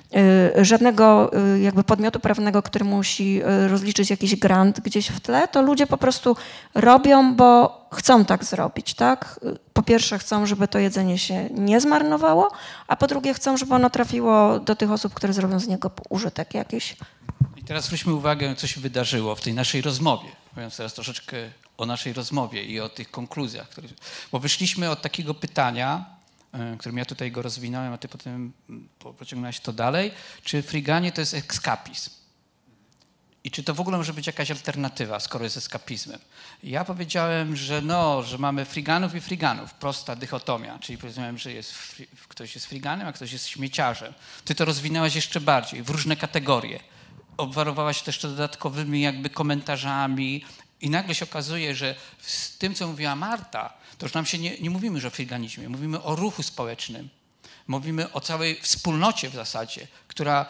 [0.61, 5.47] żadnego y, jakby podmiotu prawnego, który musi y, rozliczyć jakiś grant gdzieś w tle.
[5.47, 6.35] To ludzie po prostu
[6.75, 9.39] robią, bo chcą tak zrobić, tak?
[9.43, 12.51] Y, Po pierwsze chcą, żeby to jedzenie się nie zmarnowało,
[12.87, 16.53] a po drugie chcą, żeby ono trafiło do tych osób, które zrobią z niego użytek
[16.53, 16.95] jakiś.
[17.57, 20.29] I teraz zwróćmy uwagę, co się wydarzyło w tej naszej rozmowie.
[20.55, 21.37] Mówiąc teraz troszeczkę
[21.77, 23.69] o naszej rozmowie i o tych konkluzjach.
[23.69, 23.87] Które,
[24.31, 26.05] bo wyszliśmy od takiego pytania,
[26.79, 28.53] którym ja tutaj go rozwinąłem, a ty potem
[28.99, 30.11] po- pociągnąłeś to dalej.
[30.43, 32.09] Czy friganie to jest ekskapizm?
[33.43, 36.19] I czy to w ogóle może być jakaś alternatywa, skoro jest eskapizmem?
[36.63, 41.73] Ja powiedziałem, że no, że mamy friganów i friganów, prosta dychotomia, czyli powiedziałem, że jest
[42.27, 44.13] ktoś jest friganem, a ktoś jest śmieciarzem.
[44.45, 46.79] Ty to rozwinęłaś jeszcze bardziej, w różne kategorie.
[47.37, 50.45] Obwarowałaś też to dodatkowymi jakby komentarzami
[50.81, 54.57] i nagle się okazuje, że z tym, co mówiła Marta, to już nam się nie,
[54.57, 57.09] nie mówimy, że o friganizmie, mówimy o ruchu społecznym.
[57.67, 60.45] Mówimy o całej wspólnocie w zasadzie, która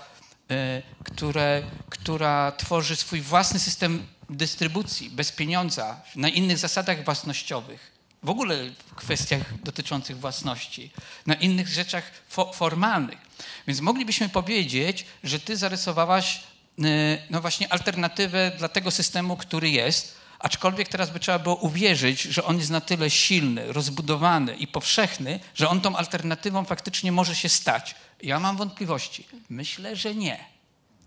[0.52, 7.91] e, które, która tworzy swój własny system dystrybucji bez pieniądza, na innych zasadach własnościowych,
[8.23, 10.91] w ogóle w kwestiach dotyczących własności,
[11.26, 13.19] na innych rzeczach fo- formalnych.
[13.68, 16.44] Więc moglibyśmy powiedzieć, że ty zarysowałaś
[16.80, 16.84] e,
[17.30, 22.43] no właśnie alternatywę dla tego systemu, który jest, aczkolwiek teraz by trzeba było uwierzyć, że
[22.43, 27.49] on jest na tyle silny, rozbudowany i powszechny, że on tą alternatywą faktycznie może się
[27.49, 27.95] stać.
[28.23, 29.27] Ja mam wątpliwości.
[29.49, 30.51] Myślę, że nie.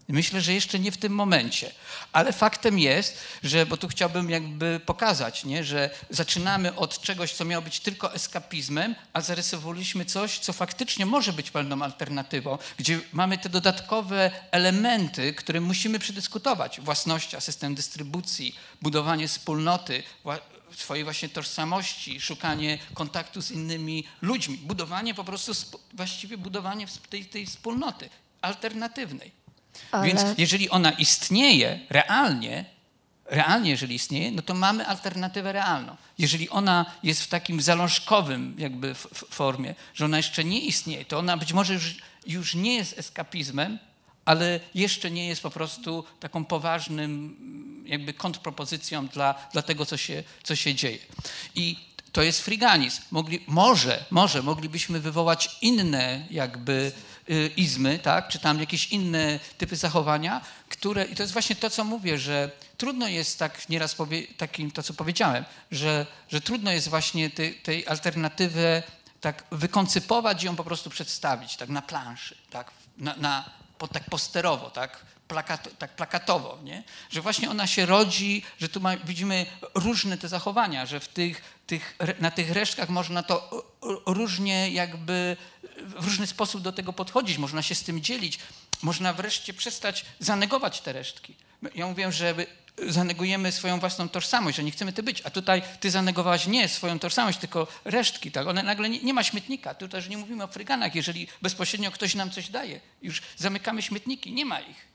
[0.08, 1.72] Myślę, że jeszcze nie w tym momencie.
[2.12, 7.44] Ale faktem jest, że, bo tu chciałbym jakby pokazać, nie, że zaczynamy od czegoś, co
[7.44, 13.38] miało być tylko eskapizmem, a zarysowaliśmy coś, co faktycznie może być pewną alternatywą, gdzie mamy
[13.38, 16.80] te dodatkowe elementy, które musimy przedyskutować.
[16.80, 20.02] Własność, system dystrybucji, budowanie wspólnoty,
[20.76, 25.52] swojej właśnie tożsamości, szukanie kontaktu z innymi ludźmi, budowanie po prostu,
[25.92, 28.10] właściwie budowanie tej, tej wspólnoty
[28.42, 29.43] alternatywnej.
[29.90, 32.64] Ale- Więc jeżeli ona istnieje realnie,
[33.26, 35.96] realnie jeżeli istnieje, no to mamy alternatywę realną.
[36.18, 38.94] Jeżeli ona jest w takim zalążkowym jakby
[39.30, 41.96] formie, że ona jeszcze nie istnieje, to ona być może już,
[42.26, 43.78] już nie jest eskapizmem,
[44.24, 49.96] ale jeszcze nie jest po prostu taką poważnym mm, jakby kontrpropozycją dla, dla tego, co
[49.96, 50.98] się, co się dzieje.
[51.54, 51.76] I
[52.12, 53.02] to jest friganizm.
[53.10, 56.92] Mogli, może, może moglibyśmy wywołać inne jakby
[57.56, 58.28] izmy, tak?
[58.28, 62.50] czy tam jakieś inne typy zachowania, które, i to jest właśnie to, co mówię, że
[62.76, 67.54] trudno jest tak nieraz powie, takim, to co powiedziałem, że, że trudno jest właśnie tej,
[67.54, 68.82] tej alternatywy
[69.20, 74.04] tak wykoncypować i ją po prostu przedstawić, tak na planszy, tak, na, na, po, tak
[74.04, 75.04] posterowo, tak,
[75.78, 76.82] tak plakatowo, nie?
[77.10, 81.42] że właśnie ona się rodzi, że tu ma, widzimy różne te zachowania, że w tych,
[81.66, 83.64] tych, na tych resztkach można to
[84.06, 85.36] różnie jakby
[85.82, 88.38] w różny sposób do tego podchodzić, można się z tym dzielić,
[88.82, 91.34] można wreszcie przestać zanegować te resztki.
[91.74, 92.34] Ja mówię, że
[92.88, 96.98] zanegujemy swoją własną tożsamość, że nie chcemy ty być, a tutaj ty zanegowałaś nie swoją
[96.98, 98.46] tożsamość, tylko resztki, tak?
[98.46, 102.14] One nagle nie, nie ma śmietnika, tu też nie mówimy o fryganach, jeżeli bezpośrednio ktoś
[102.14, 104.93] nam coś daje, już zamykamy śmietniki, nie ma ich.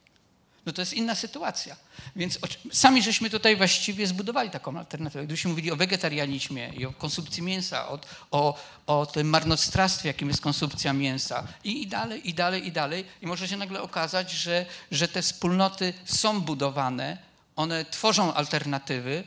[0.66, 1.76] No to jest inna sytuacja.
[2.16, 2.40] Więc
[2.72, 5.24] sami żeśmy tutaj właściwie zbudowali taką alternatywę.
[5.24, 8.00] Gdybyśmy mówili o wegetarianizmie i o konsumpcji mięsa, o,
[8.32, 8.58] o,
[8.88, 13.06] o tym marnotrawstwie, jakim jest konsumpcja mięsa i, i dalej, i dalej, i dalej.
[13.22, 17.18] I może się nagle okazać, że, że te wspólnoty są budowane,
[17.56, 19.24] one tworzą alternatywy,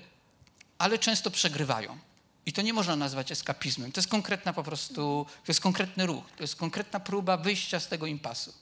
[0.79, 1.99] ale często przegrywają.
[2.47, 3.93] I to nie można nazwać eskapizmem.
[3.93, 7.89] To jest konkretna po prostu, to jest konkretny ruch, to jest konkretna próba wyjścia z
[7.89, 8.53] tego impasu.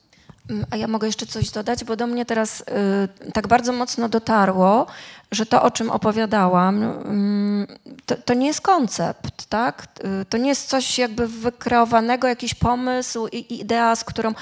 [0.50, 4.08] Mm, A ja mogę jeszcze coś dodać, bo do mnie teraz y, tak bardzo mocno
[4.08, 4.86] dotarło,
[5.32, 7.66] że to, o czym opowiadałam, mm,
[8.06, 9.86] to, to nie jest koncept, tak?
[10.22, 14.34] Y, To nie jest coś jakby wykreowanego, jakiś pomysł i, i idea, z którą, y,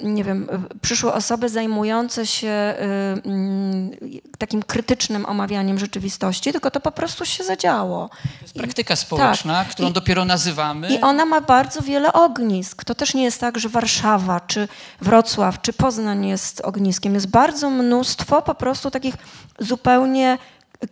[0.00, 3.90] nie wiem, y, przyszły osoby zajmujące się y, mm,
[4.38, 8.08] takim krytycznym omawianiem rzeczywistości, tylko to po prostu się zadziało.
[8.08, 9.68] To jest praktyka społeczna, tak.
[9.68, 10.88] którą I- dopiero nazywamy.
[10.94, 12.84] I ona ma bardzo wiele ognisk.
[12.84, 14.68] To też nie jest tak, że Warszawa, czy
[15.00, 15.27] Wrocław,
[15.62, 17.14] czy Poznań jest ogniskiem.
[17.14, 19.14] Jest bardzo mnóstwo po prostu takich
[19.58, 20.38] zupełnie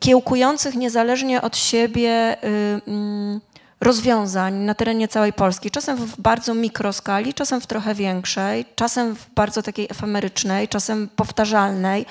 [0.01, 3.41] kiełkujących niezależnie od siebie y, mm,
[3.81, 5.71] rozwiązań na terenie całej Polski.
[5.71, 12.07] Czasem w bardzo mikroskali, czasem w trochę większej, czasem w bardzo takiej efemerycznej, czasem powtarzalnej.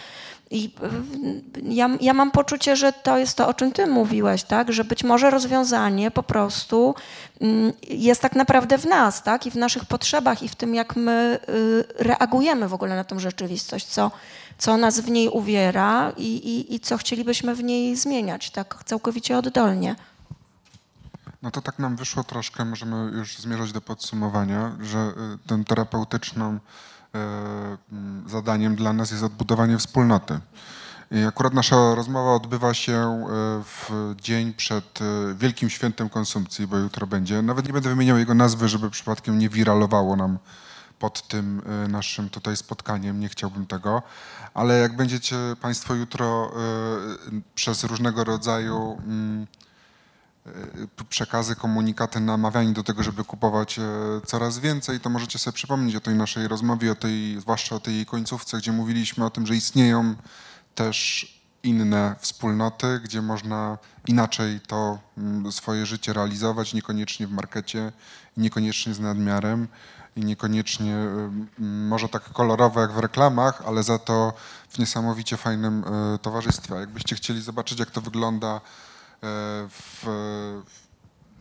[0.52, 4.74] I y, ja, ja mam poczucie, że to jest to, o czym ty mówiłeś, tak?
[4.74, 6.96] Że być może rozwiązanie po prostu
[7.42, 9.46] mm, jest tak naprawdę w nas, tak?
[9.46, 13.20] I w naszych potrzebach, i w tym, jak my y, reagujemy w ogóle na tą
[13.20, 14.12] rzeczywistość, co,
[14.58, 19.38] co nas w niej uwiera i, i, i co chcielibyśmy w niej zmieniać, tak całkowicie
[19.38, 19.96] oddolnie.
[21.42, 26.60] No to tak nam wyszło troszkę, możemy już zmierzać do podsumowania, że y, y, mm,
[28.28, 30.40] zadaniem dla nas jest odbudowanie wspólnoty.
[31.12, 36.78] I akurat nasza rozmowa odbywa się y, w dzień przed y, Wielkim Świętem Konsumpcji, bo
[36.78, 37.42] jutro będzie.
[37.42, 40.38] Nawet nie będę wymieniał jego nazwy, żeby przypadkiem nie wiralowało nam
[41.00, 43.20] pod tym naszym tutaj spotkaniem.
[43.20, 44.02] Nie chciałbym tego.
[44.54, 46.52] Ale jak będziecie Państwo jutro
[47.56, 49.48] przez różnego rodzaju mm,
[51.10, 53.82] przekazy, komunikaty namawiani do tego, żeby kupować e,
[54.26, 58.06] coraz więcej, to możecie sobie przypomnieć o tej naszej rozmowie, o tej, zwłaszcza o tej
[58.06, 60.16] końcówce, gdzie mówiliśmy o tym, że istnieją
[60.76, 61.28] też
[61.64, 63.78] inne wspólnoty, gdzie można
[64.08, 67.92] inaczej to mm, swoje życie realizować, niekoniecznie w markecie,
[68.38, 69.68] niekoniecznie z nadmiarem
[70.16, 71.48] i niekoniecznie mm,
[71.88, 74.34] może tak kolorowo jak w reklamach, ale za to
[74.70, 76.76] w niesamowicie fajnym e, towarzystwie.
[76.76, 78.85] Jakbyście chcieli zobaczyć, jak to wygląda e,
[79.70, 80.06] w,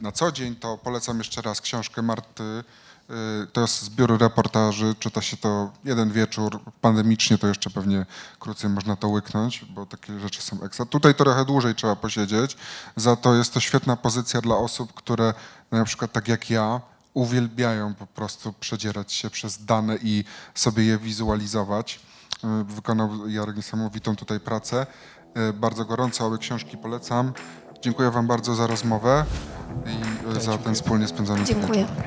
[0.01, 2.43] na co dzień, to polecam jeszcze raz książkę Marty.
[2.43, 8.07] y, To jest zbiór reportaży, czyta się to jeden wieczór, pandemicznie to jeszcze pewnie
[8.39, 10.87] krócej można to łyknąć, bo takie rzeczy są ekstra.
[10.87, 12.57] Tutaj trochę dłużej trzeba posiedzieć,
[12.97, 15.35] za to jest to świetna pozycja dla osób, które
[15.71, 16.81] na przykład tak jak ja,
[17.15, 20.25] uwielbiają po prostu przedzierać się przez dane i
[20.55, 22.01] sobie je wizualizować.
[22.45, 24.87] Y, Wykonał Jarek niesamowitą tutaj pracę.
[25.55, 27.33] Bardzo gorąco obie książki polecam.
[27.85, 29.25] Dziękuję Wam bardzo za rozmowę
[30.39, 31.81] i za ten wspólnie spędzony Dziękuję.
[31.81, 32.05] wieczór.